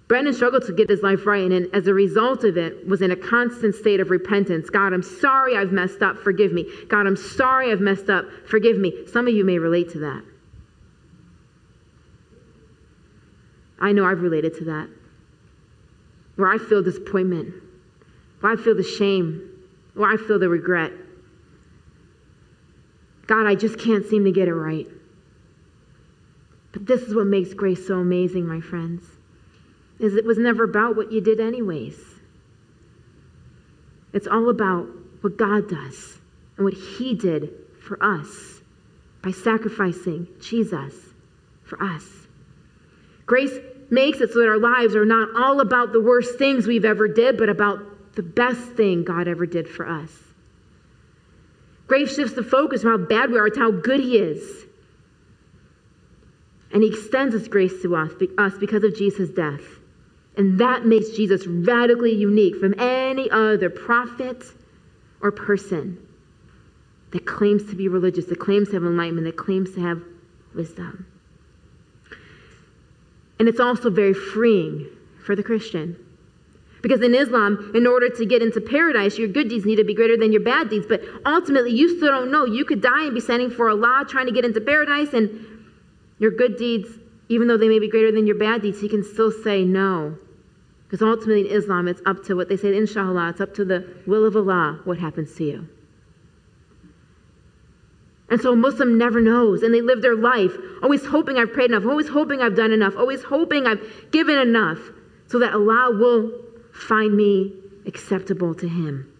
Brennan 0.08 0.32
struggled 0.32 0.64
to 0.64 0.72
get 0.72 0.88
his 0.88 1.02
life 1.02 1.26
right, 1.26 1.52
and 1.52 1.68
as 1.74 1.86
a 1.86 1.92
result 1.92 2.42
of 2.42 2.56
it, 2.56 2.88
was 2.88 3.02
in 3.02 3.10
a 3.10 3.16
constant 3.16 3.74
state 3.74 4.00
of 4.00 4.08
repentance. 4.08 4.70
God, 4.70 4.94
I'm 4.94 5.02
sorry 5.02 5.54
I've 5.54 5.70
messed 5.70 6.02
up. 6.02 6.16
Forgive 6.16 6.50
me. 6.50 6.66
God, 6.88 7.06
I'm 7.06 7.16
sorry 7.16 7.70
I've 7.70 7.82
messed 7.82 8.08
up. 8.08 8.24
Forgive 8.46 8.78
me. 8.78 9.06
Some 9.06 9.28
of 9.28 9.34
you 9.34 9.44
may 9.44 9.58
relate 9.58 9.90
to 9.90 9.98
that. 9.98 10.24
I 13.78 13.92
know 13.92 14.06
I've 14.06 14.22
related 14.22 14.56
to 14.56 14.64
that. 14.64 14.88
Where 16.36 16.48
I 16.48 16.56
feel 16.56 16.82
disappointment, 16.82 17.54
where 18.40 18.52
I 18.52 18.56
feel 18.56 18.74
the 18.74 18.82
shame, 18.82 19.50
where 19.92 20.10
I 20.10 20.16
feel 20.16 20.38
the 20.38 20.48
regret. 20.48 20.92
God, 23.26 23.46
I 23.46 23.54
just 23.54 23.78
can't 23.78 24.06
seem 24.06 24.24
to 24.24 24.32
get 24.32 24.48
it 24.48 24.54
right. 24.54 24.86
But 26.72 26.86
this 26.86 27.02
is 27.02 27.14
what 27.14 27.26
makes 27.26 27.52
grace 27.52 27.86
so 27.86 27.98
amazing, 27.98 28.46
my 28.46 28.62
friends 28.62 29.17
is 29.98 30.14
it 30.14 30.24
was 30.24 30.38
never 30.38 30.64
about 30.64 30.96
what 30.96 31.12
you 31.12 31.20
did 31.20 31.40
anyways. 31.40 31.98
It's 34.12 34.26
all 34.26 34.48
about 34.48 34.86
what 35.20 35.36
God 35.36 35.68
does 35.68 36.18
and 36.56 36.64
what 36.64 36.74
he 36.74 37.14
did 37.14 37.50
for 37.80 38.02
us 38.02 38.60
by 39.22 39.32
sacrificing 39.32 40.28
Jesus 40.40 40.94
for 41.64 41.82
us. 41.82 42.04
Grace 43.26 43.58
makes 43.90 44.20
it 44.20 44.32
so 44.32 44.40
that 44.40 44.48
our 44.48 44.58
lives 44.58 44.94
are 44.94 45.04
not 45.04 45.28
all 45.36 45.60
about 45.60 45.92
the 45.92 46.00
worst 46.00 46.38
things 46.38 46.66
we've 46.66 46.84
ever 46.84 47.08
did, 47.08 47.36
but 47.36 47.48
about 47.48 48.14
the 48.14 48.22
best 48.22 48.60
thing 48.60 49.04
God 49.04 49.28
ever 49.28 49.46
did 49.46 49.68
for 49.68 49.86
us. 49.88 50.10
Grace 51.86 52.14
shifts 52.14 52.34
the 52.34 52.42
focus 52.42 52.82
from 52.82 52.90
how 52.90 53.06
bad 53.06 53.30
we 53.30 53.38
are 53.38 53.48
to 53.48 53.58
how 53.58 53.70
good 53.70 54.00
he 54.00 54.18
is. 54.18 54.64
And 56.72 56.82
he 56.82 56.90
extends 56.90 57.32
his 57.32 57.48
grace 57.48 57.82
to 57.82 57.96
us, 57.96 58.12
us 58.36 58.52
because 58.58 58.84
of 58.84 58.94
Jesus' 58.94 59.30
death. 59.30 59.62
And 60.38 60.58
that 60.60 60.86
makes 60.86 61.10
Jesus 61.10 61.46
radically 61.48 62.14
unique 62.14 62.56
from 62.56 62.72
any 62.78 63.28
other 63.30 63.68
prophet 63.68 64.44
or 65.20 65.32
person 65.32 65.98
that 67.10 67.26
claims 67.26 67.64
to 67.70 67.74
be 67.74 67.88
religious, 67.88 68.26
that 68.26 68.38
claims 68.38 68.68
to 68.68 68.74
have 68.74 68.84
enlightenment, 68.84 69.26
that 69.26 69.36
claims 69.36 69.72
to 69.74 69.80
have 69.80 70.00
wisdom. 70.54 71.06
And 73.40 73.48
it's 73.48 73.58
also 73.58 73.90
very 73.90 74.14
freeing 74.14 74.86
for 75.24 75.34
the 75.34 75.42
Christian. 75.42 75.96
Because 76.82 77.00
in 77.02 77.16
Islam, 77.16 77.72
in 77.74 77.88
order 77.88 78.08
to 78.08 78.24
get 78.24 78.40
into 78.40 78.60
paradise, 78.60 79.18
your 79.18 79.26
good 79.26 79.48
deeds 79.48 79.66
need 79.66 79.76
to 79.76 79.84
be 79.84 79.94
greater 79.94 80.16
than 80.16 80.30
your 80.30 80.42
bad 80.42 80.68
deeds. 80.68 80.86
But 80.86 81.02
ultimately, 81.26 81.72
you 81.72 81.96
still 81.96 82.12
don't 82.12 82.30
know. 82.30 82.44
You 82.44 82.64
could 82.64 82.80
die 82.80 83.06
and 83.06 83.14
be 83.14 83.20
standing 83.20 83.50
for 83.50 83.70
Allah 83.70 84.04
trying 84.08 84.26
to 84.26 84.32
get 84.32 84.44
into 84.44 84.60
paradise, 84.60 85.12
and 85.14 85.44
your 86.20 86.30
good 86.30 86.56
deeds, 86.56 86.88
even 87.28 87.48
though 87.48 87.56
they 87.56 87.68
may 87.68 87.80
be 87.80 87.88
greater 87.88 88.12
than 88.12 88.28
your 88.28 88.38
bad 88.38 88.62
deeds, 88.62 88.80
He 88.80 88.88
can 88.88 89.02
still 89.02 89.32
say 89.32 89.64
no. 89.64 90.16
Because 90.88 91.02
ultimately 91.02 91.50
in 91.50 91.56
Islam, 91.56 91.86
it's 91.86 92.00
up 92.06 92.24
to 92.24 92.34
what 92.34 92.48
they 92.48 92.56
say, 92.56 92.74
inshallah, 92.74 93.28
it's 93.28 93.42
up 93.42 93.52
to 93.54 93.64
the 93.64 93.86
will 94.06 94.24
of 94.24 94.36
Allah 94.36 94.80
what 94.84 94.98
happens 94.98 95.34
to 95.34 95.44
you. 95.44 95.68
And 98.30 98.40
so 98.40 98.52
a 98.52 98.56
Muslim 98.56 98.96
never 98.96 99.20
knows, 99.20 99.62
and 99.62 99.74
they 99.74 99.82
live 99.82 100.00
their 100.00 100.16
life 100.16 100.52
always 100.82 101.04
hoping 101.04 101.36
I've 101.36 101.52
prayed 101.52 101.70
enough, 101.70 101.84
always 101.84 102.08
hoping 102.08 102.40
I've 102.40 102.56
done 102.56 102.72
enough, 102.72 102.96
always 102.96 103.22
hoping 103.22 103.66
I've 103.66 103.80
given 104.12 104.38
enough, 104.38 104.78
so 105.26 105.38
that 105.40 105.52
Allah 105.52 105.94
will 105.94 106.32
find 106.72 107.14
me 107.14 107.52
acceptable 107.86 108.54
to 108.54 108.68
Him. 108.68 109.12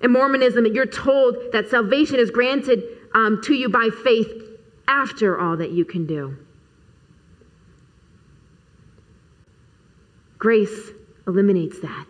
In 0.00 0.12
Mormonism, 0.12 0.66
you're 0.66 0.86
told 0.86 1.36
that 1.52 1.68
salvation 1.68 2.20
is 2.20 2.30
granted 2.30 2.84
um, 3.14 3.40
to 3.44 3.54
you 3.54 3.68
by 3.68 3.88
faith 4.04 4.30
after 4.86 5.40
all 5.40 5.56
that 5.56 5.70
you 5.70 5.84
can 5.84 6.06
do. 6.06 6.36
Grace 10.44 10.90
eliminates 11.26 11.80
that. 11.80 12.06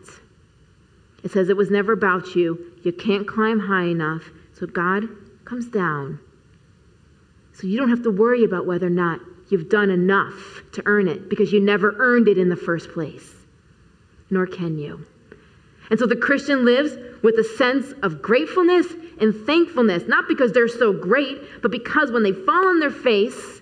It 1.23 1.31
says 1.31 1.51
it 1.51 1.57
was 1.57 1.71
never 1.71 1.93
about 1.93 2.35
you. 2.35 2.73
You 2.83 2.91
can't 2.91 3.29
climb 3.29 3.61
high 3.61 3.85
enough. 3.85 4.29
So 4.55 4.67
God 4.67 5.05
comes 5.45 5.69
down. 5.69 6.19
So 7.53 7.69
you 7.69 7.79
don't 7.79 7.91
have 7.91 8.03
to 8.03 8.11
worry 8.11 8.43
about 8.43 8.67
whether 8.67 8.89
or 8.89 8.91
not 8.91 9.21
you've 9.51 9.69
done 9.69 9.89
enough 9.89 10.63
to 10.73 10.83
earn 10.85 11.07
it 11.07 11.31
because 11.31 11.53
you 11.53 11.61
never 11.61 11.95
earned 11.99 12.27
it 12.27 12.37
in 12.37 12.49
the 12.49 12.57
first 12.57 12.91
place. 12.91 13.35
Nor 14.31 14.49
can 14.49 14.79
you. 14.79 15.07
And 15.91 16.01
so 16.01 16.05
the 16.05 16.17
Christian 16.17 16.65
lives 16.65 16.97
with 17.23 17.37
a 17.37 17.45
sense 17.45 17.93
of 18.03 18.21
gratefulness 18.21 18.89
and 19.21 19.33
thankfulness, 19.47 20.09
not 20.09 20.27
because 20.27 20.51
they're 20.51 20.67
so 20.67 20.93
great, 20.93 21.39
but 21.63 21.71
because 21.71 22.11
when 22.11 22.25
they 22.25 22.33
fall 22.33 22.67
on 22.67 22.81
their 22.81 22.91
face, 22.91 23.54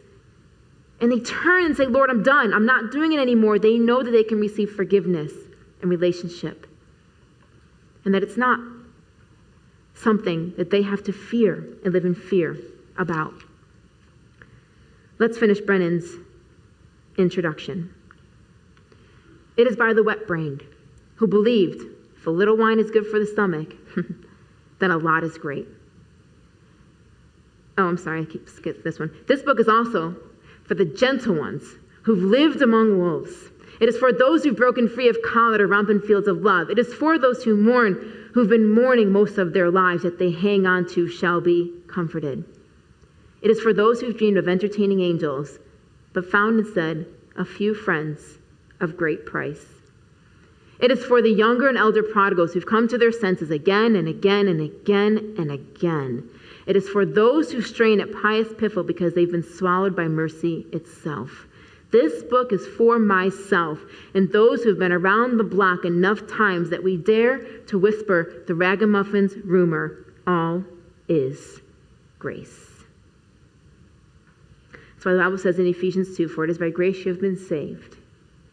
and 1.03 1.11
they 1.11 1.19
turn 1.19 1.65
and 1.67 1.77
say, 1.77 1.87
Lord, 1.87 2.11
I'm 2.11 2.23
done. 2.23 2.55
I'm 2.55 2.65
not 2.65 2.93
doing 2.93 3.13
it 3.13 3.19
anymore. 3.19 3.59
They 3.59 3.77
know 3.77 4.05
that 4.05 4.13
they 4.13 4.23
can 4.23 4.39
receive 4.39 4.71
forgiveness 4.71 5.33
and 5.81 5.91
relationship. 5.91 6.65
And 8.05 8.15
that 8.15 8.23
it's 8.23 8.37
not 8.37 8.61
something 9.95 10.55
that 10.57 10.71
they 10.71 10.81
have 10.83 11.03
to 11.03 11.13
fear 11.13 11.67
and 11.85 11.93
live 11.93 12.05
in 12.05 12.15
fear 12.15 12.57
about. 12.97 13.35
Let's 15.19 15.37
finish 15.37 15.61
Brennan's 15.61 16.09
introduction. 17.19 17.93
It 19.57 19.67
is 19.67 19.75
by 19.75 19.93
the 19.95 20.05
wet 20.05 20.29
brained 20.29 20.63
who 21.17 21.27
believed 21.27 21.83
if 22.17 22.29
a 22.29 22.31
little 22.31 22.57
wine 22.57 22.79
is 22.79 22.93
good 22.93 23.09
for 23.09 23.19
the 23.19 23.27
stomach, 23.27 23.75
then 24.79 24.93
a 24.93 24.99
lot 24.99 25.25
is 25.25 25.37
great. 25.37 25.67
Oh, 27.77 27.89
I'm 27.89 27.99
sorry, 27.99 28.23
I 28.23 28.25
keep 28.25 28.49
skipping 28.49 28.83
this 28.85 29.01
one. 29.01 29.11
This 29.27 29.43
book 29.43 29.59
is 29.59 29.67
also 29.67 30.15
for 30.65 30.75
the 30.75 30.85
gentle 30.85 31.35
ones 31.35 31.65
who've 32.03 32.23
lived 32.23 32.63
among 32.63 32.99
wolves. 32.99 33.51
It 33.81 33.89
is 33.89 33.99
for 33.99 34.13
those 34.13 34.45
who've 34.45 34.57
broken 34.57 34.89
free 34.89 35.09
of 35.09 35.21
collar 35.23 35.59
to 35.59 35.67
romp 35.67 35.91
in 35.91 36.01
fields 36.01 36.29
of 36.29 36.43
love. 36.43 36.71
It 36.71 36.79
is 36.79 36.95
for 36.95 37.19
those 37.19 37.43
who 37.43 37.57
mourn, 37.57 38.31
who've 38.33 38.49
been 38.49 38.73
mourning 38.73 39.11
most 39.11 39.39
of 39.39 39.53
their 39.53 39.71
lives, 39.71 40.03
that 40.05 40.19
they 40.19 40.31
hang 40.31 40.67
on 40.67 40.87
to 40.91 41.09
shall 41.09 41.41
be 41.41 41.73
comforted. 41.89 42.45
It 43.41 43.51
is 43.51 43.61
for 43.61 43.73
those 43.73 44.01
who've 44.01 44.17
dreamed 44.17 44.39
of 44.39 44.49
entertaining 44.49 45.01
angels, 45.01 45.59
but 46.13 46.31
found 46.31 46.61
instead 46.61 47.07
a 47.37 47.45
few 47.45 47.75
friends 47.75 48.39
of 48.81 48.97
great 48.97 49.27
price. 49.27 49.67
It 50.79 50.91
is 50.91 51.05
for 51.05 51.23
the 51.23 51.31
younger 51.31 51.69
and 51.69 51.79
elder 51.79 52.03
prodigals 52.03 52.53
who've 52.53 52.67
come 52.67 52.89
to 52.89 52.99
their 52.99 53.13
senses 53.13 53.51
again 53.51 53.97
and 53.97 54.09
again 54.09 54.49
and 54.49 54.61
again 54.61 55.35
and 55.39 55.51
again. 55.51 56.29
It 56.67 56.77
is 56.77 56.89
for 56.89 57.05
those 57.05 57.51
who 57.51 57.61
strain 57.61 58.01
at 58.01 58.13
pious 58.13 58.49
piffle 58.57 58.85
because 58.85 59.15
they've 59.15 59.31
been 59.31 59.43
swallowed 59.43 59.97
by 59.97 60.09
mercy 60.09 60.67
itself. 60.73 61.47
This 61.91 62.23
book 62.23 62.53
is 62.53 62.67
for 62.67 62.99
myself 62.99 63.81
and 64.15 64.31
those 64.33 64.63
who've 64.63 64.79
been 64.79 64.93
around 64.93 65.37
the 65.37 65.45
block 65.45 65.85
enough 65.85 66.27
times 66.27 66.71
that 66.71 66.83
we 66.83 66.97
dare 66.97 67.39
to 67.67 67.79
whisper 67.79 68.45
the 68.47 68.55
ragamuffins 68.55 69.37
rumor 69.45 70.07
all 70.27 70.65
is 71.09 71.61
grace. 72.19 72.71
That's 74.73 75.05
why 75.05 75.13
the 75.13 75.19
Bible 75.19 75.39
says 75.39 75.59
in 75.59 75.67
Ephesians 75.67 76.17
2 76.17 76.29
For 76.29 76.45
it 76.45 76.51
is 76.51 76.59
by 76.59 76.71
grace 76.71 77.05
you 77.05 77.13
have 77.13 77.21
been 77.21 77.37
saved 77.37 77.97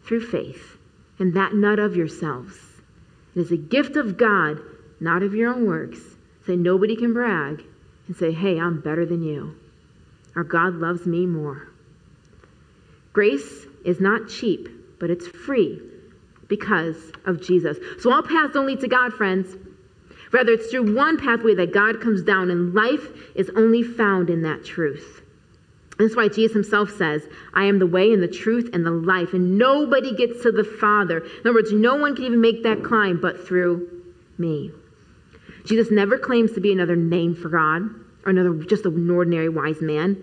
through 0.03 0.21
faith, 0.21 0.77
and 1.19 1.33
that 1.35 1.53
not 1.53 1.77
of 1.77 1.95
yourselves. 1.95 2.57
It 3.35 3.39
is 3.39 3.51
a 3.51 3.57
gift 3.57 3.95
of 3.95 4.17
God, 4.17 4.59
not 4.99 5.21
of 5.21 5.35
your 5.35 5.53
own 5.53 5.67
works. 5.67 5.99
So 6.47 6.55
nobody 6.55 6.95
can 6.95 7.13
brag 7.13 7.63
and 8.09 8.17
say, 8.17 8.33
Hey, 8.33 8.59
I'm 8.59 8.81
better 8.81 9.05
than 9.05 9.23
you. 9.23 9.55
Our 10.35 10.43
God 10.43 10.73
loves 10.73 11.05
me 11.05 11.25
more. 11.25 11.69
Grace 13.13 13.65
is 13.85 14.01
not 14.01 14.27
cheap, 14.27 14.67
but 14.99 15.09
it's 15.09 15.27
free 15.27 15.79
because 16.47 16.97
of 17.25 17.41
Jesus. 17.41 17.77
So 17.99 18.11
all 18.11 18.23
paths 18.23 18.53
don't 18.53 18.65
lead 18.65 18.81
to 18.81 18.87
God, 18.87 19.13
friends. 19.13 19.55
Rather, 20.31 20.53
it's 20.53 20.67
through 20.67 20.95
one 20.95 21.17
pathway 21.17 21.55
that 21.55 21.73
God 21.73 22.01
comes 22.01 22.23
down, 22.23 22.49
and 22.49 22.73
life 22.73 23.07
is 23.35 23.49
only 23.55 23.83
found 23.83 24.29
in 24.29 24.41
that 24.41 24.65
truth. 24.65 25.21
That's 25.99 26.15
why 26.15 26.29
Jesus 26.29 26.53
himself 26.53 26.91
says, 26.91 27.27
I 27.53 27.65
am 27.65 27.77
the 27.77 27.87
way 27.87 28.11
and 28.13 28.23
the 28.23 28.27
truth 28.27 28.69
and 28.73 28.85
the 28.85 28.91
life, 28.91 29.33
and 29.33 29.57
nobody 29.57 30.15
gets 30.15 30.41
to 30.43 30.51
the 30.51 30.63
Father. 30.63 31.19
In 31.19 31.39
other 31.41 31.53
words, 31.53 31.71
no 31.73 31.95
one 31.95 32.15
can 32.15 32.25
even 32.25 32.41
make 32.41 32.63
that 32.63 32.83
climb 32.83 33.19
but 33.19 33.45
through 33.45 34.03
me. 34.37 34.71
Jesus 35.69 35.91
never 35.91 36.17
claims 36.17 36.51
to 36.53 36.59
be 36.59 36.71
another 36.71 36.95
name 36.95 37.35
for 37.35 37.47
God 37.47 37.83
or 38.25 38.31
another 38.31 38.55
just 38.63 38.85
an 38.85 39.07
ordinary 39.07 39.49
wise 39.49 39.81
man. 39.81 40.17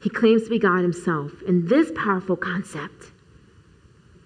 He 0.00 0.08
claims 0.08 0.44
to 0.44 0.48
be 0.48 0.58
God 0.58 0.80
himself. 0.80 1.30
And 1.46 1.68
this 1.68 1.92
powerful 1.94 2.36
concept 2.36 3.12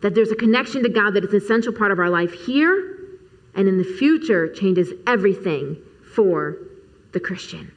that 0.03 0.15
there's 0.15 0.31
a 0.31 0.37
connection 0.37 0.85
to 0.85 0.89
God 0.89 1.15
that 1.15 1.25
is 1.25 1.31
an 1.31 1.43
essential 1.43 1.73
part 1.73 1.91
of 1.91 1.99
our 1.99 2.09
life 2.09 2.33
here 2.33 2.97
and 3.57 3.67
in 3.67 3.77
the 3.77 3.85
future 3.85 4.47
changes 4.49 4.93
everything 5.09 5.77
for 6.15 6.57
the 7.11 7.19
Christian. 7.19 7.73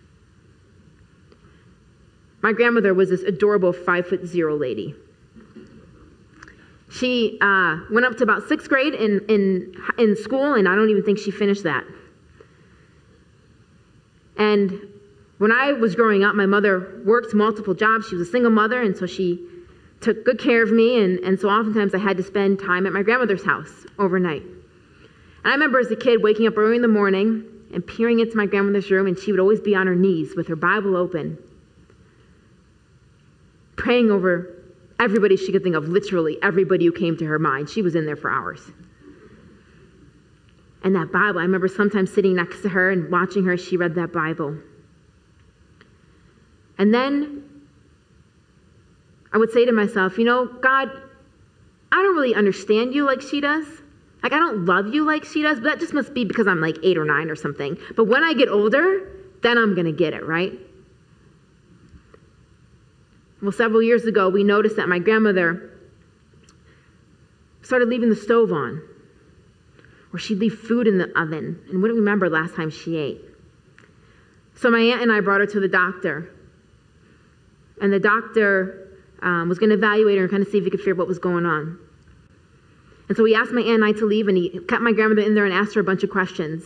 My 2.44 2.54
grandmother 2.54 2.94
was 2.94 3.10
this 3.10 3.24
adorable 3.24 3.74
five 3.74 4.08
foot 4.08 4.28
zero 4.28 4.56
lady. 4.56 4.94
She 6.92 7.40
uh, 7.42 7.80
went 7.92 8.06
up 8.06 8.16
to 8.18 8.24
about 8.24 8.48
sixth 8.48 8.70
grade 8.70 8.94
in, 8.94 9.26
in, 9.28 9.76
in 9.98 10.16
school, 10.16 10.54
and 10.54 10.70
I 10.70 10.76
don't 10.76 10.92
even 10.92 11.04
think 11.04 11.18
she 11.18 11.32
finished 11.32 11.64
that. 11.64 11.84
And 14.38 14.88
when 15.38 15.52
I 15.52 15.74
was 15.74 15.96
growing 15.96 16.24
up, 16.24 16.36
my 16.36 16.46
mother 16.46 17.02
worked 17.06 17.34
multiple 17.34 17.74
jobs. 17.74 18.08
She 18.08 18.16
was 18.16 18.28
a 18.28 18.32
single 18.32 18.52
mother, 18.52 18.82
and 18.82 18.96
so 18.96 19.06
she 19.06 19.46
took 20.02 20.26
good 20.26 20.40
care 20.40 20.64
of 20.64 20.72
me. 20.72 21.02
And, 21.04 21.20
and 21.20 21.40
so 21.40 21.50
oftentimes 21.50 21.94
I 21.94 22.00
had 22.00 22.18
to 22.18 22.24
spend 22.24 22.60
time 22.60 22.86
at 22.86 22.94
my 22.94 23.04
grandmother's 23.04 23.46
house 23.46 23.86
overnight. 24.00 24.42
And 24.42 25.52
I 25.52 25.52
remember 25.52 25.80
as 25.80 25.92
a 25.92 25.96
kid 25.96 26.22
waking 26.22 26.48
up 26.48 26.58
early 26.58 26.76
in 26.76 26.82
the 26.82 26.88
morning 26.88 27.46
and 27.74 27.86
peering 27.86 28.20
into 28.20 28.38
my 28.38 28.46
grandmother's 28.46 28.90
room, 28.92 29.08
and 29.08 29.18
she 29.18 29.32
would 29.32 29.40
always 29.40 29.60
be 29.60 29.76
on 29.76 29.88
her 29.88 29.96
knees 29.96 30.36
with 30.36 30.48
her 30.48 30.56
Bible 30.56 30.96
open 30.96 31.38
praying 33.76 34.12
over 34.12 34.64
everybody 35.00 35.36
she 35.36 35.52
could 35.52 35.64
think 35.64 35.76
of, 35.76 35.88
literally 35.90 36.38
everybody 36.42 36.86
who 36.86 36.92
came 36.92 37.18
to 37.18 37.26
her 37.26 37.40
mind. 37.40 37.70
She 37.70 37.82
was 37.82 37.96
in 37.96 38.06
there 38.06 38.16
for 38.16 38.32
hours. 38.32 38.72
And 40.84 40.96
that 40.96 41.12
Bible, 41.12 41.40
I 41.40 41.44
remember 41.44 41.68
sometimes 41.68 42.14
sitting 42.14 42.36
next 42.36 42.62
to 42.62 42.70
her 42.70 42.92
and 42.92 43.10
watching 43.10 43.46
her 43.46 43.54
as 43.54 43.64
she 43.64 43.78
read 43.78 43.96
that 43.96 44.12
Bible. 44.12 44.58
And 46.78 46.94
then 46.94 47.44
I 49.32 49.38
would 49.38 49.52
say 49.52 49.66
to 49.66 49.72
myself, 49.72 50.18
you 50.18 50.26
know, 50.26 50.46
God, 50.46 50.90
I 51.92 51.96
don't 52.02 52.16
really 52.16 52.36
understand 52.36 52.94
you 52.94 53.06
like 53.06 53.22
she 53.22 53.40
does. 53.40 53.66
Like, 54.22 54.34
I 54.34 54.40
don't 54.40 54.66
love 54.66 54.94
you 54.94 55.06
like 55.06 55.26
she 55.26 55.42
does, 55.42 55.60
but 55.60 55.66
that 55.66 55.80
just 55.80 55.94
must 55.94 56.14
be 56.14 56.26
because 56.26 56.48
I'm 56.48 56.62
like 56.62 56.78
eight 56.84 56.98
or 56.98 57.06
nine 57.06 57.30
or 57.30 57.36
something. 57.36 57.78
But 57.96 58.06
when 58.06 58.24
I 58.24 58.34
get 58.34 58.50
older, 58.50 59.10
then 59.42 59.58
I'm 59.58 59.76
going 59.76 59.86
to 59.86 59.92
get 59.92 60.14
it, 60.14 60.26
right? 60.26 60.54
Well, 63.42 63.52
several 63.52 63.82
years 63.82 64.06
ago, 64.06 64.30
we 64.30 64.44
noticed 64.44 64.78
that 64.78 64.88
my 64.88 65.00
grandmother 65.00 65.72
started 67.62 67.90
leaving 67.90 68.10
the 68.10 68.16
stove 68.16 68.54
on, 68.54 68.82
or 70.14 70.20
she'd 70.20 70.38
leave 70.38 70.54
food 70.54 70.88
in 70.88 71.00
the 71.00 71.10
oven 71.20 71.60
and 71.70 71.82
wouldn't 71.82 72.00
remember 72.00 72.30
last 72.30 72.56
time 72.56 72.70
she 72.70 72.96
ate. 72.96 73.20
So 74.56 74.70
my 74.70 74.80
aunt 74.80 75.02
and 75.02 75.12
I 75.12 75.20
brought 75.20 75.42
her 75.42 75.48
to 75.48 75.60
the 75.60 75.68
doctor, 75.68 76.30
and 77.82 77.92
the 77.92 78.00
doctor 78.00 78.88
um, 79.24 79.50
was 79.50 79.58
going 79.58 79.72
to 79.72 79.76
evaluate 79.76 80.18
her 80.18 80.24
and 80.24 80.32
kind 80.32 80.44
of 80.44 80.50
see 80.50 80.60
if 80.60 80.64
he 80.64 80.70
could 80.70 80.80
figure 80.80 80.94
out 80.94 81.00
what 81.00 81.08
was 81.08 81.20
going 81.20 81.46
on. 81.46 81.80
And 83.10 83.18
so 83.18 83.26
he 83.26 83.36
asked 83.36 83.52
my 83.52 83.62
aunt 83.62 83.84
and 83.84 83.86
I 83.86 83.92
to 83.94 84.06
leave, 84.06 84.28
and 84.28 84.38
he 84.38 84.60
kept 84.68 84.82
my 84.82 84.94
grandmother 84.94 85.22
in 85.28 85.36
there 85.36 85.46
and 85.46 85.54
asked 85.54 85.74
her 85.76 85.82
a 85.82 85.84
bunch 85.84 86.04
of 86.04 86.10
questions. 86.10 86.64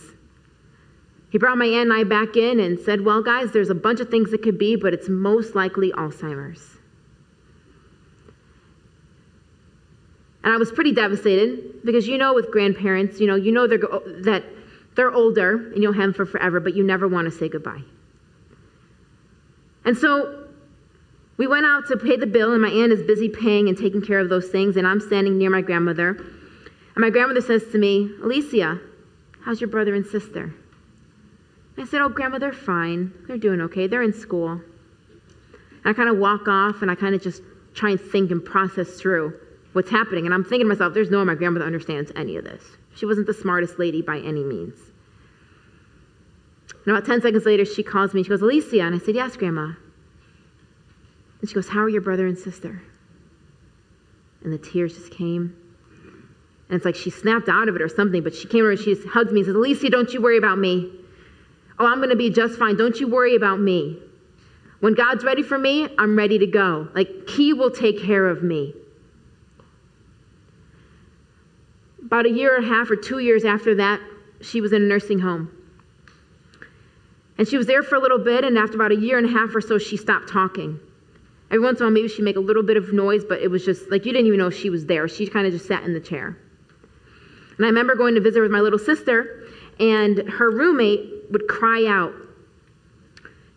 He 1.30 1.38
brought 1.38 1.58
my 1.58 1.66
aunt 1.66 1.90
and 1.90 1.92
I 1.92 2.04
back 2.04 2.36
in 2.36 2.60
and 2.60 2.78
said, 2.78 3.02
Well, 3.02 3.22
guys, 3.22 3.52
there's 3.52 3.70
a 3.70 3.74
bunch 3.74 4.00
of 4.00 4.10
things 4.10 4.32
it 4.32 4.42
could 4.42 4.58
be, 4.58 4.76
but 4.76 4.94
it's 4.94 5.08
most 5.08 5.54
likely 5.54 5.92
Alzheimer's. 5.92 6.77
And 10.48 10.54
I 10.54 10.56
was 10.56 10.72
pretty 10.72 10.92
devastated 10.92 11.84
because 11.84 12.08
you 12.08 12.16
know, 12.16 12.32
with 12.32 12.50
grandparents, 12.50 13.20
you 13.20 13.26
know, 13.26 13.34
you 13.34 13.52
know 13.52 13.66
they're, 13.66 13.80
that 14.22 14.42
they're 14.94 15.12
older 15.12 15.70
and 15.74 15.82
you'll 15.82 15.92
have 15.92 16.04
them 16.04 16.14
for 16.14 16.24
forever, 16.24 16.58
but 16.58 16.74
you 16.74 16.82
never 16.82 17.06
want 17.06 17.30
to 17.30 17.30
say 17.30 17.50
goodbye. 17.50 17.82
And 19.84 19.94
so 19.94 20.48
we 21.36 21.46
went 21.46 21.66
out 21.66 21.86
to 21.88 21.98
pay 21.98 22.16
the 22.16 22.26
bill, 22.26 22.54
and 22.54 22.62
my 22.62 22.70
aunt 22.70 22.92
is 22.92 23.02
busy 23.02 23.28
paying 23.28 23.68
and 23.68 23.76
taking 23.76 24.00
care 24.00 24.20
of 24.20 24.30
those 24.30 24.48
things, 24.48 24.78
and 24.78 24.86
I'm 24.86 25.00
standing 25.00 25.36
near 25.36 25.50
my 25.50 25.60
grandmother. 25.60 26.12
And 26.12 26.96
my 26.96 27.10
grandmother 27.10 27.42
says 27.42 27.64
to 27.72 27.76
me, 27.76 28.10
Alycia, 28.22 28.80
how's 29.44 29.60
your 29.60 29.68
brother 29.68 29.94
and 29.94 30.06
sister? 30.06 30.54
I 31.76 31.84
said, 31.84 32.00
Oh, 32.00 32.08
Grandma, 32.08 32.38
they're 32.38 32.52
fine. 32.54 33.12
They're 33.26 33.36
doing 33.36 33.60
okay. 33.60 33.86
They're 33.86 34.02
in 34.02 34.14
school. 34.14 34.52
And 34.52 34.62
I 35.84 35.92
kind 35.92 36.08
of 36.08 36.16
walk 36.16 36.48
off 36.48 36.80
and 36.80 36.90
I 36.90 36.94
kind 36.94 37.14
of 37.14 37.20
just 37.22 37.42
try 37.74 37.90
and 37.90 38.00
think 38.00 38.30
and 38.30 38.42
process 38.42 38.98
through 38.98 39.38
what's 39.78 39.90
happening. 39.90 40.24
And 40.24 40.34
I'm 40.34 40.42
thinking 40.42 40.66
to 40.66 40.74
myself, 40.74 40.92
there's 40.92 41.08
no 41.08 41.18
way 41.18 41.24
my 41.24 41.36
grandmother 41.36 41.64
understands 41.64 42.10
any 42.16 42.36
of 42.36 42.42
this. 42.42 42.64
She 42.96 43.06
wasn't 43.06 43.28
the 43.28 43.32
smartest 43.32 43.78
lady 43.78 44.02
by 44.02 44.18
any 44.18 44.42
means. 44.42 44.74
And 46.84 46.96
about 46.96 47.06
10 47.06 47.22
seconds 47.22 47.46
later, 47.46 47.64
she 47.64 47.84
calls 47.84 48.12
me. 48.12 48.24
She 48.24 48.28
goes, 48.28 48.40
Alycia. 48.40 48.82
And 48.82 48.96
I 48.96 48.98
said, 48.98 49.14
Yes, 49.14 49.36
Grandma. 49.36 49.74
And 51.40 51.48
she 51.48 51.54
goes, 51.54 51.68
How 51.68 51.78
are 51.78 51.88
your 51.88 52.00
brother 52.00 52.26
and 52.26 52.36
sister? 52.36 52.82
And 54.42 54.52
the 54.52 54.58
tears 54.58 54.96
just 54.96 55.12
came. 55.12 55.56
And 56.68 56.76
it's 56.76 56.84
like 56.84 56.96
she 56.96 57.10
snapped 57.10 57.48
out 57.48 57.68
of 57.68 57.76
it 57.76 57.82
or 57.82 57.88
something, 57.88 58.24
but 58.24 58.34
she 58.34 58.48
came 58.48 58.62
over 58.62 58.72
and 58.72 58.80
she 58.80 58.96
just 58.96 59.06
hugged 59.06 59.30
me 59.30 59.40
and 59.40 59.46
says, 59.46 59.54
Alycia, 59.54 59.92
don't 59.92 60.12
you 60.12 60.20
worry 60.20 60.38
about 60.38 60.58
me. 60.58 60.90
Oh, 61.78 61.86
I'm 61.86 61.98
going 61.98 62.10
to 62.10 62.16
be 62.16 62.30
just 62.30 62.58
fine. 62.58 62.76
Don't 62.76 62.98
you 62.98 63.06
worry 63.06 63.36
about 63.36 63.60
me. 63.60 64.02
When 64.80 64.94
God's 64.94 65.22
ready 65.22 65.44
for 65.44 65.56
me, 65.56 65.88
I'm 65.98 66.18
ready 66.18 66.40
to 66.40 66.48
go. 66.48 66.88
Like, 66.96 67.28
He 67.28 67.52
will 67.52 67.70
take 67.70 68.02
care 68.02 68.26
of 68.26 68.42
me. 68.42 68.74
About 72.08 72.24
a 72.24 72.30
year 72.30 72.56
and 72.56 72.64
a 72.64 72.68
half 72.68 72.90
or 72.90 72.96
two 72.96 73.18
years 73.18 73.44
after 73.44 73.74
that, 73.74 74.00
she 74.40 74.62
was 74.62 74.72
in 74.72 74.80
a 74.80 74.86
nursing 74.86 75.18
home. 75.18 75.50
And 77.36 77.46
she 77.46 77.58
was 77.58 77.66
there 77.66 77.82
for 77.82 77.96
a 77.96 78.00
little 78.00 78.18
bit, 78.18 78.44
and 78.44 78.56
after 78.56 78.76
about 78.76 78.92
a 78.92 78.96
year 78.96 79.18
and 79.18 79.26
a 79.26 79.30
half 79.30 79.54
or 79.54 79.60
so, 79.60 79.76
she 79.76 79.98
stopped 79.98 80.26
talking. 80.26 80.80
Every 81.50 81.60
once 81.60 81.80
in 81.80 81.82
a 81.82 81.86
while, 81.86 81.92
maybe 81.92 82.08
she'd 82.08 82.22
make 82.22 82.36
a 82.36 82.40
little 82.40 82.62
bit 82.62 82.78
of 82.78 82.94
noise, 82.94 83.26
but 83.26 83.42
it 83.42 83.50
was 83.50 83.62
just 83.62 83.90
like 83.90 84.06
you 84.06 84.12
didn't 84.12 84.26
even 84.26 84.38
know 84.38 84.48
she 84.48 84.70
was 84.70 84.86
there. 84.86 85.06
She 85.06 85.26
kind 85.26 85.46
of 85.46 85.52
just 85.52 85.66
sat 85.66 85.82
in 85.82 85.92
the 85.92 86.00
chair. 86.00 86.38
And 87.58 87.66
I 87.66 87.68
remember 87.68 87.94
going 87.94 88.14
to 88.14 88.22
visit 88.22 88.40
with 88.40 88.50
my 88.50 88.60
little 88.60 88.78
sister, 88.78 89.44
and 89.78 90.16
her 90.30 90.50
roommate 90.50 91.30
would 91.30 91.46
cry 91.46 91.84
out, 91.86 92.14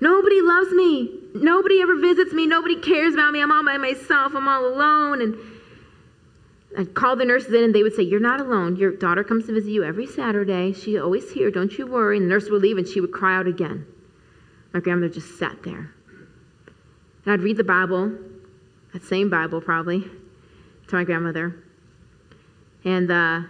Nobody 0.01 0.41
loves 0.41 0.71
me. 0.73 1.09
Nobody 1.35 1.79
ever 1.79 1.95
visits 1.95 2.33
me. 2.33 2.47
Nobody 2.47 2.81
cares 2.81 3.13
about 3.13 3.31
me. 3.31 3.41
I'm 3.41 3.51
all 3.51 3.63
by 3.63 3.77
myself. 3.77 4.33
I'm 4.35 4.47
all 4.47 4.65
alone. 4.65 5.21
And 5.21 5.37
I'd 6.77 6.93
call 6.93 7.15
the 7.15 7.25
nurses 7.25 7.53
in 7.53 7.63
and 7.63 7.75
they 7.75 7.83
would 7.83 7.93
say, 7.93 8.03
You're 8.03 8.19
not 8.19 8.39
alone. 8.39 8.77
Your 8.77 8.91
daughter 8.91 9.23
comes 9.23 9.45
to 9.47 9.53
visit 9.53 9.71
you 9.71 9.83
every 9.83 10.07
Saturday. 10.07 10.73
She's 10.73 10.99
always 10.99 11.29
here. 11.31 11.51
Don't 11.51 11.77
you 11.77 11.85
worry. 11.85 12.17
And 12.17 12.25
the 12.25 12.29
nurse 12.29 12.49
would 12.49 12.61
leave 12.61 12.77
and 12.77 12.87
she 12.87 13.01
would 13.01 13.11
cry 13.11 13.35
out 13.35 13.47
again. 13.47 13.85
my 14.73 14.79
grandmother 14.79 15.13
just 15.13 15.37
sat 15.37 15.63
there. 15.63 15.93
And 17.25 17.33
I'd 17.33 17.41
read 17.41 17.57
the 17.57 17.63
Bible, 17.63 18.11
that 18.93 19.03
same 19.03 19.29
Bible 19.29 19.61
probably, 19.61 20.01
to 20.87 20.95
my 20.95 21.03
grandmother. 21.03 21.55
And 22.85 23.11
uh, 23.11 23.41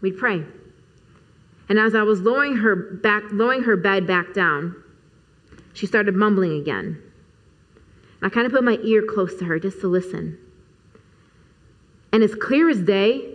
we'd 0.00 0.16
pray. 0.16 0.44
And 1.68 1.78
as 1.78 1.94
I 1.94 2.02
was 2.02 2.20
lowering 2.20 2.56
her 2.56 2.76
back, 2.76 3.24
lowering 3.32 3.64
her 3.64 3.76
bed 3.76 4.06
back 4.06 4.34
down, 4.34 4.76
she 5.74 5.86
started 5.86 6.14
mumbling 6.14 6.60
again. 6.60 7.02
I 8.22 8.28
kind 8.28 8.46
of 8.46 8.52
put 8.52 8.62
my 8.62 8.78
ear 8.82 9.02
close 9.02 9.36
to 9.38 9.44
her 9.46 9.58
just 9.58 9.80
to 9.80 9.88
listen. 9.88 10.38
And 12.12 12.22
as 12.22 12.34
clear 12.34 12.68
as 12.68 12.80
day, 12.82 13.34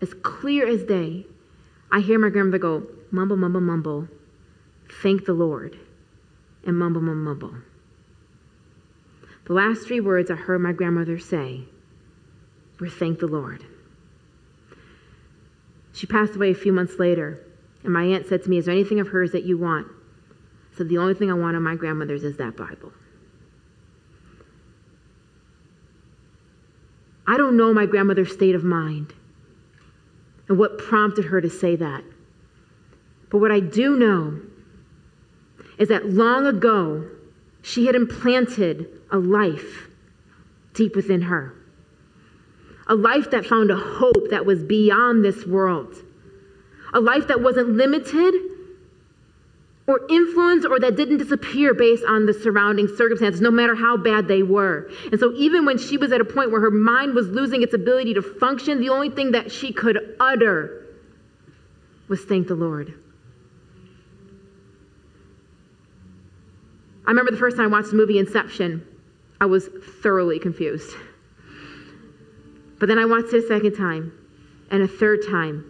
as 0.00 0.12
clear 0.14 0.66
as 0.66 0.82
day, 0.82 1.26
I 1.92 2.00
hear 2.00 2.18
my 2.18 2.28
grandmother 2.28 2.58
go, 2.58 2.86
mumble, 3.10 3.36
mumble, 3.36 3.60
mumble, 3.60 4.08
thank 5.02 5.24
the 5.24 5.32
Lord, 5.32 5.78
and 6.66 6.76
mumble, 6.76 7.00
mumble, 7.00 7.34
mumble. 7.34 7.54
The 9.44 9.52
last 9.52 9.86
three 9.86 10.00
words 10.00 10.30
I 10.30 10.34
heard 10.34 10.60
my 10.60 10.72
grandmother 10.72 11.18
say 11.18 11.64
were, 12.78 12.88
thank 12.88 13.20
the 13.20 13.26
Lord. 13.26 13.64
She 15.92 16.06
passed 16.06 16.36
away 16.36 16.50
a 16.50 16.54
few 16.54 16.72
months 16.72 16.98
later, 16.98 17.44
and 17.84 17.92
my 17.92 18.04
aunt 18.04 18.26
said 18.26 18.42
to 18.44 18.50
me, 18.50 18.58
Is 18.58 18.66
there 18.66 18.74
anything 18.74 19.00
of 19.00 19.08
hers 19.08 19.32
that 19.32 19.44
you 19.44 19.58
want? 19.58 19.86
I 20.72 20.78
said, 20.78 20.88
The 20.88 20.98
only 20.98 21.14
thing 21.14 21.30
I 21.30 21.34
want 21.34 21.56
of 21.56 21.62
my 21.62 21.74
grandmother's 21.74 22.24
is 22.24 22.36
that 22.36 22.56
Bible. 22.56 22.92
I 27.30 27.36
don't 27.36 27.56
know 27.56 27.72
my 27.72 27.86
grandmother's 27.86 28.32
state 28.32 28.56
of 28.56 28.64
mind 28.64 29.14
and 30.48 30.58
what 30.58 30.78
prompted 30.78 31.26
her 31.26 31.40
to 31.40 31.48
say 31.48 31.76
that. 31.76 32.02
But 33.30 33.38
what 33.38 33.52
I 33.52 33.60
do 33.60 33.94
know 33.96 34.40
is 35.78 35.90
that 35.90 36.10
long 36.10 36.44
ago, 36.44 37.08
she 37.62 37.86
had 37.86 37.94
implanted 37.94 38.88
a 39.12 39.18
life 39.18 39.86
deep 40.74 40.96
within 40.96 41.22
her. 41.22 41.54
A 42.88 42.96
life 42.96 43.30
that 43.30 43.46
found 43.46 43.70
a 43.70 43.76
hope 43.76 44.30
that 44.30 44.44
was 44.44 44.64
beyond 44.64 45.24
this 45.24 45.46
world. 45.46 45.94
A 46.92 46.98
life 46.98 47.28
that 47.28 47.40
wasn't 47.40 47.76
limited 47.76 48.34
or 49.90 50.00
influenced 50.08 50.64
or 50.64 50.78
that 50.78 50.94
didn't 50.94 51.18
disappear 51.18 51.74
based 51.74 52.04
on 52.04 52.24
the 52.24 52.32
surrounding 52.32 52.86
circumstances, 52.86 53.40
no 53.40 53.50
matter 53.50 53.74
how 53.74 53.96
bad 53.96 54.28
they 54.28 54.44
were. 54.44 54.88
And 55.10 55.18
so, 55.18 55.32
even 55.34 55.64
when 55.64 55.78
she 55.78 55.96
was 55.96 56.12
at 56.12 56.20
a 56.20 56.24
point 56.24 56.52
where 56.52 56.60
her 56.60 56.70
mind 56.70 57.14
was 57.14 57.26
losing 57.26 57.62
its 57.64 57.74
ability 57.74 58.14
to 58.14 58.22
function, 58.22 58.80
the 58.80 58.90
only 58.90 59.10
thing 59.10 59.32
that 59.32 59.50
she 59.50 59.72
could 59.72 60.16
utter 60.20 60.86
was 62.06 62.24
thank 62.24 62.46
the 62.46 62.54
Lord. 62.54 62.94
I 67.04 67.10
remember 67.10 67.32
the 67.32 67.38
first 67.38 67.56
time 67.56 67.74
I 67.74 67.78
watched 67.78 67.90
the 67.90 67.96
movie 67.96 68.20
Inception, 68.20 68.86
I 69.40 69.46
was 69.46 69.68
thoroughly 70.02 70.38
confused. 70.38 70.94
But 72.78 72.86
then 72.86 72.98
I 72.98 73.06
watched 73.06 73.34
it 73.34 73.44
a 73.44 73.48
second 73.48 73.74
time 73.74 74.12
and 74.70 74.84
a 74.84 74.88
third 74.88 75.26
time. 75.28 75.66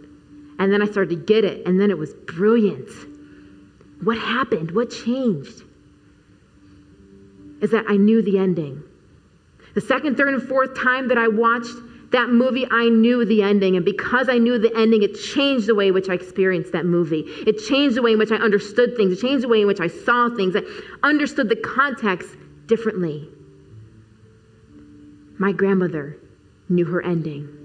And 0.59 0.71
then 0.71 0.83
I 0.83 0.85
started 0.85 1.09
to 1.09 1.17
get 1.17 1.43
it, 1.47 1.67
and 1.67 1.81
then 1.81 1.91
it 1.91 1.97
was 1.97 2.13
brilliant. 2.13 2.91
What 4.03 4.19
happened? 4.19 4.71
What 4.71 4.91
changed? 4.91 5.63
Is 7.61 7.71
that 7.71 7.85
I 7.89 7.97
knew 7.97 8.23
the 8.23 8.39
ending. 8.39 8.83
The 9.75 9.81
second, 9.81 10.17
third, 10.17 10.35
and 10.35 10.43
fourth 10.43 10.75
time 10.75 11.09
that 11.09 11.19
I 11.19 11.29
watched 11.29 11.75
that 12.11 12.29
movie, 12.29 12.67
I 12.71 12.89
knew 12.89 13.25
the 13.25 13.43
ending. 13.43 13.77
And 13.77 13.85
because 13.85 14.29
I 14.29 14.39
knew 14.39 14.59
the 14.59 14.75
ending, 14.77 15.03
it 15.03 15.15
changed 15.15 15.67
the 15.67 15.75
way 15.75 15.89
in 15.89 15.95
which 15.95 16.09
I 16.09 16.15
experienced 16.15 16.73
that 16.73 16.85
movie. 16.85 17.21
It 17.47 17.59
changed 17.69 17.97
the 17.97 18.03
way 18.03 18.13
in 18.13 18.19
which 18.19 18.33
I 18.33 18.37
understood 18.37 18.97
things. 18.97 19.13
It 19.13 19.21
changed 19.21 19.45
the 19.45 19.49
way 19.49 19.61
in 19.61 19.67
which 19.67 19.81
I 19.81 19.87
saw 19.87 20.29
things. 20.35 20.57
I 20.57 20.63
understood 21.09 21.49
the 21.49 21.57
context 21.57 22.31
differently. 22.67 23.29
My 25.39 25.53
grandmother 25.53 26.17
knew 26.69 26.85
her 26.87 27.03
ending. 27.03 27.57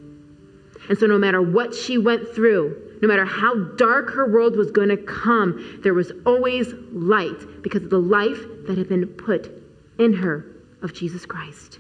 And 0.90 0.98
so, 0.98 1.08
no 1.08 1.18
matter 1.18 1.42
what 1.42 1.74
she 1.74 1.98
went 1.98 2.28
through, 2.30 2.85
no 3.02 3.08
matter 3.08 3.26
how 3.26 3.56
dark 3.76 4.12
her 4.12 4.28
world 4.28 4.56
was 4.56 4.72
going 4.72 4.90
to 4.90 4.98
come, 4.98 5.80
there 5.84 5.94
was 5.94 6.12
always 6.26 6.74
light 6.92 7.62
because 7.62 7.84
of 7.84 7.90
the 7.90 8.00
life 8.00 8.40
that 8.68 8.78
had 8.78 8.90
been 8.90 9.06
put 9.06 9.52
in 10.00 10.14
her 10.14 10.46
of 10.82 10.94
Jesus 10.94 11.26
Christ 11.26 11.80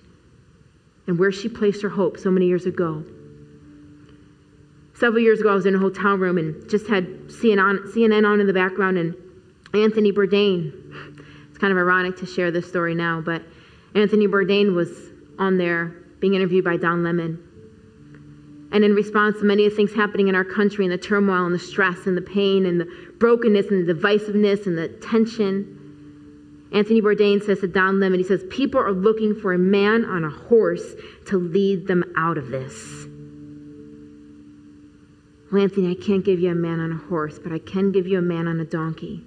and 1.08 1.20
where 1.20 1.32
she 1.32 1.48
placed 1.50 1.82
her 1.82 1.90
hope 1.90 2.18
so 2.18 2.32
many 2.32 2.48
years 2.48 2.66
ago. 2.66 3.04
Several 4.96 5.22
years 5.22 5.42
ago, 5.42 5.52
I 5.52 5.56
was 5.56 5.66
in 5.66 5.76
a 5.76 5.80
hotel 5.80 6.16
room 6.16 6.38
and 6.38 6.70
just 6.70 6.88
had 6.88 7.06
CNN 7.28 8.26
on 8.26 8.40
in 8.40 8.48
the 8.48 8.54
background 8.54 8.98
and 8.98 9.16
Anthony 9.74 10.12
Bourdain. 10.12 10.72
It's 11.50 11.58
kind 11.58 11.72
of 11.72 11.78
ironic 11.78 12.18
to 12.18 12.26
share 12.26 12.50
this 12.52 12.68
story 12.68 12.96
now, 12.96 13.22
but 13.22 13.44
Anthony 13.94 14.28
Bourdain 14.28 14.74
was 14.74 14.90
on 15.38 15.58
there 15.58 15.96
being 16.20 16.34
interviewed 16.34 16.64
by 16.64 16.78
Don 16.78 17.04
Lemon. 17.04 17.45
And 18.76 18.84
in 18.84 18.94
response 18.94 19.40
to 19.40 19.46
many 19.46 19.66
of 19.66 19.72
the 19.72 19.78
things 19.78 19.94
happening 19.94 20.28
in 20.28 20.36
our 20.36 20.44
country 20.44 20.84
and 20.84 20.92
the 20.92 20.98
turmoil 20.98 21.46
and 21.46 21.56
the 21.56 21.60
stress 21.60 22.08
and 22.08 22.18
the 22.18 22.22
pain 22.22 22.66
and 22.66 22.82
the 22.82 22.86
brokenness 23.20 23.68
and 23.68 23.88
the 23.88 23.94
divisiveness 23.94 24.68
and 24.68 24.78
the 24.78 24.90
tension, 24.90 26.68
Anthony 26.74 27.02
Bourdain 27.02 27.42
says 27.42 27.62
to 27.62 27.70
Don 27.70 28.02
Lemon, 28.02 28.20
he 28.20 28.26
says, 28.26 28.44
People 28.50 28.82
are 28.82 28.92
looking 28.92 29.34
for 29.34 29.54
a 29.54 29.58
man 29.58 30.04
on 30.04 30.26
a 30.26 30.30
horse 30.30 30.94
to 31.28 31.38
lead 31.38 31.88
them 31.88 32.04
out 32.18 32.38
of 32.38 32.50
this. 32.50 33.06
Well, 35.54 35.62
Anthony, 35.62 35.92
I 35.92 35.96
can't 35.96 36.26
give 36.26 36.42
you 36.42 36.52
a 36.52 36.56
man 36.56 36.82
on 36.82 36.92
a 36.92 36.98
horse, 37.08 37.40
but 37.40 37.54
I 37.54 37.60
can 37.60 37.94
give 37.94 38.08
you 38.08 38.20
a 38.20 38.22
man 38.22 38.46
on 38.46 38.60
a 38.60 38.66
donkey 38.66 39.24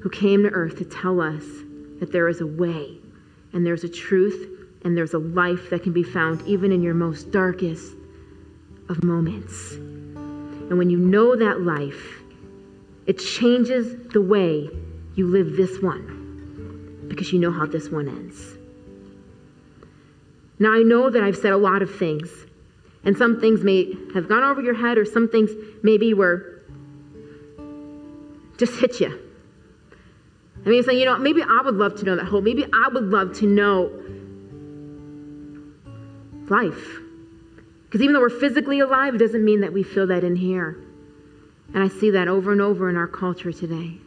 who 0.00 0.10
came 0.10 0.42
to 0.42 0.48
earth 0.48 0.76
to 0.78 0.84
tell 0.84 1.20
us 1.20 1.44
that 2.00 2.10
there 2.10 2.26
is 2.26 2.40
a 2.40 2.46
way 2.46 2.96
and 3.52 3.64
there's 3.64 3.84
a 3.84 3.88
truth 3.88 4.48
and 4.82 4.96
there's 4.96 5.14
a 5.14 5.18
life 5.18 5.70
that 5.70 5.84
can 5.84 5.92
be 5.92 6.02
found 6.02 6.42
even 6.48 6.72
in 6.72 6.82
your 6.82 6.94
most 6.94 7.30
darkest 7.30 7.92
of 8.88 9.02
moments. 9.04 9.74
And 9.74 10.78
when 10.78 10.90
you 10.90 10.98
know 10.98 11.36
that 11.36 11.60
life, 11.60 12.22
it 13.06 13.18
changes 13.18 13.96
the 14.12 14.20
way 14.20 14.68
you 15.14 15.26
live 15.26 15.56
this 15.56 15.80
one 15.80 17.06
because 17.08 17.32
you 17.32 17.38
know 17.38 17.52
how 17.52 17.66
this 17.66 17.88
one 17.88 18.08
ends. 18.08 18.56
Now, 20.58 20.72
I 20.72 20.82
know 20.82 21.10
that 21.10 21.22
I've 21.22 21.36
said 21.36 21.52
a 21.52 21.56
lot 21.56 21.82
of 21.82 21.94
things, 21.94 22.30
and 23.04 23.16
some 23.16 23.40
things 23.40 23.62
may 23.62 23.94
have 24.14 24.28
gone 24.28 24.42
over 24.42 24.62
your 24.62 24.74
head, 24.74 24.98
or 24.98 25.04
some 25.04 25.28
things 25.28 25.50
maybe 25.82 26.14
were 26.14 26.62
just 28.56 28.80
hit 28.80 29.00
you. 29.00 29.20
I 30.64 30.68
mean, 30.68 30.82
saying, 30.82 30.98
you 30.98 31.04
know, 31.04 31.18
maybe 31.18 31.42
I 31.42 31.60
would 31.64 31.76
love 31.76 31.94
to 31.96 32.04
know 32.04 32.16
that 32.16 32.24
hope. 32.24 32.42
Maybe 32.42 32.64
I 32.72 32.88
would 32.88 33.04
love 33.04 33.34
to 33.38 33.46
know 33.46 33.92
life. 36.48 36.98
Because 37.86 38.02
even 38.02 38.14
though 38.14 38.20
we're 38.20 38.28
physically 38.28 38.80
alive, 38.80 39.14
it 39.14 39.18
doesn't 39.18 39.44
mean 39.44 39.60
that 39.60 39.72
we 39.72 39.82
feel 39.82 40.06
that 40.08 40.24
in 40.24 40.36
here. 40.36 40.76
And 41.72 41.82
I 41.82 41.88
see 41.88 42.10
that 42.10 42.28
over 42.28 42.52
and 42.52 42.60
over 42.60 42.90
in 42.90 42.96
our 42.96 43.06
culture 43.06 43.52
today. 43.52 43.98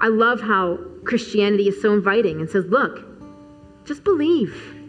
I 0.00 0.08
love 0.08 0.40
how 0.40 0.78
Christianity 1.04 1.68
is 1.68 1.80
so 1.80 1.94
inviting 1.94 2.40
and 2.40 2.50
says, 2.50 2.66
look, 2.66 3.04
just 3.86 4.04
believe. 4.04 4.83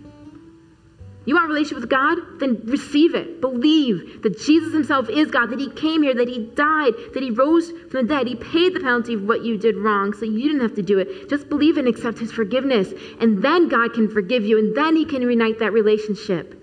You 1.25 1.33
want 1.33 1.45
a 1.45 1.47
relationship 1.47 1.81
with 1.81 1.89
God? 1.89 2.17
Then 2.39 2.61
receive 2.65 3.15
it. 3.15 3.41
Believe 3.41 4.21
that 4.21 4.39
Jesus 4.39 4.73
himself 4.73 5.09
is 5.09 5.31
God, 5.31 5.49
that 5.49 5.59
he 5.59 5.69
came 5.71 6.03
here, 6.03 6.13
that 6.13 6.27
he 6.27 6.45
died, 6.53 6.93
that 7.13 7.23
he 7.23 7.31
rose 7.31 7.71
from 7.89 8.07
the 8.07 8.13
dead. 8.13 8.27
He 8.27 8.35
paid 8.35 8.75
the 8.75 8.79
penalty 8.79 9.15
of 9.15 9.23
what 9.23 9.43
you 9.43 9.57
did 9.57 9.75
wrong, 9.75 10.13
so 10.13 10.25
you 10.25 10.43
didn't 10.43 10.61
have 10.61 10.75
to 10.75 10.83
do 10.83 10.99
it. 10.99 11.29
Just 11.29 11.49
believe 11.49 11.77
and 11.77 11.87
accept 11.87 12.19
his 12.19 12.31
forgiveness. 12.31 12.93
And 13.19 13.41
then 13.41 13.69
God 13.69 13.93
can 13.93 14.07
forgive 14.07 14.45
you, 14.45 14.59
and 14.59 14.75
then 14.75 14.95
he 14.95 15.05
can 15.05 15.25
reunite 15.25 15.59
that 15.59 15.73
relationship. 15.73 16.61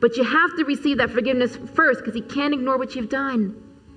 But 0.00 0.16
you 0.16 0.24
have 0.24 0.56
to 0.56 0.64
receive 0.64 0.98
that 0.98 1.10
forgiveness 1.10 1.56
first 1.74 2.00
because 2.00 2.14
he 2.14 2.22
can't 2.22 2.54
ignore 2.54 2.78
what 2.78 2.94
you've 2.94 3.10
done. 3.10 3.69